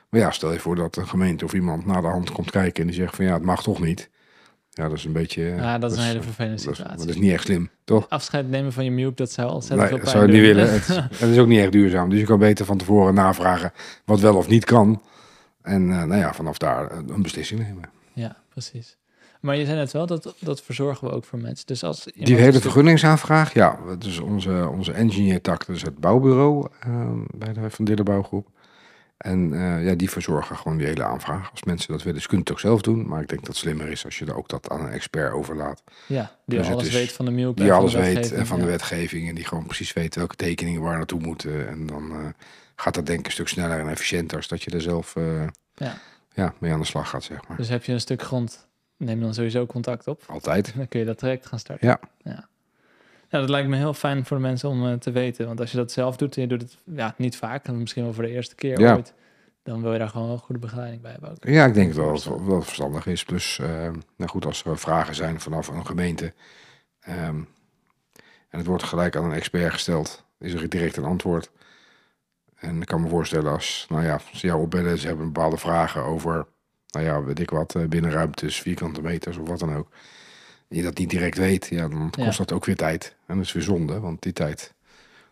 Maar 0.08 0.20
ja, 0.20 0.30
stel 0.30 0.52
je 0.52 0.58
voor 0.58 0.76
dat 0.76 0.96
een 0.96 1.08
gemeente 1.08 1.44
of 1.44 1.52
iemand 1.52 1.86
naar 1.86 2.02
de 2.02 2.08
hand 2.08 2.30
komt 2.30 2.50
kijken 2.50 2.80
en 2.80 2.86
die 2.86 2.96
zegt 2.96 3.16
van 3.16 3.24
ja, 3.24 3.32
het 3.32 3.42
mag 3.42 3.62
toch 3.62 3.80
niet. 3.80 4.10
Ja, 4.70 4.88
dat 4.88 4.98
is 4.98 5.04
een 5.04 5.12
beetje... 5.12 5.42
Ja, 5.42 5.78
dat 5.78 5.92
is 5.92 5.98
een 5.98 6.04
hele 6.04 6.22
vervelende 6.22 6.58
situatie. 6.58 6.96
Dat 6.96 7.08
is, 7.08 7.16
niet 7.16 7.32
echt 7.32 7.44
slim, 7.44 7.70
toch? 7.84 8.08
Afscheid 8.08 8.48
nemen 8.48 8.72
van 8.72 8.84
je 8.84 8.90
mute, 8.90 9.14
dat 9.14 9.32
zou 9.32 9.52
ontzettend 9.52 9.90
nee, 9.90 10.00
veel 10.00 10.12
pijn 10.12 10.26
dat 10.26 10.34
zou 10.34 10.42
je 10.42 10.48
niet 10.48 10.56
willen. 10.56 10.72
het, 11.10 11.20
het, 11.20 11.30
is 11.30 11.38
ook 11.38 11.46
niet 11.46 11.60
echt 11.60 11.72
duurzaam. 11.72 12.10
Dus 12.10 12.18
je 12.18 12.26
kan 12.26 12.38
beter 12.38 12.64
van 12.64 12.78
tevoren 12.78 13.14
navragen 13.14 13.72
wat 14.04 14.20
wel 14.20 14.36
of 14.36 14.48
niet 14.48 14.64
kan. 14.64 15.02
En 15.62 15.82
uh, 15.82 16.02
nou 16.02 16.20
ja, 16.20 16.34
vanaf 16.34 16.58
daar 16.58 16.92
een 16.92 17.22
beslissing 17.22 17.60
nemen. 17.60 17.90
Ja, 18.12 18.36
precies. 18.48 18.98
Maar 19.40 19.56
je 19.56 19.64
zei 19.64 19.76
net 19.76 19.92
wel, 19.92 20.06
dat, 20.06 20.34
dat 20.38 20.62
verzorgen 20.62 21.08
we 21.08 21.14
ook 21.14 21.24
voor 21.24 21.38
mensen. 21.38 21.66
Dus 21.66 21.84
als 21.84 22.08
Die 22.14 22.36
hele 22.36 22.60
vergunningsaanvraag, 22.60 23.54
ja. 23.54 23.78
Dus 23.98 24.18
onze, 24.18 24.68
onze 24.72 24.92
engineer-tak, 24.92 25.66
dat 25.66 25.76
is 25.76 25.82
het 25.82 25.98
bouwbureau 25.98 26.68
uh, 26.86 27.10
bij 27.34 27.52
de 27.52 27.70
Van 27.70 27.84
Dille 27.84 28.02
Bouwgroep. 28.02 28.48
En 29.16 29.52
uh, 29.52 29.84
ja, 29.84 29.94
die 29.94 30.10
verzorgen 30.10 30.56
gewoon 30.56 30.78
die 30.78 30.86
hele 30.86 31.04
aanvraag. 31.04 31.50
Als 31.50 31.62
mensen 31.62 31.92
dat 31.92 32.02
willen, 32.02 32.20
ze 32.20 32.26
kunnen 32.26 32.46
het 32.46 32.54
ook 32.54 32.60
zelf 32.60 32.80
doen. 32.80 33.08
Maar 33.08 33.20
ik 33.20 33.28
denk 33.28 33.40
dat 33.40 33.48
het 33.48 33.56
slimmer 33.56 33.88
is 33.88 34.04
als 34.04 34.18
je 34.18 34.34
ook 34.34 34.48
dat 34.48 34.70
aan 34.70 34.80
een 34.80 34.90
expert 34.90 35.32
overlaat. 35.32 35.82
Ja, 36.06 36.36
die 36.46 36.58
dus 36.58 36.68
alles 36.68 36.90
weet 36.90 37.12
van 37.12 37.24
de 37.24 37.30
MILP. 37.30 37.56
Die 37.56 37.72
alles 37.72 37.94
weet 37.94 38.32
en 38.32 38.46
van 38.46 38.58
de 38.58 38.66
wetgeving. 38.66 39.28
En 39.28 39.34
die 39.34 39.44
gewoon 39.44 39.66
precies 39.66 39.92
weet 39.92 40.14
welke 40.14 40.36
tekeningen 40.36 40.80
waar 40.80 40.96
naartoe 40.96 41.20
moeten. 41.20 41.68
En 41.68 41.86
dan 41.86 42.10
uh, 42.10 42.18
gaat 42.76 42.94
dat 42.94 43.06
denk 43.06 43.18
ik 43.18 43.26
een 43.26 43.32
stuk 43.32 43.48
sneller 43.48 43.78
en 43.78 43.88
efficiënter 43.88 44.36
als 44.36 44.48
dat 44.48 44.62
je 44.62 44.70
er 44.70 44.82
zelf 44.82 45.16
uh, 45.16 45.46
ja. 45.74 45.98
Ja, 46.34 46.54
mee 46.58 46.72
aan 46.72 46.80
de 46.80 46.86
slag 46.86 47.08
gaat, 47.08 47.24
zeg 47.24 47.48
maar. 47.48 47.56
Dus 47.56 47.68
heb 47.68 47.84
je 47.84 47.92
een 47.92 48.00
stuk 48.00 48.22
grond, 48.22 48.68
neem 49.00 49.20
dan 49.20 49.34
sowieso 49.34 49.66
contact 49.66 50.06
op. 50.06 50.22
Altijd. 50.26 50.76
Dan 50.76 50.88
kun 50.88 51.00
je 51.00 51.06
dat 51.06 51.18
traject 51.18 51.46
gaan 51.46 51.58
starten. 51.58 51.88
Ja. 51.88 52.00
ja. 52.22 52.48
Ja, 53.28 53.38
dat 53.38 53.48
lijkt 53.48 53.68
me 53.68 53.76
heel 53.76 53.94
fijn 53.94 54.26
voor 54.26 54.36
de 54.36 54.42
mensen 54.42 54.68
om 54.68 54.86
uh, 54.86 54.92
te 54.92 55.10
weten. 55.10 55.46
Want 55.46 55.60
als 55.60 55.70
je 55.70 55.76
dat 55.76 55.92
zelf 55.92 56.16
doet 56.16 56.36
en 56.36 56.42
je 56.42 56.48
doet 56.48 56.60
het 56.60 56.76
ja, 56.84 57.14
niet 57.16 57.36
vaak, 57.36 57.66
en 57.66 57.78
misschien 57.78 58.02
wel 58.02 58.12
voor 58.12 58.22
de 58.22 58.30
eerste 58.30 58.54
keer 58.54 58.80
ja. 58.80 58.94
ooit, 58.94 59.14
dan 59.62 59.82
wil 59.82 59.92
je 59.92 59.98
daar 59.98 60.08
gewoon 60.08 60.28
wel 60.28 60.38
goede 60.38 60.60
begeleiding 60.60 61.02
bij 61.02 61.10
hebben. 61.10 61.30
Ook. 61.30 61.36
Ja, 61.40 61.64
ik 61.64 61.74
denk 61.74 61.92
wel 61.92 62.12
dat 62.12 62.24
het 62.24 62.44
wel 62.44 62.62
verstandig 62.62 63.06
is. 63.06 63.24
Plus, 63.24 63.58
uh, 63.58 63.68
nou 64.16 64.30
goed, 64.30 64.46
als 64.46 64.64
er 64.64 64.78
vragen 64.78 65.14
zijn 65.14 65.40
vanaf 65.40 65.68
een 65.68 65.86
gemeente 65.86 66.32
um, 67.08 67.48
en 68.48 68.58
het 68.58 68.66
wordt 68.66 68.82
gelijk 68.82 69.16
aan 69.16 69.24
een 69.24 69.32
expert 69.32 69.72
gesteld, 69.72 70.24
is 70.38 70.52
er 70.52 70.68
direct 70.68 70.96
een 70.96 71.04
antwoord. 71.04 71.50
En 72.54 72.80
ik 72.80 72.86
kan 72.86 73.02
me 73.02 73.08
voorstellen 73.08 73.52
als, 73.52 73.86
nou 73.88 74.04
ja, 74.04 74.20
ze 74.32 74.46
jou 74.46 74.62
opbellen, 74.62 74.98
ze 74.98 75.06
hebben 75.06 75.32
bepaalde 75.32 75.56
vragen 75.56 76.02
over, 76.02 76.46
nou 76.90 77.06
ja, 77.06 77.24
weet 77.24 77.40
ik 77.40 77.50
wat, 77.50 77.76
binnenruimtes, 77.88 78.60
vierkante 78.60 79.02
meters 79.02 79.36
of 79.36 79.48
wat 79.48 79.58
dan 79.58 79.74
ook 79.74 79.88
je 80.76 80.82
dat 80.82 80.98
niet 80.98 81.10
direct 81.10 81.36
weet, 81.36 81.66
ja, 81.66 81.88
dan 81.88 82.10
kost 82.10 82.38
dat 82.38 82.52
ook 82.52 82.64
weer 82.64 82.76
tijd. 82.76 83.16
En 83.26 83.36
dat 83.36 83.44
is 83.44 83.52
weer 83.52 83.62
zonde, 83.62 84.00
want 84.00 84.22
die 84.22 84.32
tijd 84.32 84.74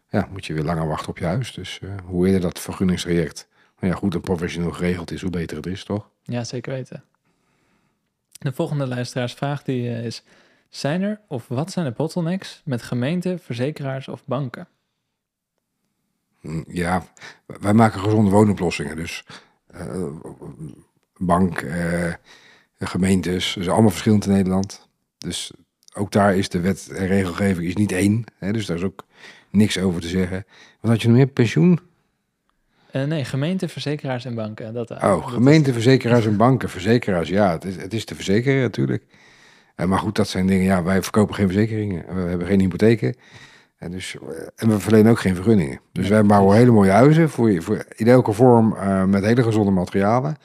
ja, 0.09 0.29
moet 0.33 0.47
je 0.47 0.55
weer 0.55 0.63
langer 0.63 0.87
wachten 0.87 1.09
op 1.09 1.19
je 1.19 1.25
huis. 1.25 1.53
Dus 1.53 1.81
uh, 1.83 1.95
hoe 2.05 2.27
eerder 2.27 2.41
dat 2.41 2.59
vergunningstraject 2.59 3.49
nou 3.79 3.93
ja, 3.93 3.99
goed 3.99 4.15
en 4.15 4.21
professioneel 4.21 4.71
geregeld 4.71 5.11
is, 5.11 5.21
hoe 5.21 5.31
beter 5.31 5.57
het 5.57 5.67
is, 5.67 5.85
toch? 5.85 6.09
Ja, 6.23 6.45
zeker 6.45 6.73
weten. 6.73 7.05
De 8.39 8.53
volgende 8.53 8.87
luisteraarsvraag 8.87 9.63
die, 9.63 9.83
uh, 9.83 10.05
is... 10.05 10.23
Zijn 10.69 11.03
er 11.03 11.21
of 11.29 11.49
wat 11.49 11.71
zijn 11.71 11.85
de 11.85 11.93
bottlenecks 11.93 12.63
met 12.65 12.83
gemeenten, 12.83 13.39
verzekeraars 13.39 14.09
of 14.09 14.25
banken? 14.25 14.69
Mm, 16.41 16.65
ja, 16.69 17.07
wij 17.47 17.73
maken 17.73 18.01
gezonde 18.01 18.31
woonoplossingen. 18.31 18.97
Dus 18.97 19.25
uh, 19.75 20.07
bank, 21.19 21.65
gemeentes, 22.79 23.55
dus 23.59 23.69
allemaal 23.69 23.91
verschillend 23.91 24.27
in 24.27 24.33
Nederland. 24.33 24.89
Dus 25.19 25.53
ook 25.95 26.13
daar 26.13 26.37
is 26.37 26.49
de 26.49 26.61
wet 26.61 26.89
en 26.95 27.07
regelgeving 27.07 27.67
is 27.67 27.77
niet 27.77 27.93
één. 27.93 28.25
Hè, 28.39 28.53
dus 28.53 28.67
daar 28.67 28.77
is 28.77 28.83
ook 28.83 29.05
niks 29.51 29.79
over 29.79 30.01
te 30.01 30.09
zeggen. 30.09 30.45
Wat 30.81 30.91
had 30.91 31.03
je 31.03 31.09
nog 31.09 31.17
meer? 31.17 31.27
Pensioen? 31.27 31.81
Uh, 32.93 33.05
nee, 33.05 33.25
gemeente, 33.25 33.69
verzekeraars 33.69 34.25
en 34.25 34.35
banken. 34.35 34.75
Dat, 34.75 34.91
uh, 34.91 34.97
oh, 35.03 35.27
gemeente, 35.27 35.73
verzekeraars 35.73 36.27
en 36.27 36.37
banken. 36.37 36.69
Verzekeraars, 36.69 37.29
ja, 37.29 37.53
het 37.53 37.65
is, 37.65 37.77
het 37.77 37.95
is 37.95 38.05
te 38.05 38.15
verzekeren 38.15 38.61
natuurlijk. 38.61 39.05
Uh, 39.77 39.87
maar 39.87 39.99
goed, 39.99 40.17
dat 40.17 40.29
zijn 40.29 40.47
dingen, 40.47 40.65
ja, 40.65 40.83
wij 40.83 41.03
verkopen 41.03 41.35
geen 41.35 41.47
verzekeringen. 41.47 42.15
We 42.15 42.29
hebben 42.29 42.47
geen 42.47 42.61
hypotheken. 42.61 43.15
En, 43.77 43.91
dus, 43.91 44.17
en 44.57 44.69
we 44.69 44.81
verlenen 44.81 45.11
ook 45.11 45.21
geen 45.21 45.35
vergunningen. 45.35 45.81
Dus 45.93 46.09
wij 46.09 46.23
bouwen 46.23 46.57
hele 46.57 46.71
mooie 46.71 46.91
huizen 46.91 47.31
voor, 47.31 47.63
voor 47.63 47.85
in 47.97 48.09
elke 48.09 48.33
vorm 48.33 48.77
met 49.11 49.25
hele 49.25 49.43
gezonde 49.43 49.71
materialen. 49.71 50.37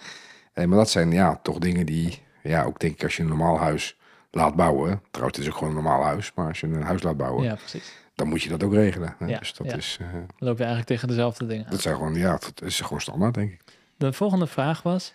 Maar 0.53 0.67
dat 0.67 0.89
zijn 0.89 1.11
ja, 1.11 1.39
toch 1.43 1.57
dingen 1.57 1.85
die, 1.85 2.21
ja, 2.43 2.63
ook 2.63 2.79
denk 2.79 2.93
ik 2.93 3.03
als 3.03 3.15
je 3.15 3.21
een 3.21 3.29
normaal 3.29 3.57
huis 3.57 3.97
laat 4.31 4.55
bouwen. 4.55 5.01
Trouwens, 5.11 5.37
het 5.37 5.45
is 5.45 5.51
ook 5.51 5.57
gewoon 5.57 5.75
een 5.75 5.83
normaal 5.83 6.03
huis. 6.03 6.31
Maar 6.35 6.47
als 6.47 6.59
je 6.59 6.67
een 6.67 6.81
huis 6.81 7.03
laat 7.03 7.17
bouwen, 7.17 7.43
ja, 7.43 7.55
precies. 7.55 7.93
dan 8.15 8.27
moet 8.27 8.41
je 8.41 8.49
dat 8.49 8.63
ook 8.63 8.73
regelen. 8.73 9.15
Ja, 9.19 9.39
dus 9.39 9.53
dat 9.53 9.77
is... 9.77 9.97
Uh, 10.01 10.11
dan 10.11 10.27
loop 10.37 10.57
je 10.57 10.63
eigenlijk 10.63 10.87
tegen 10.87 11.07
dezelfde 11.07 11.45
dingen 11.45 11.69
Dat 11.69 11.81
zijn 11.81 11.95
gewoon, 11.95 12.15
ja, 12.15 12.31
dat 12.31 12.61
is 12.61 12.81
gewoon 12.81 13.01
standaard, 13.01 13.33
denk 13.33 13.51
ik. 13.51 13.61
De 13.97 14.13
volgende 14.13 14.47
vraag 14.47 14.81
was... 14.81 15.13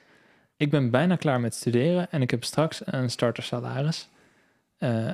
Ik 0.56 0.70
ben 0.70 0.90
bijna 0.90 1.16
klaar 1.16 1.40
met 1.40 1.54
studeren 1.54 2.10
en 2.10 2.22
ik 2.22 2.30
heb 2.30 2.44
straks 2.44 2.80
een 2.84 3.10
startersalaris. 3.10 4.08
Uh, 4.78 5.10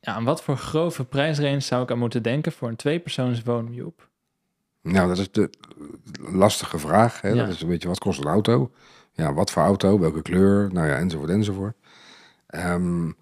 ja, 0.00 0.12
aan 0.14 0.24
wat 0.24 0.42
voor 0.42 0.56
grove 0.56 1.04
prijsrange 1.04 1.60
zou 1.60 1.82
ik 1.82 1.90
aan 1.90 1.98
moeten 1.98 2.22
denken 2.22 2.52
voor 2.52 2.68
een 2.68 2.76
tweepersoons 2.76 3.42
woonmjoep? 3.42 4.08
Nou, 4.82 5.08
dat 5.08 5.18
is 5.18 5.30
de 5.32 5.50
lastige 6.20 6.78
vraag. 6.78 7.20
Hè? 7.20 7.34
Dat 7.34 7.48
is 7.48 7.62
een 7.62 7.68
beetje, 7.68 7.88
wat 7.88 7.98
kost 7.98 8.18
een 8.18 8.30
auto? 8.30 8.70
Ja, 9.14 9.34
wat 9.34 9.50
voor 9.50 9.62
auto? 9.62 9.98
Welke 9.98 10.22
kleur? 10.22 10.72
Nou 10.72 10.86
ja, 10.86 10.96
enzovoort, 10.96 11.30
enzovoort. 11.30 11.76
Um, 12.54 13.16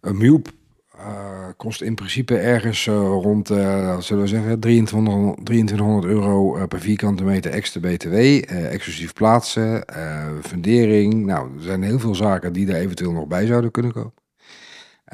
een 0.00 0.16
Mube 0.16 0.50
uh, 0.96 1.48
kost 1.56 1.82
in 1.82 1.94
principe 1.94 2.36
ergens 2.38 2.86
uh, 2.86 2.94
rond, 2.94 3.50
uh, 3.50 3.98
zullen 3.98 4.22
we 4.22 4.28
zeggen, 4.28 4.60
2300, 4.60 5.44
2300 5.44 6.12
euro 6.12 6.66
per 6.66 6.80
vierkante 6.80 7.24
meter 7.24 7.50
extra 7.50 7.80
BTW, 7.80 8.14
exclusief 8.48 9.12
plaatsen, 9.12 9.84
fundering. 10.42 11.26
Nou, 11.26 11.56
er 11.56 11.62
zijn 11.62 11.82
heel 11.82 11.98
veel 11.98 12.14
zaken 12.14 12.52
die 12.52 12.68
er 12.68 12.74
eventueel 12.74 13.12
nog 13.12 13.26
bij 13.26 13.46
zouden 13.46 13.70
kunnen 13.70 13.92
komen. 13.92 14.14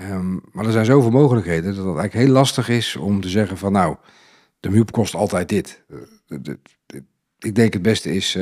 Um, 0.00 0.40
maar 0.52 0.64
er 0.64 0.72
zijn 0.72 0.84
zoveel 0.84 1.10
mogelijkheden 1.10 1.64
dat 1.64 1.84
het 1.84 1.96
eigenlijk 1.96 2.14
heel 2.26 2.34
lastig 2.34 2.68
is 2.68 2.96
om 2.96 3.20
te 3.20 3.28
zeggen 3.28 3.56
van 3.56 3.72
nou, 3.72 3.96
de 4.60 4.70
Mube 4.70 4.92
kost 4.92 5.14
altijd 5.14 5.48
dit. 5.48 5.84
Ik 7.38 7.54
denk 7.54 7.72
het 7.72 7.82
beste 7.82 8.14
is, 8.14 8.32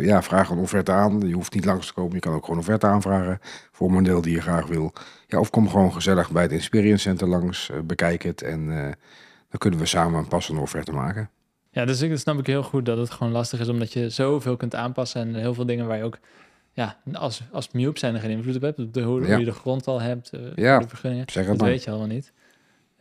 ja, 0.00 0.22
vraag 0.22 0.50
een 0.50 0.58
offerte 0.58 0.92
aan. 0.92 1.20
Je 1.20 1.34
hoeft 1.34 1.54
niet 1.54 1.64
langs 1.64 1.86
te 1.86 1.92
komen, 1.92 2.14
je 2.14 2.20
kan 2.20 2.32
ook 2.32 2.44
gewoon 2.44 2.56
een 2.56 2.62
offerte 2.62 2.86
aanvragen 2.86 3.38
voor 3.72 3.88
een 3.88 3.94
model 3.94 4.20
die 4.20 4.34
je 4.34 4.40
graag 4.40 4.66
wil. 4.66 4.92
Ja, 5.26 5.38
of 5.38 5.50
kom 5.50 5.68
gewoon 5.68 5.92
gezellig 5.92 6.30
bij 6.30 6.42
het 6.42 6.52
Experience 6.52 7.02
Center 7.02 7.28
langs, 7.28 7.70
uh, 7.70 7.80
bekijk 7.80 8.22
het 8.22 8.42
en 8.42 8.66
dan 9.48 9.58
kunnen 9.58 9.78
we 9.78 9.86
samen 9.86 10.18
een 10.18 10.28
passende 10.28 10.60
offerte 10.60 10.92
maken. 10.92 11.30
Ja, 11.70 11.84
dus 11.84 12.02
ik 12.02 12.18
snap 12.18 12.38
ik 12.38 12.46
heel 12.46 12.62
goed 12.62 12.86
dat 12.86 12.98
het 12.98 13.10
gewoon 13.10 13.32
lastig 13.32 13.60
is, 13.60 13.68
omdat 13.68 13.92
je 13.92 14.10
zoveel 14.10 14.56
kunt 14.56 14.74
aanpassen 14.74 15.20
en 15.20 15.34
heel 15.34 15.54
veel 15.54 15.66
dingen 15.66 15.86
waar 15.86 15.96
je 15.96 16.04
ook, 16.04 16.18
ja, 16.72 16.96
als, 17.12 17.42
als 17.52 17.70
Mube 17.70 17.98
zijn 17.98 18.14
er 18.14 18.20
geen 18.20 18.30
invloed 18.30 18.56
op 18.56 18.62
hebt, 18.62 18.94
de, 18.94 19.02
hoe, 19.02 19.26
ja. 19.26 19.36
je 19.36 19.44
de 19.44 19.52
grond 19.52 19.86
al 19.86 20.00
hebt, 20.00 20.30
ja, 20.54 20.78
de 20.78 20.88
vergunningen, 20.88 21.24
zeg 21.30 21.46
dat 21.46 21.56
maar. 21.56 21.68
weet 21.68 21.84
je 21.84 21.90
allemaal 21.90 22.08
niet. 22.08 22.32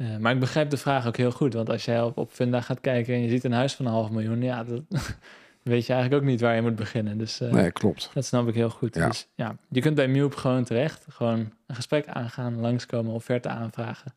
Uh, 0.03 0.17
maar 0.17 0.33
ik 0.33 0.39
begrijp 0.39 0.69
de 0.69 0.77
vraag 0.77 1.07
ook 1.07 1.17
heel 1.17 1.31
goed, 1.31 1.53
want 1.53 1.69
als 1.69 1.85
jij 1.85 2.01
op, 2.01 2.17
op 2.17 2.31
Funda 2.31 2.61
gaat 2.61 2.81
kijken 2.81 3.13
en 3.13 3.21
je 3.21 3.29
ziet 3.29 3.43
een 3.43 3.51
huis 3.51 3.73
van 3.73 3.85
een 3.85 3.91
half 3.91 4.09
miljoen, 4.09 4.41
ja, 4.41 4.63
dat, 4.63 4.81
weet 5.63 5.85
je 5.85 5.93
eigenlijk 5.93 6.23
ook 6.23 6.29
niet 6.29 6.41
waar 6.41 6.55
je 6.55 6.61
moet 6.61 6.75
beginnen. 6.75 7.17
Dus 7.17 7.41
uh, 7.41 7.51
nee, 7.51 7.71
klopt. 7.71 8.09
Dat 8.13 8.25
snap 8.25 8.47
ik 8.47 8.55
heel 8.55 8.69
goed. 8.69 8.95
Ja. 8.95 9.07
Dus 9.07 9.27
ja, 9.35 9.55
je 9.69 9.81
kunt 9.81 9.95
bij 9.95 10.07
Mube 10.07 10.37
gewoon 10.37 10.63
terecht, 10.63 11.05
gewoon 11.09 11.39
een 11.67 11.75
gesprek 11.75 12.07
aangaan, 12.07 12.59
langskomen, 12.59 13.13
offerte 13.13 13.49
aanvragen. 13.49 14.13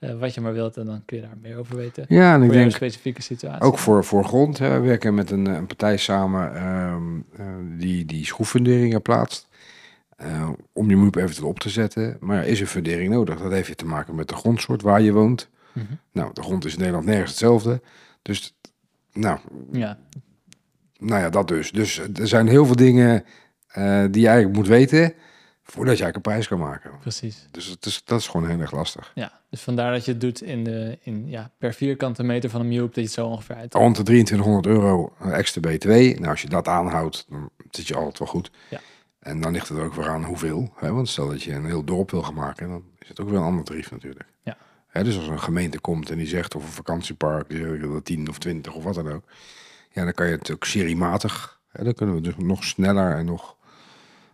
Uh, 0.00 0.18
wat 0.18 0.34
je 0.34 0.40
maar 0.40 0.52
wilt 0.52 0.76
en 0.76 0.86
dan 0.86 1.02
kun 1.04 1.16
je 1.16 1.22
daar 1.22 1.36
meer 1.40 1.56
over 1.56 1.76
weten. 1.76 2.04
Ja, 2.08 2.34
en 2.34 2.40
ik 2.40 2.46
voor 2.46 2.56
denk 2.56 2.72
specifieke 2.72 3.22
situatie. 3.22 3.62
ook 3.62 3.78
voor, 3.78 4.04
voor 4.04 4.24
grond. 4.24 4.58
Hè, 4.58 4.80
we 4.80 4.86
werken 4.86 5.14
met 5.14 5.30
een, 5.30 5.46
een 5.46 5.66
partij 5.66 5.96
samen 5.96 6.66
um, 6.66 7.24
uh, 7.40 7.46
die, 7.78 8.04
die 8.04 8.26
schroeffunderingen 8.26 9.02
plaatst. 9.02 9.48
Uh, 10.22 10.50
om 10.72 10.90
je 10.90 10.96
Mube 10.96 11.20
eventueel 11.20 11.48
op 11.48 11.60
te 11.60 11.68
zetten. 11.68 12.16
Maar 12.20 12.46
is 12.46 12.60
een 12.60 12.66
fundering 12.66 13.12
nodig? 13.12 13.38
Dat 13.40 13.52
heeft 13.52 13.78
te 13.78 13.86
maken 13.86 14.14
met 14.14 14.28
de 14.28 14.34
grondsoort 14.34 14.82
waar 14.82 15.00
je 15.00 15.12
woont. 15.12 15.48
Mm 15.72 15.86
-hmm. 15.88 15.98
Nou, 16.12 16.30
de 16.32 16.42
grond 16.42 16.64
is 16.64 16.72
in 16.72 16.78
Nederland 16.78 17.06
nergens 17.06 17.30
hetzelfde. 17.30 17.80
Dus, 18.22 18.54
nou, 19.12 19.38
ja 19.72 19.98
nou 20.98 21.22
ja, 21.22 21.30
dat 21.30 21.48
dus. 21.48 21.72
Dus 21.72 21.98
er 21.98 22.28
zijn 22.28 22.48
heel 22.48 22.66
veel 22.66 22.76
dingen 22.76 23.24
uh, 23.78 24.04
die 24.10 24.20
je 24.20 24.28
eigenlijk 24.28 24.56
moet 24.56 24.66
weten 24.66 25.14
voordat 25.62 25.96
je 25.98 26.02
eigenlijk 26.02 26.16
een 26.16 26.32
prijs 26.32 26.48
kan 26.48 26.58
maken. 26.58 26.90
Precies. 27.00 27.48
Dus 27.50 27.66
het 27.66 27.86
is, 27.86 28.02
dat 28.04 28.20
is 28.20 28.26
gewoon 28.26 28.48
heel 28.48 28.60
erg 28.60 28.72
lastig. 28.72 29.12
Ja, 29.14 29.40
dus 29.50 29.60
vandaar 29.60 29.92
dat 29.92 30.04
je 30.04 30.10
het 30.10 30.20
doet 30.20 30.42
in 30.42 30.64
de, 30.64 30.98
in, 31.02 31.28
ja, 31.28 31.50
per 31.58 31.74
vierkante 31.74 32.22
meter 32.22 32.50
van 32.50 32.60
een 32.60 32.68
Mube, 32.68 32.86
dat 32.86 32.94
je 32.94 33.00
het 33.00 33.10
zo 33.10 33.26
ongeveer 33.26 33.56
uit. 33.56 33.74
Rond 33.74 33.96
de 33.96 34.02
2300 34.02 34.66
euro 34.66 35.12
extra 35.32 35.60
BTW. 35.60 35.88
Nou, 35.88 36.26
als 36.26 36.42
je 36.42 36.48
dat 36.48 36.68
aanhoudt, 36.68 37.26
dan 37.28 37.50
zit 37.70 37.88
je 37.88 37.94
altijd 37.94 38.18
wel 38.18 38.28
goed. 38.28 38.50
Ja. 38.70 38.80
En 39.18 39.40
dan 39.40 39.52
ligt 39.52 39.68
het 39.68 39.78
ook 39.78 39.94
weer 39.94 40.08
aan 40.08 40.24
hoeveel. 40.24 40.72
Hè? 40.76 40.92
Want 40.92 41.08
stel 41.08 41.28
dat 41.28 41.42
je 41.42 41.52
een 41.52 41.66
heel 41.66 41.84
dorp 41.84 42.10
wil 42.10 42.22
gaan 42.22 42.34
maken, 42.34 42.68
dan 42.68 42.84
is 42.98 43.08
het 43.08 43.20
ook 43.20 43.28
weer 43.28 43.38
een 43.38 43.44
ander 43.44 43.64
tarief 43.64 43.90
natuurlijk. 43.90 44.28
Ja. 44.42 44.56
Hè, 44.86 45.04
dus 45.04 45.16
als 45.16 45.28
een 45.28 45.40
gemeente 45.40 45.80
komt 45.80 46.10
en 46.10 46.18
die 46.18 46.26
zegt, 46.26 46.54
of 46.54 46.62
een 46.62 46.68
vakantiepark, 46.68 47.48
die 47.48 47.58
zegt 47.58 47.80
dat 47.80 48.04
10 48.04 48.28
of 48.28 48.38
20 48.38 48.74
of 48.74 48.84
wat 48.84 48.94
dan 48.94 49.12
ook. 49.12 49.24
Ja, 49.90 50.04
dan 50.04 50.12
kan 50.12 50.26
je 50.26 50.36
het 50.36 50.52
ook 50.52 50.64
seriematig. 50.64 51.60
Hè, 51.68 51.84
dan 51.84 51.94
kunnen 51.94 52.14
we 52.14 52.20
dus 52.20 52.36
nog 52.36 52.64
sneller 52.64 53.16
en 53.16 53.24
nog, 53.24 53.56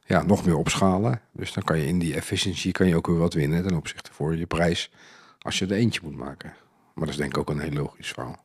ja, 0.04 0.22
nog 0.22 0.44
meer 0.44 0.56
opschalen. 0.56 1.20
Dus 1.32 1.52
dan 1.52 1.62
kan 1.62 1.78
je 1.78 1.86
in 1.86 1.98
die 1.98 2.14
efficiency 2.14 2.72
kan 2.72 2.86
je 2.86 2.96
ook 2.96 3.06
weer 3.06 3.18
wat 3.18 3.34
winnen 3.34 3.66
ten 3.66 3.76
opzichte 3.76 4.12
voor 4.12 4.36
je 4.36 4.46
prijs 4.46 4.90
als 5.38 5.58
je 5.58 5.66
er 5.66 5.72
eentje 5.72 6.00
moet 6.02 6.16
maken. 6.16 6.54
Maar 6.94 7.04
dat 7.04 7.14
is 7.14 7.16
denk 7.16 7.30
ik 7.30 7.38
ook 7.38 7.50
een 7.50 7.60
heel 7.60 7.72
logisch 7.72 8.12
verhaal. 8.12 8.44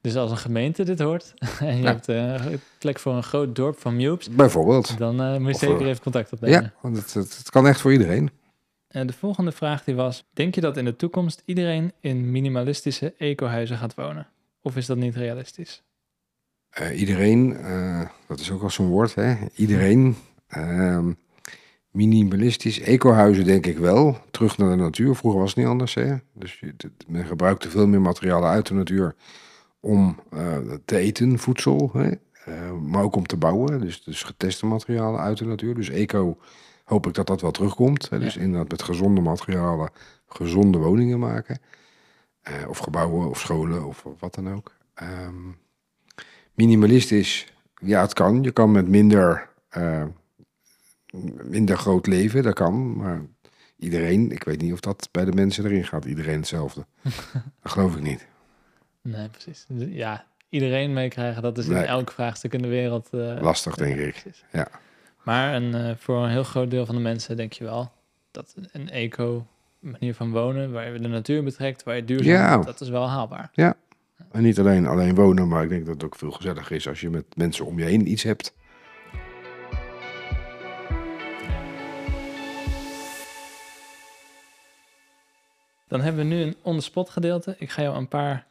Dus 0.00 0.16
als 0.16 0.30
een 0.30 0.36
gemeente 0.36 0.82
dit 0.84 0.98
hoort 0.98 1.34
en 1.60 1.76
je 1.76 1.82
Ja. 1.82 1.88
hebt 1.88 2.08
uh, 2.08 2.46
een 2.46 2.60
plek 2.78 2.98
voor 2.98 3.14
een 3.14 3.22
groot 3.22 3.56
dorp 3.56 3.78
van 3.80 3.96
Mubes, 3.96 4.30
Bijvoorbeeld. 4.30 4.98
dan 4.98 5.20
eh, 5.22 5.36
moet 5.36 5.52
je 5.60 5.66
zeker 5.66 5.80
eh, 5.82 5.86
even 5.88 6.02
contact 6.02 6.32
opnemen. 6.32 6.62
Ja, 6.62 6.72
want 6.80 6.96
het, 6.96 7.14
het, 7.14 7.36
het 7.38 7.50
kan 7.50 7.66
echt 7.66 7.80
voor 7.80 7.92
iedereen. 7.92 8.30
En 8.88 9.06
de 9.06 9.12
volgende 9.12 9.52
vraag 9.52 9.84
die 9.84 9.94
was, 9.94 10.24
denk 10.32 10.54
je 10.54 10.60
dat 10.60 10.76
in 10.76 10.84
de 10.84 10.96
toekomst 10.96 11.42
iedereen 11.44 11.92
in 12.00 12.30
minimalistische 12.30 13.14
ecohuizen 13.18 13.76
gaat 13.76 13.94
wonen? 13.94 14.26
Of 14.62 14.76
is 14.76 14.86
dat 14.86 14.96
niet 14.96 15.16
realistisch? 15.16 15.82
Eh, 16.70 17.00
iedereen, 17.00 17.56
eh, 17.56 18.00
dat 18.28 18.40
is 18.40 18.50
ook 18.50 18.62
al 18.62 18.70
zo'n 18.70 18.88
woord, 18.88 19.14
hè? 19.14 19.34
Iedereen. 19.54 20.16
ehm, 20.48 21.12
Minimalistisch. 21.90 22.80
Ecohuizen 22.80 23.44
denk 23.44 23.66
ik 23.66 23.78
wel. 23.78 24.16
Terug 24.30 24.58
naar 24.58 24.70
de 24.70 24.76
natuur. 24.82 25.14
Vroeger 25.14 25.40
was 25.40 25.48
het 25.48 25.58
niet 25.58 25.66
anders. 25.66 25.94
Hè? 25.94 26.14
Dus 26.34 26.60
je, 26.60 26.74
men 27.06 27.24
gebruikte 27.26 27.70
veel 27.70 27.86
meer 27.86 28.00
materialen 28.00 28.48
uit 28.50 28.66
de 28.66 28.74
natuur 28.74 29.14
om 29.80 30.20
uh, 30.34 30.56
te 30.84 30.96
eten, 30.96 31.38
voedsel. 31.38 31.90
Hè? 31.92 32.10
Uh, 32.48 32.72
maar 32.72 33.02
ook 33.02 33.16
om 33.16 33.26
te 33.26 33.36
bouwen. 33.36 33.80
Dus, 33.80 34.04
dus 34.04 34.22
geteste 34.22 34.66
materialen 34.66 35.20
uit 35.20 35.38
de 35.38 35.44
natuur. 35.44 35.74
Dus 35.74 35.88
eco 35.88 36.38
hoop 36.84 37.06
ik 37.06 37.14
dat 37.14 37.26
dat 37.26 37.40
wel 37.40 37.50
terugkomt. 37.50 38.10
Hè? 38.10 38.18
Dus 38.18 38.36
inderdaad 38.36 38.70
met 38.70 38.82
gezonde 38.82 39.20
materialen 39.20 39.90
gezonde 40.26 40.78
woningen 40.78 41.18
maken. 41.18 41.60
Uh, 42.48 42.68
of 42.68 42.78
gebouwen 42.78 43.28
of 43.28 43.40
scholen 43.40 43.86
of 43.86 44.04
wat 44.18 44.34
dan 44.34 44.52
ook. 44.52 44.72
Um, 45.02 45.58
minimalistisch, 46.54 47.52
ja 47.74 48.00
het 48.00 48.12
kan. 48.12 48.42
Je 48.42 48.50
kan 48.50 48.72
met 48.72 48.88
minder 48.88 49.48
minder 51.42 51.78
groot 51.78 52.06
leven, 52.06 52.42
dat 52.42 52.54
kan. 52.54 52.96
Maar 52.96 53.22
iedereen, 53.76 54.32
ik 54.32 54.44
weet 54.44 54.60
niet 54.60 54.72
of 54.72 54.80
dat 54.80 55.08
bij 55.12 55.24
de 55.24 55.32
mensen 55.32 55.64
erin 55.64 55.84
gaat. 55.84 56.04
Iedereen 56.04 56.38
hetzelfde. 56.38 56.86
dat 57.62 57.72
geloof 57.72 57.96
ik 57.96 58.02
niet. 58.02 58.26
Nee, 59.02 59.28
precies. 59.28 59.66
Ja, 59.88 60.24
iedereen 60.48 60.92
meekrijgen, 60.92 61.42
dat 61.42 61.58
is 61.58 61.68
in 61.68 61.76
elk 61.76 62.10
vraagstuk 62.10 62.52
in 62.52 62.62
de 62.62 62.68
wereld... 62.68 63.08
Uh, 63.12 63.40
Lastig, 63.40 63.74
denk 63.74 63.96
ik. 63.96 64.24
Ja. 64.52 64.68
Maar 65.22 65.54
een, 65.54 65.74
uh, 65.74 65.90
voor 65.96 66.24
een 66.24 66.30
heel 66.30 66.44
groot 66.44 66.70
deel 66.70 66.86
van 66.86 66.94
de 66.94 67.00
mensen 67.00 67.36
denk 67.36 67.52
je 67.52 67.64
wel 67.64 67.92
dat 68.30 68.54
een 68.72 68.90
eco 68.90 69.46
manier 69.78 70.14
van 70.14 70.30
wonen, 70.30 70.72
waar 70.72 70.92
je 70.92 70.98
de 70.98 71.08
natuur 71.08 71.42
betrekt, 71.42 71.82
waar 71.82 71.96
je 71.96 72.04
duurzaam 72.04 72.60
ja. 72.60 72.64
dat 72.64 72.80
is 72.80 72.88
wel 72.88 73.08
haalbaar. 73.08 73.50
Ja, 73.52 73.76
en 74.32 74.42
niet 74.42 74.58
alleen, 74.58 74.86
alleen 74.86 75.14
wonen, 75.14 75.48
maar 75.48 75.62
ik 75.62 75.68
denk 75.68 75.86
dat 75.86 75.94
het 75.94 76.04
ook 76.04 76.16
veel 76.16 76.30
gezelliger 76.30 76.76
is 76.76 76.88
als 76.88 77.00
je 77.00 77.10
met 77.10 77.24
mensen 77.36 77.66
om 77.66 77.78
je 77.78 77.84
heen 77.84 78.10
iets 78.10 78.22
hebt. 78.22 78.54
Dan 85.88 86.00
hebben 86.00 86.28
we 86.28 86.34
nu 86.34 86.42
een 86.42 86.56
on-the-spot 86.62 87.10
gedeelte. 87.10 87.54
Ik 87.58 87.70
ga 87.70 87.82
jou 87.82 87.96
een 87.96 88.08
paar 88.08 88.46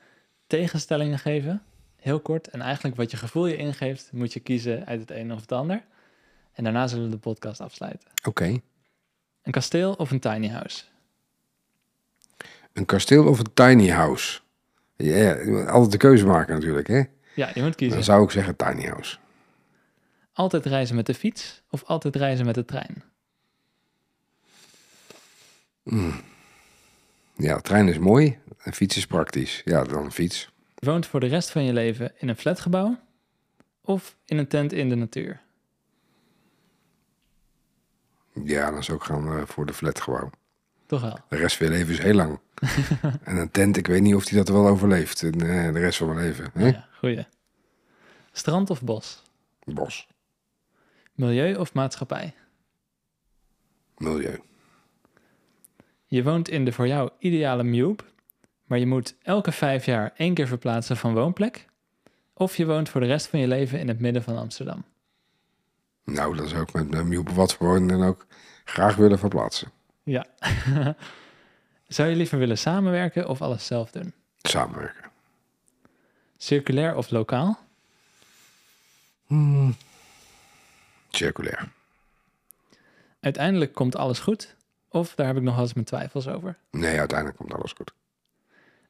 tegenstellingen 0.48 1.20
geven, 1.20 1.64
heel 1.96 2.20
kort. 2.20 2.48
En 2.48 2.62
eigenlijk 2.62 2.96
wat 2.96 3.12
je 3.12 3.18
gevoel 3.18 3.48
je 3.48 3.56
ingeeft, 3.56 4.12
moet 4.12 4.34
je 4.34 4.40
kiezen 4.40 4.86
uit 4.86 5.00
het 5.00 5.12
een 5.12 5.34
of 5.34 5.42
het 5.42 5.52
ander. 5.52 5.84
En 6.54 6.64
daarna 6.64 6.88
zullen 6.88 7.06
we 7.06 7.12
de 7.12 7.18
podcast 7.18 7.62
afsluiten. 7.62 8.10
Oké. 8.24 8.60
Een 9.42 9.52
kasteel 9.52 9.94
of 9.94 10.12
een 10.12 10.20
tiny 10.20 10.48
house? 10.48 10.84
Een 12.74 12.86
kasteel 12.86 13.28
of 13.28 13.40
een 13.40 13.54
tiny 13.54 13.90
house? 13.90 14.40
Ja, 14.96 15.34
altijd 15.66 15.92
de 15.92 15.98
keuze 15.98 16.26
maken 16.26 16.54
natuurlijk, 16.54 16.88
hè? 16.88 17.04
Ja, 17.36 17.52
je 17.54 17.62
moet 17.62 17.76
kiezen. 17.76 17.96
Dan 17.96 18.06
zou 18.06 18.24
ik 18.24 18.32
zeggen 18.32 18.56
tiny 18.56 18.86
house. 18.86 19.18
Altijd 20.34 20.66
reizen 20.66 20.96
met 20.96 21.06
de 21.06 21.14
fiets 21.14 21.62
of 21.70 21.84
altijd 21.84 22.16
reizen 22.16 22.46
met 22.46 22.56
de 22.56 22.66
trein? 22.66 23.04
Mm. 25.84 26.22
Ja, 27.36 27.60
trein 27.60 27.88
is 27.88 27.98
mooi 27.98 28.38
en 28.68 28.74
fiets 28.74 28.98
is 28.98 29.08
praktisch. 29.08 29.62
Ja, 29.66 29.84
dan 29.84 30.04
een 30.04 30.12
fiets. 30.12 30.50
Je 30.76 30.86
woont 30.86 31.06
voor 31.06 31.20
de 31.20 31.28
rest 31.28 31.52
van 31.52 31.64
je 31.64 31.74
leven 31.74 32.12
in 32.18 32.30
een 32.30 32.36
flatgebouw 32.36 33.00
of 33.82 34.18
in 34.26 34.38
een 34.38 34.48
tent 34.48 34.74
in 34.74 34.90
de 34.90 34.96
natuur? 34.96 35.42
Ja, 38.44 38.72
dan 38.72 38.84
zou 38.84 38.98
ik 38.98 39.04
gaan 39.04 39.38
uh, 39.38 39.42
voor 39.46 39.66
de 39.66 39.74
flatgebouw. 39.74 40.30
Toch 40.86 41.02
wel? 41.02 41.20
De 41.30 41.36
rest 41.36 41.58
van 41.58 41.66
je 41.66 41.72
leven 41.72 41.94
is 41.94 42.00
heel 42.00 42.14
lang. 42.14 42.40
en 43.24 43.38
een 43.38 43.52
tent, 43.52 43.78
ik 43.78 43.88
weet 43.88 44.02
niet 44.02 44.16
of 44.16 44.26
die 44.26 44.38
dat 44.38 44.48
wel 44.48 44.68
overleeft 44.68 45.22
uh, 45.22 45.32
de 45.32 45.80
rest 45.80 45.98
van 45.98 46.08
mijn 46.08 46.20
leven. 46.20 46.50
Hè? 46.54 46.68
Ja, 46.68 46.88
goeie. 47.00 47.26
Strand 48.32 48.70
of 48.70 48.82
bos? 48.82 49.24
Bos. 49.64 50.08
Milieu 51.14 51.56
of 51.56 51.74
maatschappij? 51.74 52.36
Milieu. 53.98 54.40
Je 56.06 56.24
woont 56.24 56.50
in 56.50 56.66
de 56.66 56.72
voor 56.72 56.88
jou 56.88 57.10
ideale 57.20 57.64
Mube, 57.64 58.04
maar 58.68 58.80
je 58.80 58.88
moet 58.88 59.16
elke 59.22 59.52
vijf 59.52 59.86
jaar 59.86 60.14
één 60.16 60.34
keer 60.34 60.48
verplaatsen 60.48 60.98
van 60.98 61.14
woonplek. 61.14 61.66
Of 62.34 62.58
je 62.58 62.66
woont 62.66 62.90
voor 62.90 63.02
de 63.02 63.08
rest 63.08 63.28
van 63.28 63.40
je 63.40 63.48
leven 63.48 63.80
in 63.80 63.88
het 63.88 64.00
midden 64.00 64.24
van 64.24 64.38
Amsterdam. 64.38 64.84
Nou, 66.04 66.36
dat 66.36 66.50
zou 66.50 66.62
ik 66.62 66.74
met 66.74 66.90
mijn 66.90 67.08
Mube 67.08 67.34
wat 67.34 67.54
voor 67.54 67.88
dan 67.88 68.04
ook 68.04 68.26
graag 68.64 68.96
willen 68.96 69.20
verplaatsen. 69.20 69.72
Ja. 70.04 70.26
zou 71.88 72.10
je 72.10 72.16
liever 72.16 72.38
willen 72.38 72.58
samenwerken 72.58 73.28
of 73.28 73.42
alles 73.42 73.66
zelf 73.66 73.92
doen? 73.92 74.14
Samenwerken. 74.42 75.10
Circulair 76.38 76.96
of 76.96 77.10
lokaal? 77.10 77.60
Hmm. 79.26 79.76
Circulair. 81.10 81.70
Uiteindelijk 83.20 83.74
komt 83.74 83.96
alles 83.96 84.20
goed 84.20 84.56
of 84.90 85.16
daar 85.16 85.28
heb 85.28 85.36
ik 85.36 85.42
nog 85.42 85.54
wel 85.54 85.64
eens 85.64 85.74
mijn 85.74 85.86
twijfels 85.86 86.28
over? 86.28 86.58
Nee, 86.72 87.00
uiteindelijk 87.00 87.38
komt 87.38 87.54
alles 87.54 87.72
goed. 87.72 87.94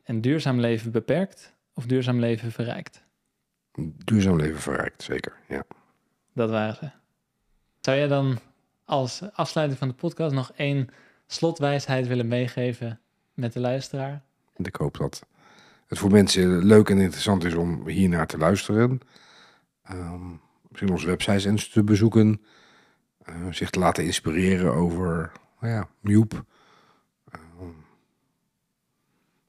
En 0.08 0.22
duurzaam 0.22 0.60
leven 0.60 0.92
beperkt 0.92 1.54
of 1.74 1.86
duurzaam 1.86 2.20
leven 2.20 2.52
verrijkt? 2.52 3.04
Duurzaam 4.06 4.36
leven 4.36 4.62
verrijkt, 4.62 5.04
zeker, 5.04 5.34
ja. 5.48 5.64
Dat 6.34 6.50
waren 6.50 6.76
ze. 6.76 6.90
Zou 7.80 7.98
jij 7.98 8.08
dan 8.08 8.40
als 8.86 9.22
afsluiting 9.34 9.80
van 9.80 9.88
de 9.88 9.94
podcast 9.94 10.34
nog 10.34 10.52
één 10.56 10.90
slotwijsheid 11.26 12.08
willen 12.08 12.28
meegeven 12.28 13.00
met 13.34 13.54
de 13.54 13.60
luisteraar? 13.60 14.22
Ik 14.56 14.76
hoop 14.76 14.98
dat 14.98 15.26
het 15.88 15.98
voor 15.98 16.12
mensen 16.12 16.66
leuk 16.66 16.90
en 16.90 16.98
interessant 16.98 17.44
is 17.44 17.54
om 17.54 17.88
hier 17.88 18.10
naar 18.10 18.28
te 18.28 18.38
luisteren. 18.38 19.00
Um, 19.92 20.42
misschien 20.68 20.92
onze 20.92 21.08
websites 21.08 21.46
eens 21.46 21.70
te 21.70 21.84
bezoeken. 21.84 22.42
Uh, 23.30 23.36
zich 23.52 23.70
te 23.70 23.80
laten 23.80 24.06
inspireren 24.06 24.74
over 24.74 25.32
nou 25.60 25.74
ja, 25.74 25.88
Joep, 26.02 26.44
uh, 27.36 27.42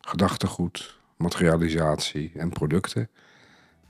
gedachtegoed, 0.08 0.98
materialisatie 1.16 2.32
en 2.34 2.48
producten. 2.48 3.08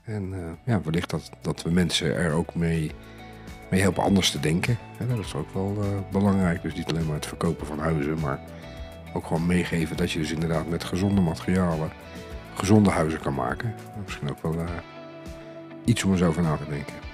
En 0.03 0.33
uh, 0.33 0.51
ja, 0.65 0.81
wellicht 0.81 1.09
dat, 1.09 1.29
dat 1.41 1.61
we 1.61 1.71
mensen 1.71 2.15
er 2.15 2.31
ook 2.31 2.55
mee, 2.55 2.91
mee 3.69 3.81
helpen 3.81 4.03
anders 4.03 4.31
te 4.31 4.39
denken. 4.39 4.77
dat 5.07 5.19
is 5.19 5.35
ook 5.35 5.53
wel 5.53 5.77
uh, 5.79 6.11
belangrijk. 6.11 6.61
Dus 6.61 6.75
niet 6.75 6.89
alleen 6.89 7.05
maar 7.05 7.15
het 7.15 7.25
verkopen 7.25 7.67
van 7.67 7.79
huizen, 7.79 8.19
maar 8.19 8.39
ook 9.13 9.25
gewoon 9.25 9.45
meegeven 9.45 9.97
dat 9.97 10.11
je 10.11 10.19
dus 10.19 10.31
inderdaad 10.31 10.67
met 10.67 10.83
gezonde 10.83 11.21
materialen 11.21 11.91
gezonde 12.53 12.89
huizen 12.89 13.19
kan 13.19 13.33
maken. 13.33 13.73
Misschien 14.03 14.29
ook 14.29 14.41
wel 14.41 14.65
iets 15.85 16.03
om 16.03 16.11
eens 16.11 16.21
over 16.21 16.41
na 16.41 16.57
te 16.57 16.69
denken. 16.69 17.08